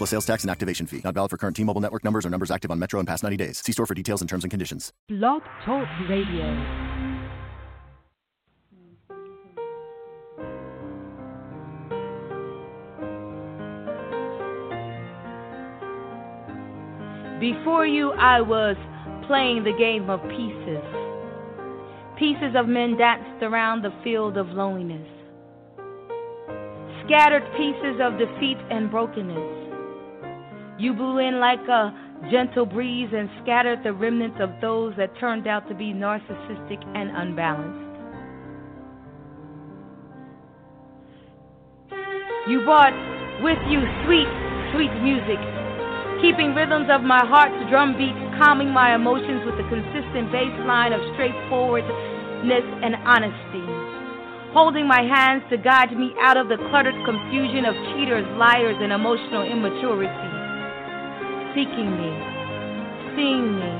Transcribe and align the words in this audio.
Plus 0.00 0.08
sales 0.08 0.24
tax 0.24 0.44
and 0.44 0.50
activation 0.50 0.86
fee. 0.86 1.02
Not 1.04 1.12
valid 1.12 1.30
for 1.30 1.36
current 1.36 1.54
T 1.54 1.62
Mobile 1.62 1.82
network 1.82 2.04
numbers 2.04 2.24
or 2.24 2.30
numbers 2.30 2.50
active 2.50 2.70
on 2.70 2.78
Metro 2.78 3.00
in 3.00 3.04
past 3.04 3.22
90 3.22 3.36
days. 3.36 3.62
See 3.62 3.72
store 3.72 3.84
for 3.84 3.92
details 3.92 4.22
and 4.22 4.30
terms 4.30 4.44
and 4.44 4.50
conditions. 4.50 4.94
Blog 5.10 5.42
Talk 5.66 5.86
Radio. 6.08 6.56
Before 17.38 17.86
you, 17.86 18.12
I 18.12 18.40
was 18.40 18.76
playing 19.26 19.64
the 19.64 19.76
game 19.78 20.08
of 20.08 20.22
pieces. 20.30 20.82
Pieces 22.18 22.56
of 22.56 22.68
men 22.68 22.96
danced 22.96 23.42
around 23.42 23.82
the 23.82 23.92
field 24.02 24.38
of 24.38 24.48
loneliness. 24.48 25.06
Scattered 27.04 27.44
pieces 27.58 28.00
of 28.00 28.16
defeat 28.16 28.56
and 28.70 28.90
brokenness. 28.90 29.59
You 30.80 30.94
blew 30.94 31.18
in 31.18 31.40
like 31.40 31.60
a 31.68 31.92
gentle 32.32 32.64
breeze 32.64 33.10
and 33.12 33.28
scattered 33.42 33.84
the 33.84 33.92
remnants 33.92 34.40
of 34.40 34.48
those 34.62 34.96
that 34.96 35.12
turned 35.20 35.46
out 35.46 35.68
to 35.68 35.74
be 35.74 35.92
narcissistic 35.92 36.80
and 36.96 37.12
unbalanced. 37.12 37.84
You 42.48 42.64
brought 42.64 42.96
with 43.44 43.60
you 43.68 43.84
sweet, 44.08 44.24
sweet 44.72 44.88
music, 45.04 45.36
keeping 46.24 46.56
rhythms 46.56 46.88
of 46.88 47.04
my 47.04 47.28
heart's 47.28 47.60
drumbeat, 47.68 48.16
calming 48.40 48.72
my 48.72 48.94
emotions 48.94 49.44
with 49.44 49.60
a 49.60 49.68
consistent 49.68 50.32
bass 50.32 50.56
line 50.64 50.96
of 50.96 51.04
straightforwardness 51.12 52.64
and 52.80 52.96
honesty. 53.04 53.68
Holding 54.56 54.88
my 54.88 55.04
hands 55.04 55.44
to 55.52 55.60
guide 55.60 55.92
me 55.92 56.16
out 56.24 56.40
of 56.40 56.48
the 56.48 56.56
cluttered 56.72 56.96
confusion 57.04 57.68
of 57.68 57.76
cheaters, 57.92 58.24
liars, 58.40 58.80
and 58.80 58.96
emotional 58.96 59.44
immaturity 59.44 60.39
seeking 61.54 61.90
me, 61.98 62.10
seeing 63.16 63.58
me, 63.58 63.72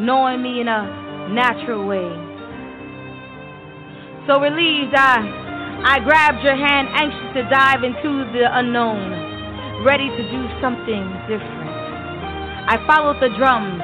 knowing 0.00 0.42
me 0.42 0.60
in 0.60 0.68
a 0.68 1.30
natural 1.30 1.86
way. 1.86 2.10
So 4.26 4.38
relieved, 4.38 4.94
I, 4.94 5.22
I 5.84 5.98
grabbed 6.00 6.44
your 6.44 6.54
hand, 6.54 6.88
anxious 6.94 7.34
to 7.34 7.42
dive 7.50 7.82
into 7.82 8.30
the 8.32 8.46
unknown, 8.46 9.84
ready 9.84 10.08
to 10.08 10.22
do 10.30 10.40
something 10.60 11.02
different. 11.26 11.70
I 12.70 12.78
followed 12.86 13.18
the 13.18 13.34
drums, 13.36 13.80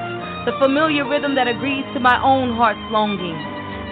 the 0.47 0.55
familiar 0.63 1.09
rhythm 1.09 1.35
that 1.35 1.49
agrees 1.49 1.85
to 1.95 2.01
my 2.01 2.23
own 2.23 2.55
heart's 2.55 2.83
longing, 2.93 3.35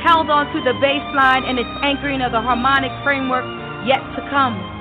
held 0.05 0.31
on 0.31 0.47
to 0.55 0.61
the 0.63 0.79
bass 0.79 1.03
line 1.17 1.45
and 1.45 1.59
its 1.59 1.71
anchoring 1.83 2.23
of 2.23 2.31
the 2.31 2.41
harmonic 2.41 2.93
framework 3.03 3.45
yet 3.87 4.01
to 4.15 4.23
come 4.31 4.74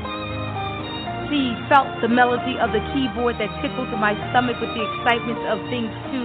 see, 1.29 1.53
felt 1.69 1.87
the 2.01 2.07
melody 2.07 2.57
of 2.59 2.71
the 2.71 2.81
keyboard 2.93 3.35
that 3.39 3.49
tickled 3.61 3.89
my 3.99 4.13
stomach 4.31 4.59
with 4.59 4.71
the 4.71 4.83
excitement 4.83 5.39
of 5.47 5.57
things 5.69 5.91
to 6.11 6.19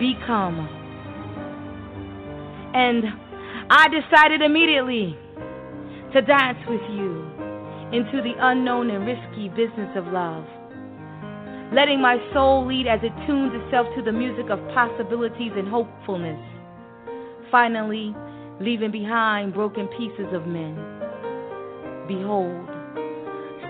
become. 0.00 0.68
And 2.74 3.04
I 3.70 3.88
decided 3.88 4.42
immediately 4.42 5.16
to 6.12 6.22
dance 6.22 6.58
with 6.68 6.82
you 6.90 7.22
into 7.92 8.22
the 8.22 8.34
unknown 8.38 8.90
and 8.90 9.06
risky 9.06 9.48
business 9.50 9.90
of 9.96 10.06
love. 10.12 10.44
Letting 11.72 12.00
my 12.00 12.18
soul 12.32 12.66
lead 12.66 12.86
as 12.86 13.00
it 13.02 13.12
tunes 13.26 13.52
itself 13.54 13.86
to 13.96 14.02
the 14.02 14.12
music 14.12 14.50
of 14.50 14.58
possibilities 14.74 15.52
and 15.54 15.68
hopefulness. 15.68 16.40
Finally, 17.50 18.14
leaving 18.60 18.90
behind 18.90 19.54
broken 19.54 19.86
pieces 19.98 20.32
of 20.32 20.46
men. 20.46 20.74
Behold, 22.08 22.79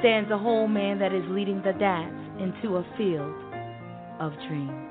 stands 0.00 0.30
a 0.30 0.38
whole 0.38 0.68
man 0.68 0.98
that 0.98 1.12
is 1.14 1.24
leading 1.28 1.62
the 1.62 1.72
dance 1.74 2.14
into 2.40 2.76
a 2.76 2.86
field 2.98 3.34
of 4.20 4.32
dreams. 4.48 4.89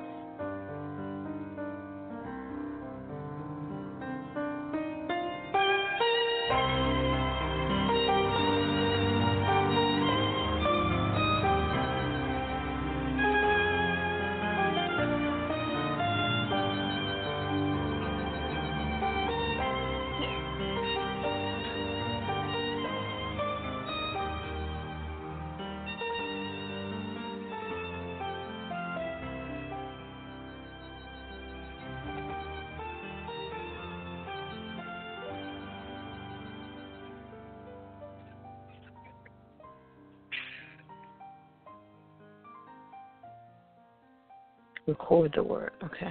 Record 44.90 45.32
the 45.34 45.42
word. 45.42 45.72
Okay. 45.82 46.10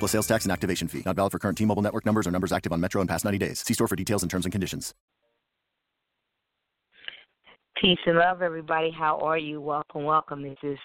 Plus 0.00 0.10
sales 0.10 0.26
tax 0.26 0.44
and 0.46 0.52
activation 0.52 0.88
fee. 0.88 1.02
Not 1.06 1.14
valid 1.14 1.30
for 1.30 1.38
current 1.38 1.58
T 1.58 1.64
Mobile 1.64 1.82
network 1.82 2.04
numbers 2.06 2.26
or 2.26 2.32
numbers 2.32 2.50
active 2.50 2.72
on 2.72 2.80
Metro 2.80 3.00
in 3.00 3.06
past 3.06 3.24
90 3.24 3.38
days. 3.38 3.60
See 3.60 3.74
store 3.74 3.86
for 3.86 3.96
details 3.96 4.22
and 4.22 4.30
terms 4.30 4.46
and 4.46 4.50
conditions. 4.50 4.94
Peace 7.80 7.98
and 8.06 8.18
love, 8.18 8.42
everybody. 8.42 8.90
How 8.90 9.18
are 9.20 9.38
you? 9.38 9.60
Welcome, 9.60 10.04
welcome. 10.04 10.42
This 10.42 10.58
is 10.62 10.78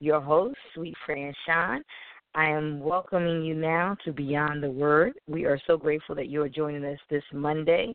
your 0.00 0.20
host, 0.20 0.56
Sweet 0.74 0.94
friend 1.04 1.34
Sean. 1.46 1.82
I 2.34 2.50
am 2.50 2.80
welcoming 2.80 3.42
you 3.42 3.54
now 3.54 3.96
to 4.04 4.12
Beyond 4.12 4.62
the 4.62 4.70
Word. 4.70 5.14
We 5.26 5.44
are 5.46 5.58
so 5.66 5.76
grateful 5.76 6.14
that 6.16 6.28
you 6.28 6.42
are 6.42 6.48
joining 6.48 6.84
us 6.84 6.98
this 7.08 7.24
Monday. 7.32 7.94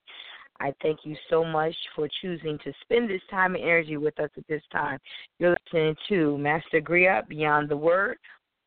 I 0.60 0.74
thank 0.82 1.00
you 1.04 1.16
so 1.30 1.44
much 1.44 1.76
for 1.96 2.08
choosing 2.22 2.58
to 2.64 2.74
spend 2.82 3.10
this 3.10 3.22
time 3.30 3.56
and 3.56 3.64
energy 3.64 3.98
with 3.98 4.20
us 4.20 4.30
at 4.38 4.48
this 4.48 4.64
time. 4.72 5.00
You're 5.40 5.56
listening 5.66 5.96
to 6.10 6.38
Master 6.38 6.82
Griot 6.82 7.28
Beyond 7.28 7.70
the 7.70 7.78
Word, 7.78 8.18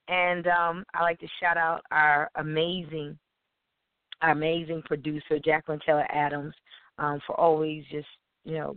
and 0.09 0.47
um, 0.47 0.84
I 0.94 1.03
like 1.03 1.19
to 1.20 1.28
shout 1.41 1.56
out 1.56 1.82
our 1.91 2.31
amazing, 2.37 3.19
our 4.23 4.31
amazing 4.31 4.82
producer 4.84 5.38
Jacqueline 5.44 5.81
Taylor 5.84 6.06
Adams 6.11 6.55
um, 6.99 7.20
for 7.26 7.38
always 7.38 7.84
just 7.90 8.08
you 8.44 8.55
know 8.55 8.76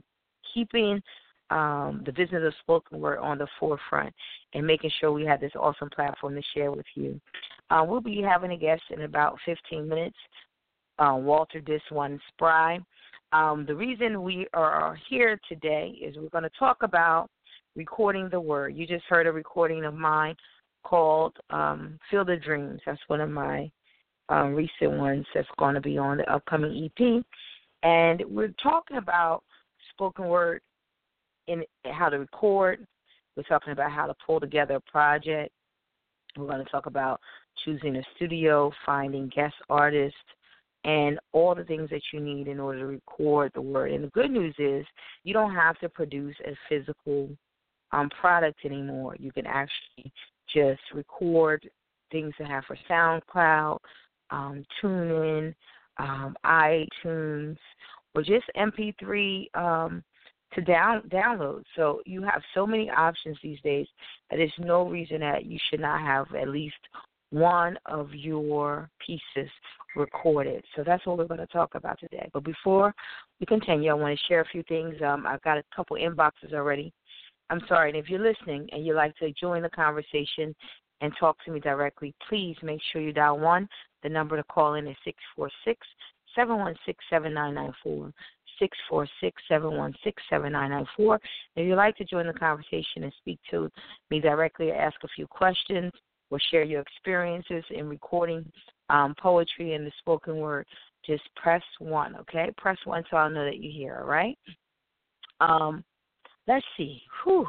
keeping 0.54 1.02
um, 1.50 2.04
the 2.06 2.12
business 2.12 2.44
of 2.46 2.54
spoken 2.62 3.00
word 3.00 3.20
on 3.20 3.38
the 3.38 3.48
forefront 3.60 4.14
and 4.54 4.66
making 4.66 4.92
sure 5.00 5.12
we 5.12 5.26
have 5.26 5.40
this 5.40 5.52
awesome 5.58 5.90
platform 5.90 6.36
to 6.36 6.42
share 6.54 6.72
with 6.72 6.86
you. 6.96 7.20
Uh, 7.70 7.84
we'll 7.88 8.02
be 8.02 8.22
having 8.22 8.52
a 8.52 8.58
guest 8.58 8.82
in 8.92 9.02
about 9.02 9.38
15 9.46 9.88
minutes, 9.88 10.16
uh, 11.00 11.16
Walter 11.16 11.60
Dis 11.60 11.82
1 11.90 12.20
Spry. 12.30 12.80
Um, 13.34 13.66
the 13.66 13.76
reason 13.76 14.24
we 14.24 14.48
are 14.54 14.98
here 15.10 15.40
today 15.50 15.98
is 16.02 16.16
we're 16.16 16.30
going 16.30 16.44
to 16.44 16.50
talk 16.58 16.78
about 16.82 17.30
recording 17.76 18.30
the 18.30 18.40
word. 18.40 18.76
You 18.76 18.88
just 18.88 19.06
heard 19.06 19.28
a 19.28 19.32
recording 19.32 19.84
of 19.84 19.94
mine 19.94 20.36
called 20.88 21.36
um, 21.50 22.00
Field 22.10 22.30
of 22.30 22.42
Dreams. 22.42 22.80
That's 22.86 23.00
one 23.08 23.22
of 23.22 23.30
my 23.30 23.70
um, 24.30 24.54
recent 24.54 24.92
ones 24.98 25.26
that's 25.34 25.48
going 25.58 25.76
to 25.76 25.82
be 25.82 25.98
on 25.98 26.18
the 26.18 26.32
upcoming 26.32 26.90
EP. 27.00 27.24
And 27.84 28.24
we're 28.28 28.54
talking 28.62 28.98
about 28.98 29.44
spoken 29.94 30.28
word 30.28 30.62
and 31.48 31.64
how 31.86 32.10
to 32.10 32.20
record. 32.20 32.86
We're 33.36 33.44
talking 33.44 33.74
about 33.74 33.92
how 33.92 34.08
to 34.08 34.16
pull 34.26 34.40
together 34.40 34.76
a 34.76 34.92
project. 34.92 35.52
We're 36.38 36.48
going 36.48 36.64
to 36.64 36.72
talk 36.72 36.86
about 36.86 37.20
choosing 37.66 37.96
a 37.98 38.04
studio, 38.16 38.72
finding 38.86 39.30
guest 39.30 39.56
artists, 39.70 40.18
and 40.84 41.20
all 41.34 41.54
the 41.54 41.64
things 41.64 41.90
that 41.90 42.02
you 42.14 42.20
need 42.20 42.48
in 42.48 42.60
order 42.60 42.80
to 42.80 42.86
record 42.86 43.52
the 43.54 43.62
word. 43.62 43.92
And 43.92 44.04
the 44.06 44.10
good 44.10 44.32
news 44.32 44.56
is 44.58 44.86
you 45.24 45.34
don't 45.34 45.54
have 45.54 45.78
to 45.80 45.90
produce 45.90 46.36
a 46.46 46.56
physical 46.70 47.30
um, 47.92 48.10
product 48.22 48.60
anymore. 48.66 49.16
You 49.20 49.32
can 49.32 49.46
actually 49.46 50.12
just 50.54 50.82
record 50.94 51.70
things 52.12 52.34
to 52.38 52.44
have 52.46 52.64
for 52.66 52.78
SoundCloud, 52.90 53.80
um, 54.30 54.66
TuneIn, 54.82 55.54
um, 55.98 56.36
iTunes, 56.46 57.58
or 58.16 58.22
just 58.24 58.46
MP3 58.56 59.56
um, 59.56 60.04
to 60.54 60.62
down 60.62 61.02
download. 61.10 61.64
So 61.76 62.02
you 62.06 62.22
have 62.24 62.42
so 62.54 62.66
many 62.66 62.90
options 62.90 63.38
these 63.44 63.62
days 63.62 63.88
that 64.30 64.38
there's 64.38 64.52
no 64.60 64.88
reason 64.88 65.20
that 65.22 65.46
you 65.46 65.60
should 65.70 65.80
not 65.80 66.02
have 66.02 66.34
at 66.36 66.50
least 66.50 66.76
one 67.30 67.78
of 67.86 68.14
your 68.14 68.90
pieces 69.06 69.52
recorded. 69.96 70.64
So 70.76 70.84
that's 70.86 71.06
what 71.06 71.18
we're 71.18 71.26
going 71.26 71.40
to 71.40 71.48
talk 71.48 71.76
about 71.76 72.00
today. 72.00 72.30
But 72.34 72.44
before 72.44 72.94
we 73.40 73.46
continue, 73.46 73.92
I 73.92 73.96
want 73.96 74.18
to 74.18 74.26
share 74.28 74.42
a 74.42 74.46
few 74.46 74.64
things. 74.64 74.96
Um, 75.06 75.28
I've 75.28 75.42
got 75.42 75.58
a 75.58 75.64
couple 75.76 75.98
inboxes 75.98 76.54
already. 76.54 76.94
I'm 77.50 77.62
sorry, 77.68 77.90
and 77.90 77.98
if 77.98 78.10
you're 78.10 78.20
listening 78.20 78.68
and 78.72 78.86
you'd 78.86 78.96
like 78.96 79.16
to 79.18 79.32
join 79.34 79.62
the 79.62 79.70
conversation 79.70 80.54
and 81.02 81.14
talk 81.20 81.38
to 81.46 81.52
me 81.52 81.60
directly, 81.60 82.14
please 82.28 82.56
make 82.62 82.80
sure 82.92 83.02
you 83.02 83.14
dial 83.14 83.40
one. 83.40 83.68
The 84.04 84.10
number 84.10 84.36
to 84.36 84.44
call 84.44 84.76
in 84.76 84.88
is 84.88 84.98
six 85.04 85.18
four 85.36 85.50
six 85.64 85.86
seven 86.36 86.58
one 86.58 86.76
six 86.86 87.04
seven 87.10 87.34
nine 87.34 87.56
nine 87.56 87.74
four. 87.84 88.14
Six 88.60 88.76
four 88.90 89.08
six 89.22 89.42
seven 89.48 89.78
one 89.78 89.94
six 90.04 90.22
seven 90.30 90.52
nine 90.52 90.72
nine 90.72 90.88
four. 90.96 91.20
If 91.56 91.68
you'd 91.68 91.76
like 91.76 91.96
to 91.98 92.06
join 92.06 92.26
the 92.26 92.34
conversation 92.34 93.04
and 93.04 93.14
speak 93.20 93.40
to 93.52 93.70
me 94.10 94.20
directly 94.20 94.72
or 94.72 94.76
ask 94.76 94.96
a 95.04 95.08
few 95.16 95.28
questions 95.28 95.92
or 96.32 96.40
share 96.52 96.64
your 96.64 96.82
experiences 96.82 97.64
in 97.70 97.88
recording 97.88 98.52
um, 98.90 99.14
poetry 99.20 99.74
and 99.74 99.86
the 99.86 99.92
spoken 100.00 100.38
word, 100.38 100.66
just 101.06 101.24
press 101.36 101.62
one, 101.80 102.16
okay? 102.16 102.52
Press 102.58 102.78
one 102.86 103.04
so 103.10 103.18
I'll 103.18 103.30
know 103.30 103.46
that 103.46 103.62
you're 103.62 103.72
here, 103.72 104.00
all 104.02 104.08
right? 104.08 104.38
Um, 105.40 105.84
let's 106.48 106.66
see. 106.76 107.02
Whew. 107.24 107.48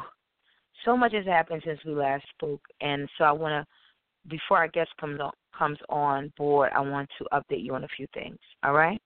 So 0.85 0.95
much 0.95 1.13
has 1.13 1.25
happened 1.25 1.61
since 1.65 1.79
we 1.85 1.93
last 1.93 2.23
spoke, 2.29 2.61
and 2.79 3.09
so 3.17 3.25
I 3.25 3.31
want 3.31 3.51
to, 3.51 4.29
before 4.29 4.57
our 4.57 4.67
guest 4.67 4.89
comes 4.99 5.19
on, 5.19 5.31
comes 5.57 5.77
on 5.89 6.31
board, 6.37 6.71
I 6.73 6.79
want 6.79 7.09
to 7.17 7.25
update 7.33 7.63
you 7.63 7.75
on 7.75 7.83
a 7.83 7.87
few 7.97 8.07
things, 8.13 8.37
all 8.63 8.73
right? 8.73 9.01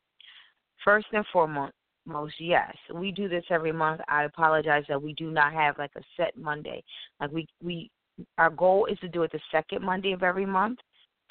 First 0.83 1.07
and 1.13 1.25
foremost, 1.33 1.73
most 2.05 2.33
yes 2.39 2.75
we 2.93 3.11
do 3.11 3.29
this 3.29 3.43
every 3.49 3.71
month 3.71 4.01
i 4.07 4.23
apologize 4.23 4.83
that 4.87 5.01
we 5.01 5.13
do 5.13 5.31
not 5.31 5.53
have 5.53 5.77
like 5.77 5.91
a 5.95 6.01
set 6.17 6.35
monday 6.37 6.83
like 7.19 7.31
we 7.31 7.47
we 7.63 7.89
our 8.37 8.49
goal 8.49 8.85
is 8.85 8.97
to 8.99 9.07
do 9.07 9.23
it 9.23 9.31
the 9.31 9.39
second 9.51 9.81
monday 9.81 10.11
of 10.11 10.23
every 10.23 10.45
month 10.45 10.79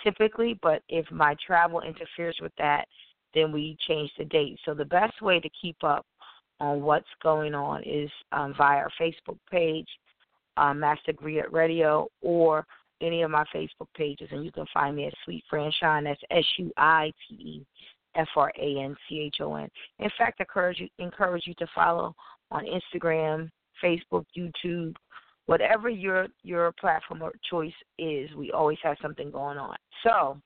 typically 0.03 0.59
but 0.63 0.83
if 0.89 1.11
my 1.11 1.37
travel 1.47 1.81
interferes 1.83 2.37
with 2.41 2.53
that 2.59 2.87
then 3.35 3.53
we 3.53 3.77
change 3.87 4.11
the 4.19 4.25
date 4.25 4.59
so 4.65 4.75
the 4.75 4.85
best 4.85 5.21
way 5.21 5.39
to 5.39 5.49
keep 5.61 5.77
up 5.85 6.07
on 6.63 6.81
what's 6.81 7.07
going 7.23 7.55
on 7.55 7.83
is 7.83 8.11
um, 8.33 8.55
via 8.57 8.79
our 8.79 8.91
facebook 9.01 9.39
page 9.51 9.89
uh, 10.57 10.73
master 10.73 11.13
griot 11.13 11.51
radio 11.53 12.07
or 12.23 12.65
any 13.01 13.23
of 13.23 13.31
my 13.31 13.45
facebook 13.55 13.89
pages 13.95 14.29
and 14.31 14.45
you 14.45 14.53
can 14.53 14.67
find 14.73 14.97
me 14.97 15.07
at 15.07 15.15
suite 15.25 15.45
franchon 15.53 16.05
that's 16.05 16.21
s-u-i-t-e 16.31 17.67
F 18.15 18.29
R 18.37 18.53
A 18.61 18.81
N 18.81 18.97
C 19.09 19.21
H 19.21 19.37
O 19.41 19.55
N. 19.55 19.69
In 19.99 20.11
fact, 20.19 20.41
I 20.41 20.45
encourage 20.45 20.79
you 20.81 20.89
encourage 20.99 21.47
you 21.47 21.55
to 21.55 21.67
follow 21.75 22.15
on 22.51 22.67
Instagram, 22.67 23.51
Facebook, 23.83 24.27
YouTube, 24.37 24.95
whatever 25.47 25.89
your 25.89 26.29
your 26.43 26.73
platform 26.73 27.23
of 27.23 27.33
choice 27.49 27.73
is. 27.99 28.31
We 28.35 28.53
always 28.53 28.79
have 28.83 28.97
something 29.01 29.31
going 29.31 29.59
on. 29.59 29.77
So 30.05 30.39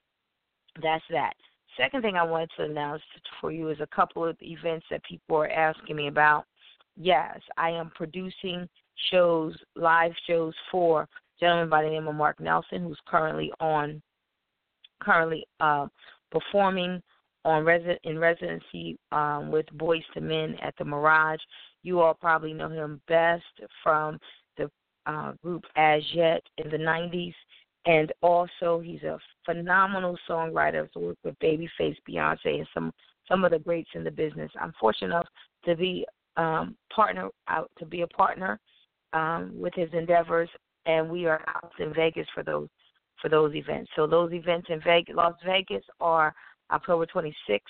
that's 0.83 1.05
that. 1.11 1.35
Second 1.77 2.03
thing 2.03 2.17
I 2.17 2.23
wanted 2.23 2.51
to 2.57 2.65
announce 2.65 3.03
for 3.41 3.53
you 3.53 3.69
is 3.69 3.81
a 3.81 3.87
couple 3.95 4.25
of 4.25 4.37
events 4.41 4.87
that 4.91 5.05
people 5.05 5.37
are 5.37 5.51
asking 5.51 5.97
me 5.97 6.09
about. 6.09 6.45
Yes, 6.97 7.39
I 7.57 7.71
am 7.71 7.91
producing 7.95 8.69
shows, 9.11 9.55
live 9.75 10.13
shows 10.27 10.55
for 10.71 11.03
a 11.03 11.09
gentleman 11.39 11.69
by 11.69 11.83
the 11.83 11.91
name 11.91 12.09
of 12.09 12.15
Mark 12.15 12.41
Nelson, 12.41 12.83
who's 12.83 12.99
currently 13.07 13.53
on 13.61 14.01
currently 15.03 15.47
uh, 15.61 15.87
performing 16.31 17.03
on 17.45 17.65
resi- 17.65 17.99
in 18.05 18.19
residency 18.19 18.99
um, 19.13 19.51
with 19.51 19.67
Boyz 19.77 20.03
II 20.17 20.23
Men 20.23 20.57
at 20.63 20.75
the 20.79 20.85
Mirage. 20.85 21.41
You 21.83 22.01
all 22.01 22.15
probably 22.15 22.53
know 22.53 22.69
him 22.69 23.01
best 23.07 23.45
from 23.83 24.19
the 24.57 24.71
uh, 25.07 25.33
group 25.43 25.65
Az 25.77 26.03
Yet 26.13 26.43
in 26.59 26.71
the 26.71 26.79
90s. 26.79 27.35
And 27.87 28.13
also, 28.21 28.81
he's 28.81 29.03
a 29.05 29.19
phenomenal 29.45 30.19
songwriter 30.29 30.91
to 30.93 30.99
work 30.99 31.19
with 31.25 31.39
Babyface, 31.39 31.97
Beyonce, 32.09 32.59
and 32.59 32.69
some 32.75 32.93
some 33.29 33.45
of 33.45 33.51
the 33.51 33.59
greats 33.59 33.91
in 33.95 34.05
the 34.05 34.11
business. 34.11 34.51
I'm 34.61 34.73
fortunate 34.79 35.09
enough 35.09 35.27
to 35.65 35.77
be 35.77 36.07
um, 36.37 36.77
partner 36.95 37.29
out 37.49 37.71
to 37.79 37.87
be 37.87 38.03
a 38.03 38.07
partner 38.09 38.59
um, 39.13 39.53
with 39.57 39.73
his 39.75 39.89
endeavors, 39.93 40.49
and 40.87 41.09
we 41.09 41.27
are 41.27 41.45
out 41.49 41.73
in 41.79 41.95
Vegas 41.95 42.27
for 42.35 42.43
those 42.43 42.69
for 43.23 43.29
those 43.29 43.55
events. 43.55 43.91
So 43.97 44.07
those 44.07 44.33
events 44.33 44.69
in 44.71 44.81
Vegas, 44.83 45.15
Las 45.15 45.35
Vegas 45.45 45.85
are 46.01 46.35
October 46.73 47.07
26th, 47.07 47.61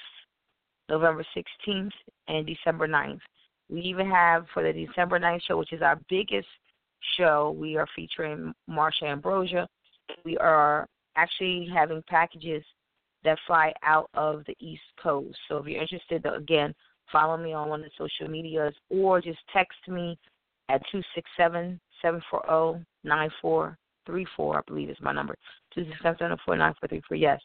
November 0.89 1.25
16th, 1.37 1.91
and 2.29 2.47
December 2.47 2.89
9th. 2.89 3.21
We 3.69 3.83
even 3.83 4.11
have 4.11 4.47
for 4.55 4.63
the 4.63 4.73
December 4.73 5.21
9th 5.21 5.43
show, 5.47 5.59
which 5.59 5.73
is 5.73 5.83
our 5.83 6.01
biggest 6.09 6.49
show, 7.17 7.55
we 7.59 7.77
are 7.77 7.87
featuring 7.95 8.53
Marsha 8.69 9.05
Ambrosius. 9.05 9.69
We 10.25 10.37
are 10.39 10.87
actually 11.17 11.69
having 11.73 12.03
packages 12.09 12.65
that 13.25 13.39
fly 13.47 13.73
out 13.83 14.09
of 14.15 14.45
the 14.47 14.57
East 14.61 14.83
Coast. 15.03 15.37
So 15.49 15.59
if 15.59 15.67
you're 15.67 15.81
interested, 15.81 16.25
again, 16.27 16.75
follow 17.11 17.37
me 17.37 17.53
on 17.53 17.69
one 17.69 17.81
of 17.81 17.87
the 17.87 17.91
social 17.99 18.31
medias 18.31 18.75
or 18.91 19.21
just 19.21 19.39
text 19.53 19.79
me 19.89 20.19
at 20.69 20.83
267 20.91 21.81
740 22.03 22.85
9434, 23.05 24.59
I 24.59 24.61
believe 24.67 24.91
is 24.91 24.97
my 25.01 25.13
number. 25.13 25.35
267 25.75 26.19
740 26.19 26.59
9434, 26.59 27.17
yes. 27.17 27.41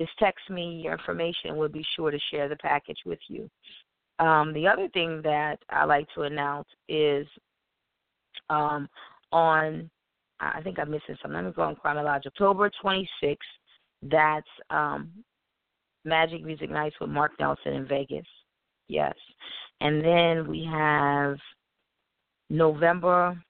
Just 0.00 0.16
text 0.18 0.48
me 0.48 0.80
your 0.82 0.92
information. 0.92 1.56
We'll 1.56 1.68
be 1.68 1.84
sure 1.94 2.10
to 2.10 2.18
share 2.30 2.48
the 2.48 2.56
package 2.56 3.00
with 3.04 3.18
you. 3.28 3.50
Um, 4.18 4.52
the 4.52 4.66
other 4.66 4.88
thing 4.88 5.20
that 5.22 5.58
I 5.68 5.84
like 5.84 6.06
to 6.14 6.22
announce 6.22 6.68
is 6.88 7.26
um, 8.48 8.88
on, 9.32 9.90
I 10.40 10.60
think 10.62 10.78
I'm 10.78 10.90
missing 10.90 11.16
something. 11.20 11.34
Let 11.34 11.44
me 11.44 11.52
go 11.52 11.62
on 11.62 11.76
chronological. 11.76 12.30
October 12.30 12.70
26th, 12.82 13.36
that's 14.02 14.46
um, 14.70 15.10
Magic 16.04 16.42
Music 16.42 16.70
Nights 16.70 16.96
with 17.00 17.10
Mark 17.10 17.32
Nelson 17.38 17.74
in 17.74 17.86
Vegas. 17.86 18.26
Yes. 18.88 19.14
And 19.80 20.04
then 20.04 20.48
we 20.48 20.66
have 20.70 21.36
November 22.48 23.40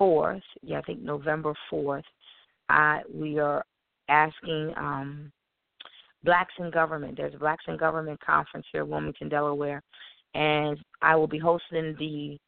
4th. 0.00 0.42
Yeah, 0.62 0.78
I 0.78 0.82
think 0.82 1.00
November 1.00 1.54
4th. 1.72 2.02
I, 2.68 3.00
we 3.12 3.38
are 3.38 3.64
asking 4.08 4.72
um, 4.76 5.32
Blacks 6.24 6.54
in 6.58 6.70
Government. 6.70 7.16
There's 7.16 7.34
a 7.34 7.38
Blacks 7.38 7.64
in 7.68 7.76
Government 7.76 8.20
conference 8.24 8.66
here 8.70 8.82
in 8.82 8.90
Wilmington, 8.90 9.28
Delaware, 9.28 9.82
and 10.34 10.78
I 11.00 11.16
will 11.16 11.26
be 11.26 11.38
hosting 11.38 11.96
the 11.98 12.38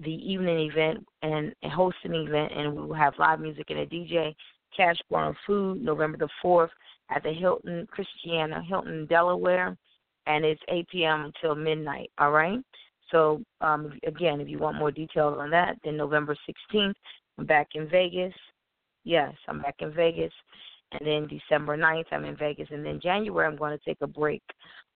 the 0.00 0.10
evening 0.10 0.70
event 0.70 1.06
and 1.22 1.54
hosting 1.64 2.12
the 2.12 2.24
event, 2.24 2.52
and 2.54 2.74
we 2.74 2.82
will 2.82 2.94
have 2.94 3.14
live 3.18 3.40
music 3.40 3.66
and 3.70 3.80
a 3.80 3.86
DJ. 3.86 4.34
Cash 4.76 4.96
Bar 5.10 5.28
and 5.28 5.36
Food, 5.46 5.82
November 5.82 6.18
the 6.18 6.28
fourth 6.42 6.70
at 7.10 7.22
the 7.22 7.32
Hilton 7.32 7.86
Christiana 7.90 8.62
Hilton, 8.62 9.06
Delaware, 9.06 9.76
and 10.26 10.44
it's 10.44 10.60
8 10.68 10.88
p.m. 10.88 11.32
until 11.32 11.54
midnight. 11.54 12.10
All 12.18 12.32
right. 12.32 12.58
So 13.10 13.40
um, 13.60 13.98
again, 14.06 14.40
if 14.40 14.48
you 14.48 14.58
want 14.58 14.76
more 14.76 14.90
details 14.90 15.38
on 15.38 15.48
that, 15.50 15.76
then 15.84 15.96
November 15.96 16.36
16th, 16.74 16.94
I'm 17.38 17.46
back 17.46 17.68
in 17.74 17.88
Vegas. 17.88 18.34
Yes, 19.04 19.32
I'm 19.48 19.62
back 19.62 19.76
in 19.78 19.94
Vegas 19.94 20.32
and 20.92 21.06
then 21.06 21.28
December 21.28 21.76
9th 21.76 22.06
I'm 22.12 22.24
in 22.24 22.36
Vegas, 22.36 22.68
and 22.70 22.84
then 22.84 23.00
January 23.02 23.46
I'm 23.46 23.56
going 23.56 23.76
to 23.76 23.84
take 23.84 23.98
a 24.00 24.06
break. 24.06 24.42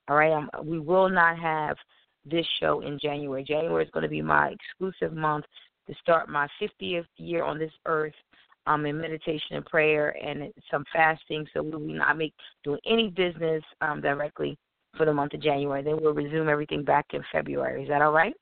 All 0.09 0.17
right, 0.17 0.33
I'm, 0.33 0.49
we 0.65 0.79
will 0.79 1.09
not 1.09 1.39
have 1.39 1.77
this 2.25 2.47
show 2.61 2.81
in 2.81 2.99
January. 2.99 3.45
January 3.45 3.85
is 3.85 3.91
going 3.91 4.03
to 4.03 4.09
be 4.09 4.23
my 4.23 4.49
exclusive 4.51 5.17
month 5.17 5.45
to 5.89 5.95
start 6.01 6.29
my 6.29 6.49
50th 6.61 7.07
year 7.17 7.45
on 7.45 7.59
this 7.59 7.73
earth. 7.87 8.15
Um, 8.67 8.85
in 8.85 9.01
meditation 9.01 9.57
and 9.57 9.65
prayer 9.65 10.15
and 10.23 10.53
some 10.71 10.85
fasting, 10.93 11.47
so 11.53 11.63
we 11.63 11.71
will 11.71 11.81
not 11.81 12.19
make 12.19 12.35
doing 12.63 12.79
any 12.85 13.09
business 13.09 13.63
um, 13.81 14.03
directly 14.03 14.57
for 14.97 15.07
the 15.07 15.13
month 15.13 15.33
of 15.33 15.41
January. 15.41 15.83
Then 15.83 15.99
we'll 16.01 16.13
resume 16.13 16.49
everything 16.49 16.85
back 16.85 17.07
in 17.15 17.25
February. 17.33 17.85
Is 17.85 17.89
that 17.89 18.03
all 18.03 18.13
right? 18.13 18.35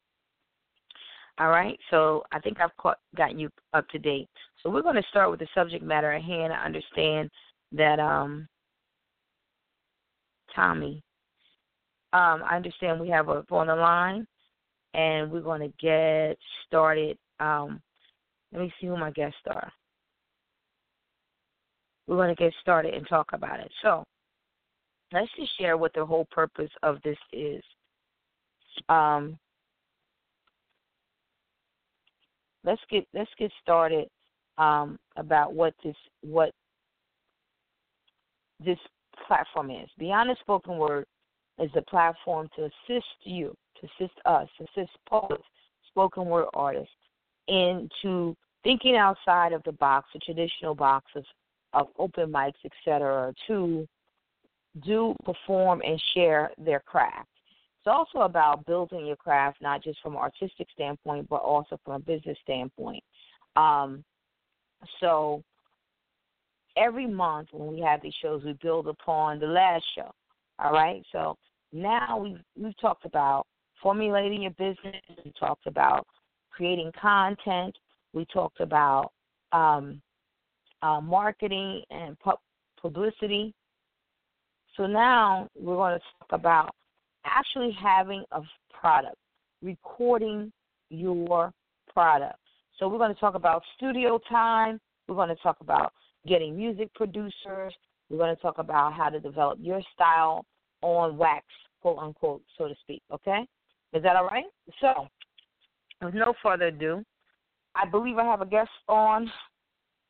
All 1.39 1.51
right. 1.51 1.79
So 1.91 2.25
I 2.33 2.41
think 2.41 2.61
I've 2.61 2.77
caught, 2.79 2.99
gotten 3.17 3.39
you 3.39 3.49
up 3.75 3.89
to 3.91 3.99
date. 3.99 4.29
So 4.63 4.71
we're 4.71 4.83
going 4.83 4.97
to 4.97 5.09
start 5.09 5.31
with 5.31 5.39
the 5.39 5.47
subject 5.55 5.85
matter 5.85 6.13
at 6.13 6.23
hand. 6.23 6.53
I 6.53 6.65
understand 6.65 7.31
that 7.73 8.01
um 8.01 8.49
Tommy. 10.55 11.03
Um, 12.13 12.43
I 12.43 12.57
understand 12.57 13.01
we 13.01 13.11
have 13.11 13.29
a 13.29 13.45
on 13.51 13.67
the 13.67 13.77
line, 13.77 14.27
and 14.95 15.31
we're 15.31 15.41
going 15.41 15.61
to 15.61 15.73
get 15.79 16.39
started. 16.67 17.19
Um, 17.39 17.81
let 18.53 18.63
me 18.63 18.73
see 18.81 18.87
who 18.87 18.97
my 18.97 19.11
guests 19.11 19.39
are. 19.47 19.71
we're 22.07 22.17
going 22.17 22.35
to 22.35 22.43
get 22.43 22.55
started 22.63 22.95
and 22.95 23.07
talk 23.07 23.29
about 23.35 23.61
it. 23.61 23.71
So, 23.83 24.05
let's 25.13 25.31
just 25.39 25.57
share 25.59 25.77
what 25.77 25.93
the 25.95 26.05
whole 26.05 26.27
purpose 26.31 26.71
of 26.83 26.97
this 27.05 27.19
is. 27.33 27.63
Um, 28.89 29.39
let's 32.65 32.81
get 32.91 33.07
let's 33.15 33.31
get 33.39 33.53
started 33.63 34.09
um, 34.57 34.99
about 35.17 35.53
what 35.53 35.75
this 35.85 35.97
what 36.23 36.53
this 38.65 38.79
platform 39.27 39.71
is. 39.71 39.89
Beyond 39.99 40.31
the 40.31 40.37
spoken 40.41 40.79
word 40.79 41.05
is 41.59 41.71
a 41.77 41.83
platform 41.83 42.49
to 42.57 42.65
assist 42.65 43.07
you, 43.23 43.55
to 43.81 43.87
assist 43.87 44.19
us, 44.25 44.49
assist 44.61 44.91
poets, 45.09 45.43
spoken 45.89 46.27
word 46.27 46.47
artists 46.55 46.93
into 47.49 48.37
thinking 48.63 48.97
outside 48.97 49.53
of 49.53 49.63
the 49.65 49.73
box, 49.73 50.09
the 50.13 50.21
traditional 50.21 50.75
boxes 50.75 51.25
of, 51.73 51.87
of 51.87 51.89
open 51.99 52.31
mics, 52.31 52.53
etc., 52.65 53.33
to 53.47 53.87
do 54.85 55.15
perform 55.25 55.83
and 55.85 56.01
share 56.15 56.51
their 56.59 56.81
craft. 56.81 57.29
It's 57.81 57.87
also 57.87 58.25
about 58.25 58.67
building 58.67 59.07
your 59.07 59.17
craft, 59.17 59.63
not 59.63 59.83
just 59.83 60.01
from 60.03 60.13
an 60.13 60.19
artistic 60.19 60.69
standpoint, 60.73 61.29
but 61.29 61.37
also 61.37 61.79
from 61.85 61.95
a 61.95 61.99
business 61.99 62.37
standpoint. 62.43 63.03
Um, 63.57 64.05
so 65.01 65.43
every 66.77 67.07
month 67.07 67.49
when 67.53 67.73
we 67.73 67.81
have 67.81 68.03
these 68.03 68.15
shows, 68.21 68.43
we 68.45 68.53
build 68.63 68.89
upon 68.89 69.39
the 69.39 69.47
last 69.47 69.85
show. 69.95 70.11
All 70.59 70.73
right. 70.73 71.03
So 71.13 71.37
now 71.73 72.19
we've 72.19 72.41
we've 72.57 72.79
talked 72.81 73.05
about 73.05 73.47
formulating 73.83 74.43
your 74.43 74.53
business. 74.53 74.97
We 75.25 75.33
talked 75.39 75.67
about 75.67 76.07
creating 76.51 76.91
content. 77.01 77.77
We 78.13 78.27
talked 78.27 78.61
about 78.61 79.13
um, 79.53 80.01
uh, 80.83 81.01
marketing 81.01 81.83
and 81.91 82.19
pu- 82.19 82.33
publicity. 82.81 83.55
So 84.77 84.87
now 84.87 85.49
we're 85.59 85.77
going 85.77 85.99
to 85.99 86.05
talk 86.21 86.41
about 86.41 86.75
actually 87.25 87.77
having 87.81 88.25
a 88.33 88.41
product, 88.73 89.17
recording 89.63 90.53
your 90.91 91.53
product. 91.93 92.39
So 92.79 92.89
we're 92.89 92.99
going 92.99 93.15
to 93.15 93.21
talk 93.21 93.35
about 93.35 93.63
studio 93.77 94.21
time. 94.29 94.81
We're 95.09 95.17
going 95.17 95.29
to 95.29 95.43
talk 95.43 95.57
about 95.61 95.93
getting 96.27 96.57
music 96.57 96.93
producers. 96.95 97.75
We're 98.09 98.19
going 98.19 98.35
to 98.35 98.41
talk 98.41 98.59
about 98.59 98.95
how 98.95 99.11
to 99.11 99.21
develop 99.21 99.59
your 99.61 99.83
style 99.95 100.45
on 100.83 101.17
wax, 101.17 101.45
quote 101.83 101.99
unquote, 101.99 102.43
so 102.57 102.69
to 102.69 102.75
speak. 102.81 103.03
Okay? 103.13 103.47
Is 103.93 104.03
that 104.03 104.17
all 104.17 104.27
right? 104.27 104.45
So, 104.81 105.09
with 106.03 106.15
no 106.15 106.35
further 106.43 106.67
ado, 106.67 107.05
I 107.75 107.87
believe 107.89 108.19
I 108.19 108.25
have 108.25 108.41
a 108.41 108.47
guest 108.47 108.71
on 108.89 109.31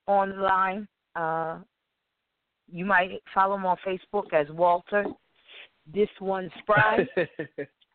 on 0.06 0.30
the 0.30 0.36
line. 0.36 0.88
Uh, 1.14 1.58
you 2.70 2.84
might 2.84 3.10
follow 3.34 3.56
him 3.56 3.66
on 3.66 3.76
Facebook 3.86 4.32
as 4.32 4.48
Walter. 4.50 5.04
Dis 5.92 6.08
1 6.18 6.50
Spry. 6.60 7.06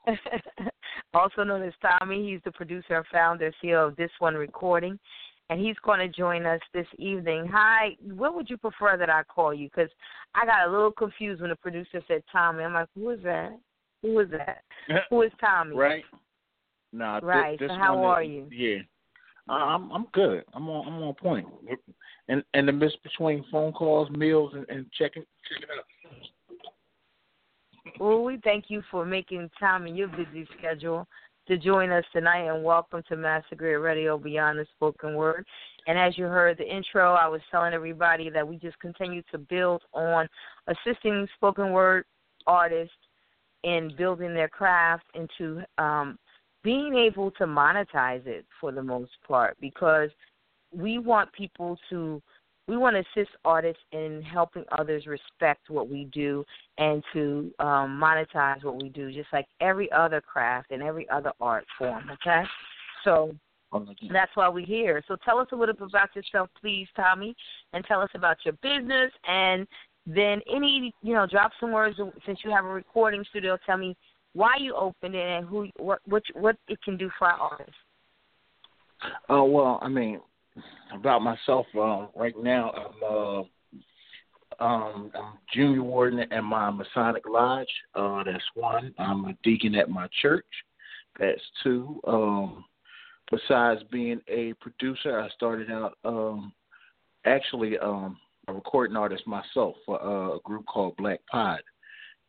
also 1.13 1.43
known 1.43 1.63
as 1.63 1.73
Tommy. 1.81 2.31
He's 2.31 2.41
the 2.43 2.51
producer 2.51 2.95
and 2.95 3.05
founder, 3.11 3.53
CEO 3.63 3.87
of 3.87 3.95
Dis 3.95 4.09
1 4.19 4.33
Recording 4.35 4.99
and 5.49 5.59
he's 5.59 5.75
going 5.83 5.99
to 5.99 6.07
join 6.07 6.45
us 6.45 6.61
this 6.73 6.87
evening. 6.97 7.47
Hi, 7.51 7.95
what 8.01 8.35
would 8.35 8.49
you 8.49 8.57
prefer 8.57 8.97
that 8.97 9.09
I 9.09 9.23
call 9.23 9.53
you? 9.53 9.69
Because 9.69 9.89
I 10.35 10.45
got 10.45 10.67
a 10.67 10.71
little 10.71 10.91
confused 10.91 11.41
when 11.41 11.49
the 11.49 11.55
producer 11.55 12.01
said 12.07 12.23
Tommy. 12.31 12.63
I'm 12.63 12.73
like, 12.73 12.89
who 12.95 13.09
is 13.09 13.19
that? 13.23 13.59
Who 14.01 14.19
is 14.19 14.29
that? 14.31 14.63
who 15.09 15.21
is 15.21 15.31
Tommy? 15.39 15.75
Right. 15.75 16.03
Nah, 16.91 17.19
right. 17.23 17.59
This, 17.59 17.69
so 17.69 17.75
how 17.75 17.95
one 17.95 18.05
are 18.05 18.23
is, 18.23 18.29
you? 18.29 18.47
Yeah, 18.51 18.79
uh, 19.49 19.53
I'm 19.53 19.91
I'm 19.91 20.05
good. 20.13 20.43
I'm 20.53 20.69
on 20.69 20.87
I'm 20.87 21.01
on 21.01 21.13
point. 21.15 21.47
And 22.29 22.43
and 22.53 22.67
the 22.67 22.71
miss 22.71 22.93
between 23.03 23.43
phone 23.51 23.73
calls, 23.73 24.09
meals, 24.11 24.53
and, 24.53 24.65
and 24.69 24.85
checking 24.91 25.25
checking 25.49 25.69
out. 25.75 25.85
Well, 27.99 28.23
we 28.23 28.39
thank 28.43 28.65
you 28.69 28.81
for 28.89 29.05
making 29.05 29.49
time 29.59 29.87
in 29.87 29.95
your 29.95 30.07
busy 30.07 30.47
schedule 30.57 31.07
to 31.47 31.57
join 31.57 31.91
us 31.91 32.05
tonight 32.13 32.47
and 32.47 32.63
welcome 32.63 33.03
to 33.09 33.17
Master 33.17 33.55
Griot 33.55 33.83
Radio 33.83 34.17
Beyond 34.17 34.59
the 34.59 34.65
Spoken 34.75 35.15
Word. 35.15 35.45
And 35.87 35.99
as 35.99 36.17
you 36.17 36.25
heard 36.25 36.57
the 36.57 36.75
intro, 36.75 37.13
I 37.15 37.27
was 37.27 37.41
telling 37.51 37.73
everybody 37.73 38.29
that 38.29 38.47
we 38.47 38.55
just 38.55 38.79
continue 38.79 39.21
to 39.31 39.37
build 39.37 39.81
on 39.91 40.27
assisting 40.67 41.27
spoken 41.35 41.73
word 41.73 42.05
artists 42.47 42.95
in 43.63 43.93
building 43.97 44.33
their 44.33 44.47
craft 44.47 45.03
into 45.15 45.63
um, 45.77 46.17
being 46.63 46.95
able 46.95 47.31
to 47.31 47.43
monetize 47.43 48.25
it 48.25 48.45
for 48.61 48.71
the 48.71 48.83
most 48.83 49.11
part 49.27 49.57
because 49.59 50.09
we 50.71 50.97
want 50.97 51.31
people 51.33 51.77
to 51.89 52.21
we 52.67 52.77
want 52.77 52.95
to 52.95 53.03
assist 53.19 53.31
artists 53.43 53.81
in 53.91 54.21
helping 54.21 54.63
others 54.77 55.05
respect 55.05 55.69
what 55.69 55.89
we 55.89 56.05
do 56.13 56.45
and 56.77 57.03
to 57.11 57.51
um, 57.59 57.99
monetize 58.01 58.63
what 58.63 58.81
we 58.81 58.89
do, 58.89 59.11
just 59.11 59.27
like 59.33 59.47
every 59.59 59.91
other 59.91 60.21
craft 60.21 60.71
and 60.71 60.81
every 60.81 61.09
other 61.09 61.31
art 61.41 61.65
form. 61.77 62.09
Okay, 62.11 62.43
so 63.03 63.35
that's 64.11 64.31
why 64.35 64.47
we're 64.47 64.65
here. 64.65 65.03
So 65.07 65.17
tell 65.25 65.39
us 65.39 65.47
a 65.51 65.55
little 65.55 65.75
bit 65.75 65.87
about 65.89 66.15
yourself, 66.15 66.49
please, 66.59 66.87
Tommy, 66.95 67.35
and 67.73 67.83
tell 67.85 68.01
us 68.01 68.09
about 68.13 68.37
your 68.45 68.53
business, 68.61 69.11
and 69.27 69.67
then 70.05 70.41
any 70.53 70.93
you 71.01 71.13
know, 71.13 71.25
drop 71.25 71.51
some 71.59 71.71
words 71.71 71.99
since 72.25 72.39
you 72.43 72.51
have 72.51 72.65
a 72.65 72.69
recording 72.69 73.25
studio. 73.29 73.57
Tell 73.65 73.77
me 73.77 73.95
why 74.33 74.53
you 74.59 74.73
opened 74.75 75.15
it 75.15 75.27
and 75.27 75.45
who 75.45 75.67
what 75.77 75.99
what 76.05 76.23
what 76.33 76.55
it 76.67 76.81
can 76.83 76.97
do 76.97 77.09
for 77.17 77.27
our 77.27 77.39
artists. 77.39 77.73
Oh 79.27 79.43
well, 79.43 79.79
I 79.81 79.89
mean, 79.89 80.21
about 80.93 81.21
myself 81.21 81.65
um, 81.75 82.09
right 82.15 82.35
now. 82.41 82.71
I'm 82.71 83.03
uh, 83.03 83.43
um, 84.63 85.11
I'm 85.15 85.33
junior 85.53 85.83
warden 85.83 86.19
at 86.31 86.43
my 86.43 86.69
Masonic 86.69 87.23
Lodge. 87.27 87.67
Uh, 87.95 88.23
that's 88.23 88.43
one. 88.53 88.93
I'm 88.99 89.25
a 89.25 89.33
deacon 89.43 89.75
at 89.75 89.89
my 89.89 90.07
church. 90.21 90.45
That's 91.19 91.41
two. 91.63 91.99
Um, 92.05 92.65
besides 93.31 93.81
being 93.91 94.21
a 94.27 94.53
producer, 94.61 95.19
I 95.19 95.29
started 95.29 95.71
out 95.71 95.97
um, 96.05 96.53
actually 97.25 97.77
um, 97.79 98.17
a 98.47 98.53
recording 98.53 98.95
artist 98.97 99.25
myself 99.25 99.75
for 99.85 100.01
uh, 100.01 100.35
a 100.35 100.39
group 100.43 100.65
called 100.65 100.97
Black 100.97 101.19
Pod. 101.31 101.61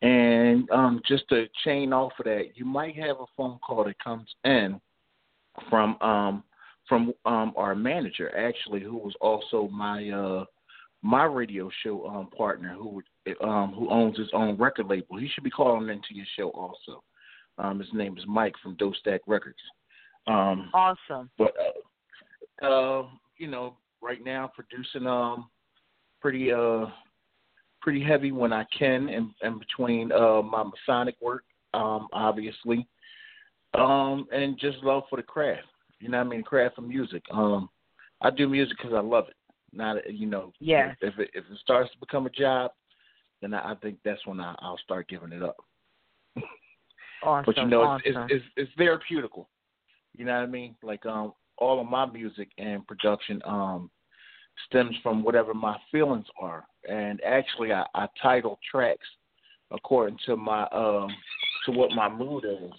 And 0.03 0.69
um, 0.71 1.01
just 1.07 1.29
to 1.31 1.47
chain 1.65 1.93
off 1.93 2.13
of 2.19 2.25
that, 2.27 2.51
you 2.55 2.65
might 2.65 2.95
have 2.97 3.17
a 3.21 3.27
phone 3.37 3.59
call 3.67 3.85
that 3.85 3.99
comes 4.03 4.29
in 4.45 4.81
from 5.71 5.97
um, 6.03 6.45
from 6.89 7.13
um 7.25 7.53
our 7.57 7.75
manager 7.75 8.37
actually 8.37 8.81
who 8.81 8.97
was 8.97 9.15
also 9.21 9.69
my 9.69 10.09
uh 10.11 10.45
my 11.03 11.25
radio 11.25 11.71
show 11.83 12.07
um 12.07 12.29
partner 12.37 12.75
who 12.75 13.03
um 13.43 13.73
who 13.73 13.89
owns 13.91 14.19
his 14.19 14.29
own 14.33 14.57
record 14.57 14.87
label. 14.87 15.17
He 15.19 15.29
should 15.29 15.45
be 15.45 15.51
calling 15.51 15.89
into 15.89 16.13
your 16.13 16.27
show 16.37 16.51
also. 16.51 17.03
Um 17.59 17.79
his 17.79 17.89
name 17.93 18.17
is 18.19 18.25
Mike 18.27 18.55
from 18.63 18.77
Stack 19.01 19.21
Records. 19.27 19.59
Um 20.27 20.71
Awesome. 20.75 21.31
But 21.39 21.55
uh, 22.63 22.67
uh 22.67 23.07
you 23.39 23.49
know, 23.49 23.77
right 24.03 24.23
now 24.25 24.51
producing 24.55 25.07
um 25.07 25.49
pretty 26.21 26.53
uh 26.53 26.87
pretty 27.81 28.03
heavy 28.03 28.33
when 28.33 28.53
I 28.53 28.65
can 28.77 29.09
and 29.09 29.31
in 29.43 29.59
between 29.59 30.11
uh 30.13 30.43
my 30.43 30.65
Masonic 30.65 31.17
work, 31.21 31.45
um, 31.75 32.09
obviously. 32.13 32.87
Um 33.75 34.27
and 34.33 34.59
just 34.59 34.79
love 34.83 35.05
for 35.11 35.17
the 35.17 35.23
craft. 35.23 35.67
You 36.05 36.11
know 36.11 36.19
what 36.19 36.27
I 36.27 36.31
mean? 36.31 36.43
Craft 36.43 36.77
of 36.77 36.85
music. 36.85 37.23
Um, 37.33 37.71
I 38.21 38.29
do 38.29 38.47
music 38.47 38.77
because 38.77 38.93
I 38.95 39.01
love 39.01 39.25
it. 39.29 39.37
Not 39.73 39.97
you 40.13 40.27
know. 40.27 40.53
Yeah. 40.61 40.93
If 41.01 41.19
it 41.19 41.31
if 41.33 41.45
it 41.51 41.59
starts 41.63 41.91
to 41.93 41.99
become 41.99 42.27
a 42.27 42.31
job, 42.31 42.73
then 43.41 43.55
I, 43.55 43.73
I 43.73 43.75
think 43.77 43.97
that's 44.05 44.21
when 44.27 44.39
I, 44.39 44.55
I'll 44.59 44.77
start 44.85 45.09
giving 45.09 45.33
it 45.33 45.43
up. 45.43 45.57
Awesome. 47.23 47.45
but 47.47 47.57
you 47.57 47.69
know, 47.69 47.81
awesome. 47.81 48.03
it's, 48.05 48.19
it's 48.29 48.45
it's 48.57 48.69
it's 48.69 48.79
therapeutical. 48.79 49.47
You 50.15 50.27
know 50.27 50.35
what 50.35 50.43
I 50.43 50.47
mean? 50.47 50.77
Like 50.83 51.07
um, 51.07 51.33
all 51.57 51.81
of 51.81 51.89
my 51.89 52.05
music 52.05 52.51
and 52.59 52.87
production 52.87 53.41
um 53.47 53.91
stems 54.67 54.95
from 55.03 55.23
whatever 55.25 55.55
my 55.55 55.79
feelings 55.91 56.27
are, 56.39 56.67
and 56.87 57.23
actually 57.25 57.73
I, 57.73 57.87
I 57.95 58.09
title 58.21 58.59
tracks 58.71 59.07
according 59.71 60.19
to 60.27 60.37
my 60.37 60.65
um 60.65 61.09
to 61.65 61.73
what 61.73 61.93
my 61.93 62.11
mood 62.11 62.45
is. 62.45 62.73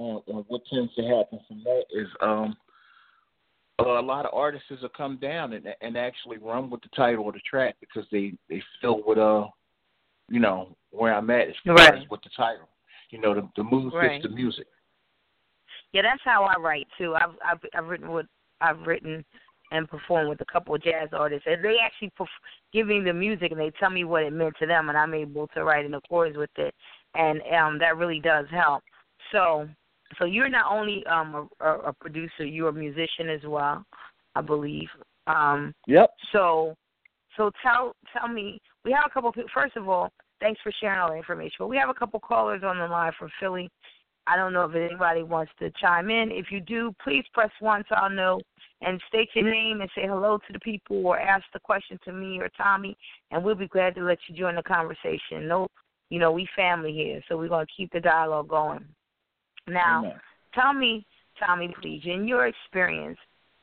And, 0.00 0.22
and 0.28 0.44
what 0.48 0.62
tends 0.72 0.94
to 0.94 1.02
happen 1.02 1.40
from 1.46 1.62
that 1.64 1.82
is 1.92 2.08
um 2.22 2.56
a 3.78 3.82
lot 4.02 4.24
of 4.24 4.32
artists 4.34 4.68
will 4.70 4.88
come 4.96 5.18
down 5.18 5.52
and 5.52 5.66
and 5.82 5.96
actually 5.96 6.38
run 6.38 6.70
with 6.70 6.80
the 6.80 6.88
title 6.96 7.28
of 7.28 7.34
the 7.34 7.40
track 7.40 7.76
because 7.80 8.08
they 8.10 8.32
they 8.48 8.62
feel 8.80 9.02
with 9.06 9.18
uh 9.18 9.46
you 10.30 10.40
know 10.40 10.74
where 10.90 11.14
I'm 11.14 11.28
at 11.28 11.48
as 11.48 11.54
far 11.66 11.74
right. 11.74 11.94
as 11.94 12.08
with 12.10 12.22
the 12.22 12.30
title. 12.34 12.68
You 13.10 13.20
know 13.20 13.34
the 13.34 13.48
the 13.56 13.64
mood 13.64 13.92
right. 13.92 14.22
fits 14.22 14.28
the 14.28 14.34
music. 14.34 14.66
Yeah, 15.92 16.02
that's 16.02 16.22
how 16.24 16.44
I 16.44 16.58
write 16.58 16.86
too. 16.96 17.14
I've 17.14 17.34
I've, 17.44 17.60
I've 17.74 17.86
written 17.86 18.10
with 18.10 18.26
I've 18.62 18.80
written 18.86 19.22
and 19.72 19.88
performed 19.88 20.30
with 20.30 20.40
a 20.40 20.50
couple 20.50 20.74
of 20.74 20.82
jazz 20.82 21.10
artists, 21.12 21.46
and 21.46 21.62
they 21.62 21.76
actually 21.84 22.10
perf- 22.18 22.26
give 22.72 22.86
me 22.86 23.00
the 23.00 23.12
music 23.12 23.52
and 23.52 23.60
they 23.60 23.70
tell 23.78 23.90
me 23.90 24.04
what 24.04 24.22
it 24.22 24.32
meant 24.32 24.54
to 24.60 24.66
them, 24.66 24.88
and 24.88 24.96
I'm 24.96 25.14
able 25.14 25.46
to 25.48 25.62
write 25.62 25.84
in 25.84 25.92
accordance 25.92 26.38
with 26.38 26.50
it, 26.56 26.74
and 27.14 27.42
um 27.54 27.78
that 27.80 27.98
really 27.98 28.20
does 28.20 28.46
help. 28.50 28.82
So 29.32 29.68
so 30.18 30.24
you're 30.24 30.48
not 30.48 30.70
only 30.70 31.04
um 31.06 31.48
a, 31.60 31.70
a 31.70 31.92
producer, 31.92 32.44
you're 32.44 32.68
a 32.68 32.72
musician 32.72 33.28
as 33.28 33.42
well, 33.44 33.84
I 34.34 34.40
believe. 34.40 34.88
Um 35.26 35.74
Yep. 35.86 36.10
So 36.32 36.74
So 37.36 37.50
tell 37.62 37.94
tell 38.12 38.28
me, 38.28 38.60
we 38.84 38.92
have 38.92 39.04
a 39.06 39.10
couple. 39.10 39.32
People, 39.32 39.50
first 39.54 39.76
of 39.76 39.88
all, 39.88 40.10
thanks 40.40 40.60
for 40.62 40.72
sharing 40.80 40.98
all 40.98 41.10
the 41.10 41.16
information. 41.16 41.56
But 41.58 41.68
we 41.68 41.76
have 41.76 41.88
a 41.88 41.94
couple 41.94 42.20
callers 42.20 42.62
on 42.64 42.78
the 42.78 42.86
line 42.86 43.12
from 43.18 43.30
Philly. 43.38 43.70
I 44.26 44.36
don't 44.36 44.52
know 44.52 44.64
if 44.64 44.74
anybody 44.74 45.22
wants 45.22 45.52
to 45.58 45.70
chime 45.80 46.10
in. 46.10 46.30
If 46.30 46.46
you 46.50 46.60
do, 46.60 46.94
please 47.02 47.24
press 47.32 47.50
one 47.60 47.82
so 47.88 47.96
I'll 47.96 48.10
know 48.10 48.40
and 48.80 49.00
state 49.08 49.28
your 49.34 49.50
name 49.50 49.80
and 49.80 49.90
say 49.94 50.02
hello 50.06 50.38
to 50.38 50.52
the 50.52 50.60
people 50.60 51.04
or 51.06 51.18
ask 51.18 51.44
the 51.52 51.60
question 51.60 51.98
to 52.04 52.12
me 52.12 52.38
or 52.38 52.48
Tommy, 52.56 52.96
and 53.30 53.42
we'll 53.42 53.54
be 53.54 53.68
glad 53.68 53.94
to 53.96 54.02
let 54.02 54.18
you 54.28 54.36
join 54.36 54.54
the 54.54 54.62
conversation. 54.62 55.48
No, 55.48 55.68
you 56.10 56.18
know 56.18 56.32
we 56.32 56.46
family 56.54 56.92
here, 56.92 57.20
so 57.28 57.36
we're 57.36 57.48
gonna 57.48 57.66
keep 57.74 57.90
the 57.92 58.00
dialogue 58.00 58.48
going. 58.48 58.84
Now, 59.66 59.98
Amen. 60.00 60.20
tell 60.54 60.72
me, 60.72 61.06
Tommy, 61.38 61.74
please, 61.80 62.02
in 62.04 62.26
your 62.26 62.46
experience, 62.46 63.18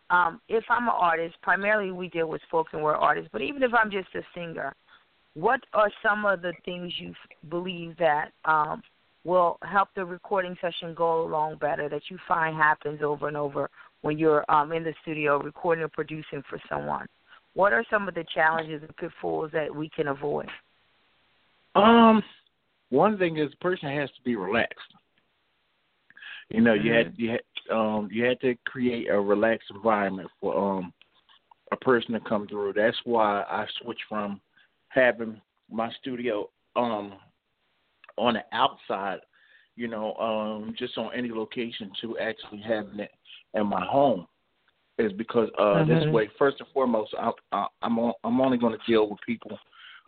um, 0.10 0.40
if 0.48 0.64
I'm 0.70 0.84
an 0.84 0.94
artist, 0.98 1.36
primarily 1.42 1.92
we 1.92 2.08
deal 2.10 2.28
with 2.28 2.42
spoken 2.48 2.82
word 2.82 2.96
artists, 2.96 3.30
but 3.32 3.42
even 3.42 3.62
if 3.64 3.72
I'm 3.74 3.92
just 3.92 4.08
a 4.16 4.22
singer, 4.34 4.74
what 5.34 5.60
are 5.74 5.92
some 6.02 6.26
of 6.26 6.42
the 6.42 6.54
things 6.66 6.94
you 6.98 7.14
believe 7.50 7.96
that 8.00 8.32
um, 8.46 8.82
will 9.24 9.58
help 9.62 9.90
the 9.96 10.06
recording 10.06 10.56
session 10.62 10.96
go 10.96 11.22
along 11.24 11.58
better 11.58 11.90
that 11.90 12.04
you 12.10 12.18
find 12.28 12.56
happens 12.56 13.02
over 13.04 13.28
and 13.28 13.38
over 13.38 13.70
when 14.02 14.18
you're 14.18 14.50
um, 14.50 14.72
in 14.72 14.84
the 14.84 14.94
studio 15.02 15.38
recording 15.40 15.84
or 15.84 15.90
producing 15.90 16.42
for 16.50 16.60
someone? 16.70 17.06
What 17.54 17.74
are 17.74 17.84
some 17.90 18.08
of 18.08 18.16
the 18.16 18.24
challenges 18.34 18.82
and 18.82 18.96
pitfalls 18.98 19.52
that 19.52 19.74
we 19.74 19.90
can 19.90 20.08
avoid? 20.08 20.48
Um, 21.76 22.24
one 22.90 23.18
thing 23.18 23.38
is, 23.38 23.52
the 23.52 23.58
person 23.58 23.90
has 23.90 24.10
to 24.10 24.22
be 24.24 24.36
relaxed. 24.36 24.94
You 26.50 26.62
know, 26.62 26.74
you 26.74 26.94
had 26.94 27.14
you 27.18 27.32
had 27.32 27.42
um 27.76 28.10
you 28.12 28.24
had 28.24 28.40
to 28.42 28.56
create 28.66 29.10
a 29.10 29.20
relaxed 29.20 29.70
environment 29.74 30.30
for 30.40 30.58
um 30.58 30.94
a 31.72 31.76
person 31.76 32.14
to 32.14 32.20
come 32.22 32.48
through. 32.48 32.74
That's 32.74 32.98
why 33.04 33.42
I 33.44 33.66
switched 33.82 34.04
from 34.08 34.40
having 34.90 35.42
my 35.70 35.92
studio 36.00 36.50
um 36.76 37.14
on 38.18 38.36
the 38.36 38.44
outside, 38.54 39.20
you 39.76 39.88
know, 39.88 40.14
um 40.16 40.74
just 40.78 40.98
on 40.98 41.12
any 41.14 41.30
location 41.30 41.92
to 42.02 42.18
actually 42.18 42.62
having 42.62 43.00
it 43.00 43.12
in 43.54 43.68
my 43.68 43.86
home. 43.86 44.26
Is 44.98 45.12
because 45.14 45.50
uh 45.60 45.84
this 45.86 46.04
Mhm. 46.06 46.12
way, 46.14 46.28
first 46.40 46.60
and 46.60 46.70
foremost, 46.70 47.14
I, 47.20 47.32
I, 47.52 47.68
I'm 47.82 48.00
on, 48.00 48.14
I'm 48.24 48.42
only 48.42 48.58
going 48.58 48.74
to 48.78 48.86
deal 48.92 49.10
with 49.10 49.20
people. 49.26 49.60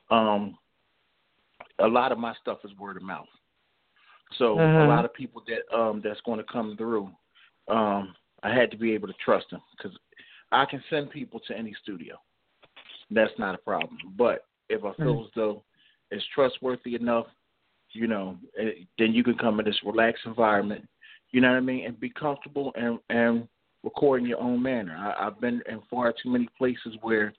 Um, 0.10 0.58
a 1.80 1.88
lot 1.88 2.12
of 2.12 2.18
my 2.18 2.34
stuff 2.42 2.60
is 2.64 2.76
word 2.78 2.98
of 2.98 3.04
mouth. 3.04 3.28
So 4.38 4.60
a 4.60 4.62
Mhm. 4.62 4.88
lot 4.88 5.06
of 5.06 5.14
people 5.14 5.42
that 5.48 5.76
um 5.76 6.02
that's 6.02 6.22
going 6.22 6.38
to 6.38 6.52
come 6.52 6.78
through, 6.78 7.10
um, 7.68 8.16
I 8.44 8.54
had 8.54 8.72
to 8.72 8.78
be 8.78 8.94
able 8.94 9.08
to 9.08 9.14
trust 9.26 9.50
them 9.50 9.62
because 9.76 9.98
I 10.52 10.66
can 10.66 10.84
send 10.90 11.12
people 11.12 11.40
to 11.42 11.58
any 11.58 11.74
studio. 11.74 12.20
That's 13.12 13.38
not 13.40 13.56
a 13.56 13.60
problem. 13.60 13.98
But 14.18 14.46
if 14.70 14.84
I 14.86 14.94
feel 14.94 15.24
as 15.26 15.32
though 15.36 15.64
it's 16.12 16.26
trustworthy 16.34 16.96
enough, 16.96 17.28
you 17.92 18.08
know, 18.08 18.38
eh, 18.58 18.86
then 18.98 19.14
you 19.14 19.24
can 19.24 19.38
come 19.38 19.60
in 19.60 19.66
this 19.66 19.84
relaxed 19.84 20.26
environment. 20.26 20.88
You 21.32 21.42
know 21.42 21.50
what 21.50 21.58
I 21.58 21.62
mean, 21.62 21.86
and 21.86 22.00
be 22.00 22.10
comfortable 22.10 22.72
and 22.76 23.00
and 23.10 23.48
record 23.84 24.22
in 24.22 24.28
your 24.28 24.40
own 24.40 24.62
manner. 24.62 24.96
I, 24.96 25.28
I've 25.28 25.40
been 25.40 25.62
in 25.68 25.82
far 25.90 26.12
too 26.12 26.30
many 26.30 26.48
places 26.58 26.96
where 27.02 27.34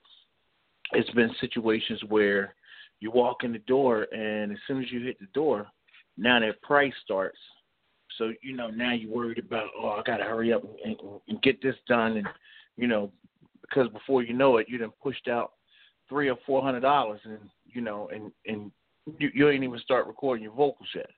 it's 0.93 1.09
been 1.11 1.33
situations 1.39 2.03
where 2.09 2.55
you 2.99 3.11
walk 3.11 3.43
in 3.43 3.53
the 3.53 3.59
door 3.59 4.07
and 4.13 4.51
as 4.51 4.57
soon 4.67 4.83
as 4.83 4.91
you 4.91 5.01
hit 5.01 5.19
the 5.19 5.27
door, 5.27 5.67
now 6.21 6.39
that 6.39 6.61
price 6.61 6.93
starts. 7.03 7.37
So 8.17 8.31
you 8.41 8.55
know 8.55 8.69
now 8.69 8.93
you're 8.93 9.11
worried 9.11 9.39
about 9.39 9.67
oh 9.77 9.89
I 9.89 10.03
gotta 10.05 10.23
hurry 10.23 10.53
up 10.53 10.63
and, 10.85 10.95
and 11.27 11.41
get 11.41 11.61
this 11.61 11.75
done 11.87 12.17
and 12.17 12.27
you 12.77 12.87
know 12.87 13.11
because 13.61 13.87
before 13.89 14.21
you 14.21 14.33
know 14.33 14.57
it 14.57 14.67
you 14.69 14.77
done 14.77 14.91
pushed 15.01 15.27
out 15.27 15.53
three 16.07 16.29
or 16.29 16.37
four 16.45 16.61
hundred 16.61 16.81
dollars 16.81 17.21
and 17.23 17.39
you 17.65 17.81
know 17.81 18.09
and 18.13 18.31
and 18.45 18.71
you, 19.17 19.31
you 19.33 19.49
ain't 19.49 19.63
even 19.63 19.79
start 19.79 20.07
recording 20.07 20.43
your 20.43 20.53
vocals 20.53 20.89
yet. 20.93 21.09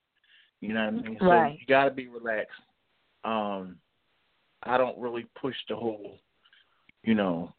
You 0.61 0.73
know 0.73 0.85
what 0.85 1.05
I 1.05 1.07
mean? 1.09 1.17
So 1.19 1.43
you 1.59 1.65
got 1.67 1.85
to 1.85 1.91
be 1.91 2.07
relaxed. 2.07 2.51
Um, 3.25 3.75
I 4.63 4.77
don't 4.77 4.97
really 4.97 5.25
push 5.41 5.55
the 5.67 5.75
whole, 5.75 6.17
you 7.03 7.15
know, 7.15 7.51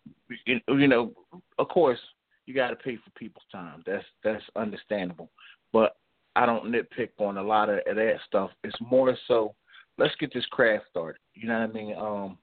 you, 0.47 0.61
you 0.69 0.89
know, 0.89 1.13
of 1.59 1.69
course 1.69 1.99
you 2.47 2.55
got 2.55 2.71
to 2.71 2.77
pay 2.77 2.97
for 2.97 3.11
people's 3.19 3.45
time. 3.53 3.83
That's 3.85 4.05
that's 4.23 4.43
understandable, 4.57 5.31
but 5.73 5.97
I 6.37 6.47
don't 6.47 6.67
nitpick 6.67 7.11
on 7.19 7.39
a 7.39 7.43
lot 7.43 7.69
of 7.69 7.81
that 7.85 8.15
stuff. 8.27 8.51
It's 8.65 8.77
more 8.81 9.17
so, 9.29 9.55
let's 9.99 10.15
get 10.19 10.33
this 10.33 10.47
craft 10.47 10.87
started. 10.91 11.21
You 11.35 11.49
know 11.49 11.61
what 11.61 11.71
I 11.71 11.73
mean? 11.73 11.95
Um, 11.97 12.39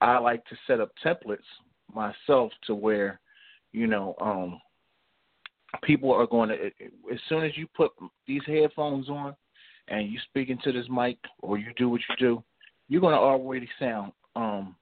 I 0.00 0.18
like 0.18 0.44
to 0.46 0.56
set 0.66 0.80
up 0.80 0.92
templates 1.04 1.38
myself 1.94 2.52
to 2.66 2.74
where, 2.74 3.20
you 3.72 3.86
know, 3.86 4.14
um, 4.20 4.60
people 5.82 6.12
are 6.12 6.26
going 6.26 6.48
to 6.48 6.66
as 7.12 7.20
soon 7.28 7.44
as 7.44 7.56
you 7.56 7.66
put 7.76 7.92
these 8.26 8.42
headphones 8.46 9.08
on 9.08 9.34
and 9.88 10.10
you 10.10 10.18
speak 10.28 10.48
into 10.48 10.72
this 10.72 10.86
mic 10.88 11.18
or 11.40 11.58
you 11.58 11.72
do 11.76 11.88
what 11.88 12.00
you 12.08 12.16
do, 12.18 12.42
you're 12.88 13.00
going 13.00 13.14
to 13.14 13.20
already 13.20 13.68
sound 13.78 14.12
um 14.36 14.76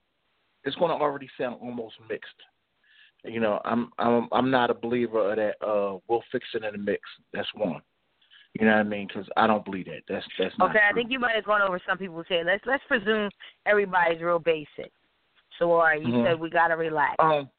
it's 0.65 0.77
going 0.77 0.91
to 0.91 1.03
already 1.03 1.29
sound 1.39 1.57
almost 1.61 1.97
mixed. 2.09 2.29
You 3.25 3.41
know, 3.41 3.61
I'm 3.65 3.91
I'm 3.99 4.29
I'm 4.33 4.51
not 4.51 4.71
a 4.71 4.75
believer 4.75 5.31
of 5.31 5.37
that. 5.37 5.67
Uh, 5.67 5.99
we'll 6.09 6.23
fix 6.31 6.47
it 6.55 6.65
in 6.65 6.73
the 6.73 6.79
mix. 6.79 7.01
That's 7.33 7.49
one. 7.55 7.81
You 8.59 8.67
know 8.67 8.73
what 8.73 8.81
I 8.81 8.83
mean? 8.85 9.09
Because 9.09 9.29
I 9.37 9.47
don't 9.49 9.65
believe 9.65 9.87
that. 9.87 10.03
That's 10.09 10.25
that's 10.39 10.57
not 10.59 10.71
Okay, 10.71 10.81
I 10.89 10.93
think 10.93 11.11
you 11.11 11.19
might 11.19 11.35
have 11.35 11.45
gone 11.45 11.61
over 11.63 11.81
some 11.89 11.99
people 11.99 12.23
say 12.29 12.43
let's 12.45 12.63
let's 12.67 12.85
presume 12.87 13.29
everybody's 13.67 14.23
real 14.23 14.39
basic. 14.39 14.93
So 15.59 15.73
all 15.73 15.79
right, 15.79 16.01
you 16.01 16.07
Mhm. 16.13 16.25
said 16.25 16.39
we 16.41 16.51
gotta 16.51 16.77
relax. 16.77 17.17
Um, 17.19 17.51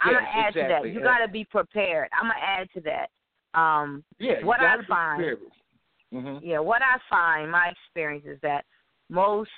I'm 0.00 0.14
gonna 0.14 0.26
add 0.26 0.54
to 0.54 0.60
that. 0.62 0.86
You 0.88 1.00
Uh, 1.00 1.02
gotta 1.02 1.26
be 1.28 1.44
prepared. 1.44 2.08
I'm 2.12 2.28
gonna 2.28 2.40
add 2.40 2.70
to 2.72 2.80
that. 2.82 3.10
Um, 3.58 4.04
yeah, 4.18 4.44
what 4.44 4.60
I 4.60 4.80
find- 4.84 5.18
prepared. 5.22 5.40
Mhm. 6.12 6.40
yeah, 6.42 6.58
what 6.60 6.82
I 6.82 6.98
find, 7.10 7.50
my 7.50 7.68
experience 7.68 8.24
is 8.24 8.40
that 8.40 8.64
most 9.08 9.50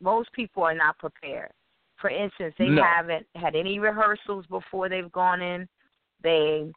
most 0.00 0.32
people 0.32 0.64
are 0.64 0.74
not 0.74 0.98
prepared. 0.98 1.52
For 1.96 2.10
instance, 2.10 2.54
they 2.56 2.68
No. 2.68 2.82
haven't 2.82 3.26
had 3.36 3.54
any 3.54 3.78
rehearsals 3.78 4.46
before 4.48 4.88
they've 4.88 5.12
gone 5.12 5.40
in. 5.40 5.68
They 6.20 6.72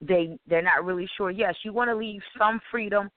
they 0.00 0.38
they're 0.46 0.62
not 0.62 0.84
really 0.84 1.08
sure. 1.16 1.30
Yes, 1.30 1.54
you 1.64 1.72
want 1.72 1.88
to 1.88 1.96
leave 1.96 2.20
some 2.38 2.60
freedom, 2.70 3.10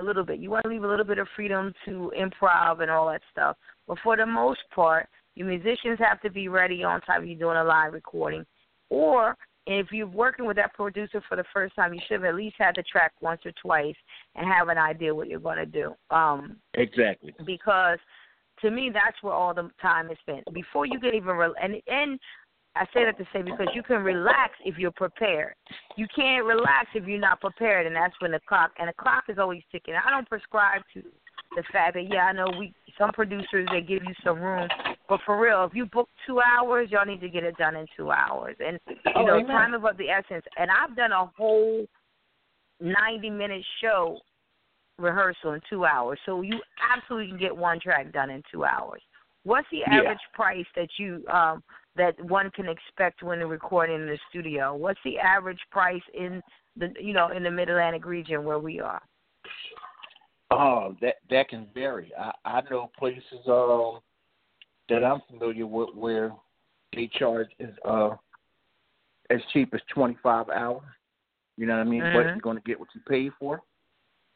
a 0.00 0.04
little 0.04 0.24
bit. 0.24 0.38
You 0.38 0.50
want 0.50 0.64
to 0.64 0.68
leave 0.68 0.84
a 0.84 0.88
little 0.88 1.04
bit 1.04 1.18
of 1.18 1.28
freedom 1.34 1.72
to 1.84 2.12
improv 2.18 2.80
and 2.80 2.90
all 2.90 3.08
that 3.08 3.22
stuff. 3.30 3.56
But 3.86 3.98
for 4.02 4.16
the 4.16 4.26
most 4.26 4.60
part, 4.74 5.08
your 5.34 5.46
musicians 5.46 5.98
have 5.98 6.20
to 6.22 6.30
be 6.30 6.48
ready 6.48 6.82
on 6.82 7.00
time. 7.02 7.26
You're 7.26 7.38
doing 7.38 7.56
a 7.56 7.64
live 7.64 7.92
recording, 7.92 8.44
or 8.90 9.36
if 9.66 9.92
you're 9.92 10.06
working 10.06 10.46
with 10.46 10.56
that 10.56 10.74
producer 10.74 11.22
for 11.28 11.36
the 11.36 11.44
first 11.52 11.76
time, 11.76 11.92
you 11.92 12.00
should 12.08 12.14
have 12.14 12.24
at 12.24 12.34
least 12.34 12.56
had 12.58 12.74
the 12.76 12.82
track 12.82 13.12
once 13.20 13.42
or 13.44 13.52
twice 13.62 13.94
and 14.34 14.46
have 14.46 14.68
an 14.68 14.78
idea 14.78 15.14
what 15.14 15.28
you're 15.28 15.38
going 15.38 15.58
to 15.58 15.66
do. 15.66 15.94
Um, 16.10 16.56
Exactly. 16.74 17.34
because 17.44 17.98
to 18.62 18.70
me 18.70 18.90
that's 18.92 19.22
where 19.22 19.34
all 19.34 19.54
the 19.54 19.70
time 19.80 20.10
is 20.10 20.18
spent 20.20 20.42
before 20.52 20.86
you 20.86 20.98
can 20.98 21.14
even 21.14 21.36
re- 21.36 21.54
and 21.62 21.76
and 21.86 22.18
I 22.78 22.84
say 22.94 23.04
that 23.04 23.18
to 23.18 23.24
say 23.32 23.42
because 23.42 23.68
you 23.74 23.82
can 23.82 24.02
relax 24.02 24.52
if 24.64 24.78
you're 24.78 24.92
prepared. 24.92 25.54
You 25.96 26.06
can't 26.14 26.44
relax 26.44 26.88
if 26.94 27.06
you're 27.06 27.18
not 27.18 27.40
prepared, 27.40 27.86
and 27.86 27.96
that's 27.96 28.14
when 28.20 28.30
the 28.30 28.40
clock 28.48 28.72
and 28.78 28.88
the 28.88 28.92
clock 28.92 29.24
is 29.28 29.38
always 29.38 29.62
ticking. 29.72 29.94
I 29.94 30.10
don't 30.10 30.28
prescribe 30.28 30.82
to 30.94 31.02
the 31.56 31.62
fact 31.72 31.94
that 31.94 32.08
yeah, 32.08 32.26
I 32.26 32.32
know 32.32 32.50
we 32.50 32.72
some 32.98 33.10
producers 33.12 33.68
they 33.72 33.80
give 33.80 34.04
you 34.04 34.14
some 34.24 34.40
room, 34.40 34.68
but 35.08 35.20
for 35.26 35.40
real, 35.40 35.64
if 35.64 35.74
you 35.74 35.86
book 35.86 36.08
two 36.26 36.40
hours, 36.40 36.88
y'all 36.90 37.04
need 37.04 37.20
to 37.20 37.28
get 37.28 37.42
it 37.42 37.56
done 37.56 37.74
in 37.74 37.86
two 37.96 38.10
hours. 38.10 38.56
And 38.60 38.78
you 38.86 39.12
Oh, 39.16 39.24
know, 39.24 39.36
amen. 39.38 39.46
time 39.48 39.74
is 39.74 39.80
of 39.84 39.96
the 39.96 40.08
essence. 40.08 40.44
And 40.56 40.70
I've 40.70 40.94
done 40.96 41.12
a 41.12 41.26
whole 41.36 41.86
ninety 42.80 43.30
minute 43.30 43.64
show 43.80 44.20
rehearsal 44.98 45.52
in 45.52 45.60
two 45.68 45.84
hours. 45.84 46.18
So 46.26 46.42
you 46.42 46.60
absolutely 46.94 47.28
can 47.28 47.38
get 47.38 47.56
one 47.56 47.80
track 47.80 48.12
done 48.12 48.30
in 48.30 48.42
two 48.52 48.64
hours. 48.64 49.02
What's 49.44 49.68
the 49.70 49.78
Yeah. 49.78 50.00
average 50.00 50.18
price 50.34 50.66
that 50.76 50.88
you 50.98 51.24
um 51.32 51.62
that 51.98 52.18
one 52.24 52.50
can 52.52 52.68
expect 52.68 53.22
when 53.22 53.40
recording 53.40 53.96
in 53.96 54.06
the 54.06 54.18
studio? 54.30 54.74
What's 54.74 55.00
the 55.04 55.18
average 55.18 55.60
price 55.70 56.02
in 56.14 56.42
the 56.76 56.92
you 57.00 57.12
know 57.12 57.30
in 57.30 57.42
the 57.42 57.50
Mid 57.50 57.68
Atlantic 57.68 58.06
region 58.06 58.44
where 58.44 58.58
we 58.58 58.80
are? 58.80 59.02
Oh, 60.50 60.96
that 61.02 61.16
that 61.30 61.48
can 61.50 61.66
vary. 61.74 62.10
I 62.18 62.32
I 62.44 62.62
know 62.70 62.90
places 62.98 63.22
um 63.46 64.00
that 64.88 65.04
I'm 65.04 65.20
familiar 65.28 65.66
with 65.66 65.90
where 65.94 66.32
they 66.94 67.10
charge 67.18 67.48
is 67.58 67.74
uh 67.84 68.10
as 69.30 69.40
cheap 69.52 69.74
as 69.74 69.80
twenty 69.92 70.16
five 70.22 70.48
hours. 70.48 70.82
You 71.58 71.66
know 71.66 71.76
what 71.76 71.86
I 71.86 71.90
mean? 71.90 72.00
But 72.00 72.10
Mhm. 72.10 72.34
you're 72.34 72.40
gonna 72.40 72.60
get 72.60 72.80
what 72.80 72.88
you 72.94 73.00
pay 73.06 73.30
for. 73.38 73.60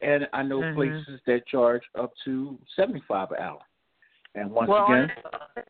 And 0.00 0.28
I 0.32 0.42
know 0.42 0.62
Mhm. 0.64 0.74
places 0.74 1.20
that 1.26 1.46
charge 1.46 1.82
up 1.96 2.12
to 2.24 2.58
seventy 2.76 3.00
five 3.06 3.30
an 3.30 3.38
hour. 3.38 3.60
And 4.34 4.50
once 4.50 4.70
well, 4.70 4.86
again, 4.86 5.10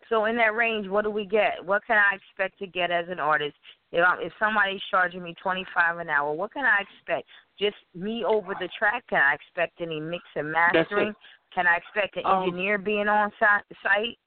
so 0.08 0.26
in 0.26 0.36
that 0.36 0.54
range, 0.54 0.86
what 0.86 1.02
do 1.02 1.10
we 1.10 1.24
get? 1.24 1.64
What 1.64 1.84
can 1.84 1.96
I 1.96 2.14
expect 2.14 2.58
to 2.60 2.66
get 2.66 2.92
as 2.92 3.06
an 3.08 3.18
artist? 3.18 3.56
If 3.90 4.06
I'm, 4.06 4.20
if 4.20 4.32
somebody's 4.38 4.80
charging 4.88 5.22
me 5.22 5.34
twenty 5.42 5.66
five 5.74 5.98
an 5.98 6.08
hour, 6.08 6.32
what 6.32 6.52
can 6.52 6.64
I 6.64 6.78
expect? 6.82 7.26
Just 7.58 7.76
me 7.94 8.24
over 8.24 8.54
the 8.60 8.68
track? 8.78 9.04
Can 9.08 9.20
I 9.20 9.34
expect 9.34 9.80
any 9.80 10.00
mix 10.00 10.22
and 10.36 10.52
mastering? 10.52 11.12
Can 11.52 11.66
I 11.66 11.76
expect 11.76 12.16
an 12.16 12.24
Um, 12.24 12.44
engineer 12.44 12.78
being 12.78 13.08
on 13.08 13.32
si- 13.40 13.76
site? 13.82 14.18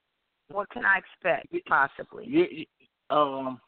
What 0.49 0.69
can 0.69 0.83
I 0.85 0.97
expect 0.97 1.47
possibly? 1.67 2.25
you, 2.27 2.47
you- 2.51 3.15
um 3.15 3.61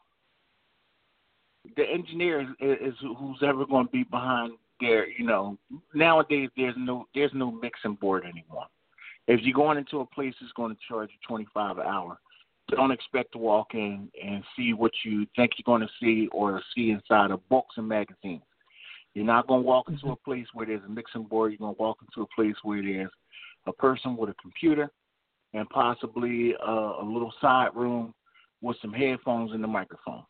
the 1.75 1.83
engineer 1.83 2.41
is, 2.41 2.47
is 2.59 2.93
who's 3.17 3.43
ever 3.43 3.65
going 3.65 3.85
to 3.85 3.91
be 3.91 4.03
behind 4.03 4.53
there. 4.79 5.07
You 5.09 5.25
know, 5.25 5.57
nowadays 5.93 6.49
there's 6.57 6.75
no 6.77 7.07
there's 7.13 7.33
no 7.33 7.51
mixing 7.51 7.95
board 7.95 8.23
anymore. 8.25 8.67
If 9.27 9.41
you're 9.43 9.53
going 9.53 9.77
into 9.77 9.99
a 9.99 10.05
place 10.05 10.33
that's 10.39 10.53
going 10.53 10.73
to 10.73 10.81
charge 10.87 11.09
you 11.11 11.17
25 11.27 11.77
an 11.77 11.85
hour, 11.85 12.17
don't 12.69 12.91
expect 12.91 13.31
to 13.33 13.37
walk 13.37 13.73
in 13.73 14.09
and 14.21 14.43
see 14.55 14.73
what 14.73 14.91
you 15.03 15.25
think 15.35 15.51
you're 15.57 15.63
going 15.65 15.87
to 15.87 15.93
see 16.01 16.27
or 16.31 16.61
see 16.75 16.91
inside 16.91 17.31
of 17.31 17.47
books 17.49 17.75
and 17.77 17.87
magazines. 17.87 18.43
You're 19.13 19.25
not 19.25 19.47
going 19.47 19.61
to 19.63 19.67
walk 19.67 19.89
into 19.89 20.09
a 20.09 20.15
place 20.15 20.45
where 20.53 20.65
there's 20.65 20.83
a 20.85 20.89
mixing 20.89 21.23
board. 21.23 21.51
You're 21.51 21.59
going 21.59 21.75
to 21.75 21.81
walk 21.81 21.97
into 22.01 22.21
a 22.23 22.35
place 22.35 22.55
where 22.63 22.81
there's 22.81 23.09
a 23.65 23.73
person 23.73 24.15
with 24.15 24.29
a 24.29 24.35
computer 24.41 24.91
and 25.53 25.67
possibly 25.69 26.53
a, 26.53 26.71
a 26.71 27.03
little 27.03 27.33
side 27.41 27.69
room 27.73 28.13
with 28.61 28.77
some 28.81 28.93
headphones 28.93 29.53
and 29.53 29.63
a 29.63 29.67
microphone. 29.67 30.23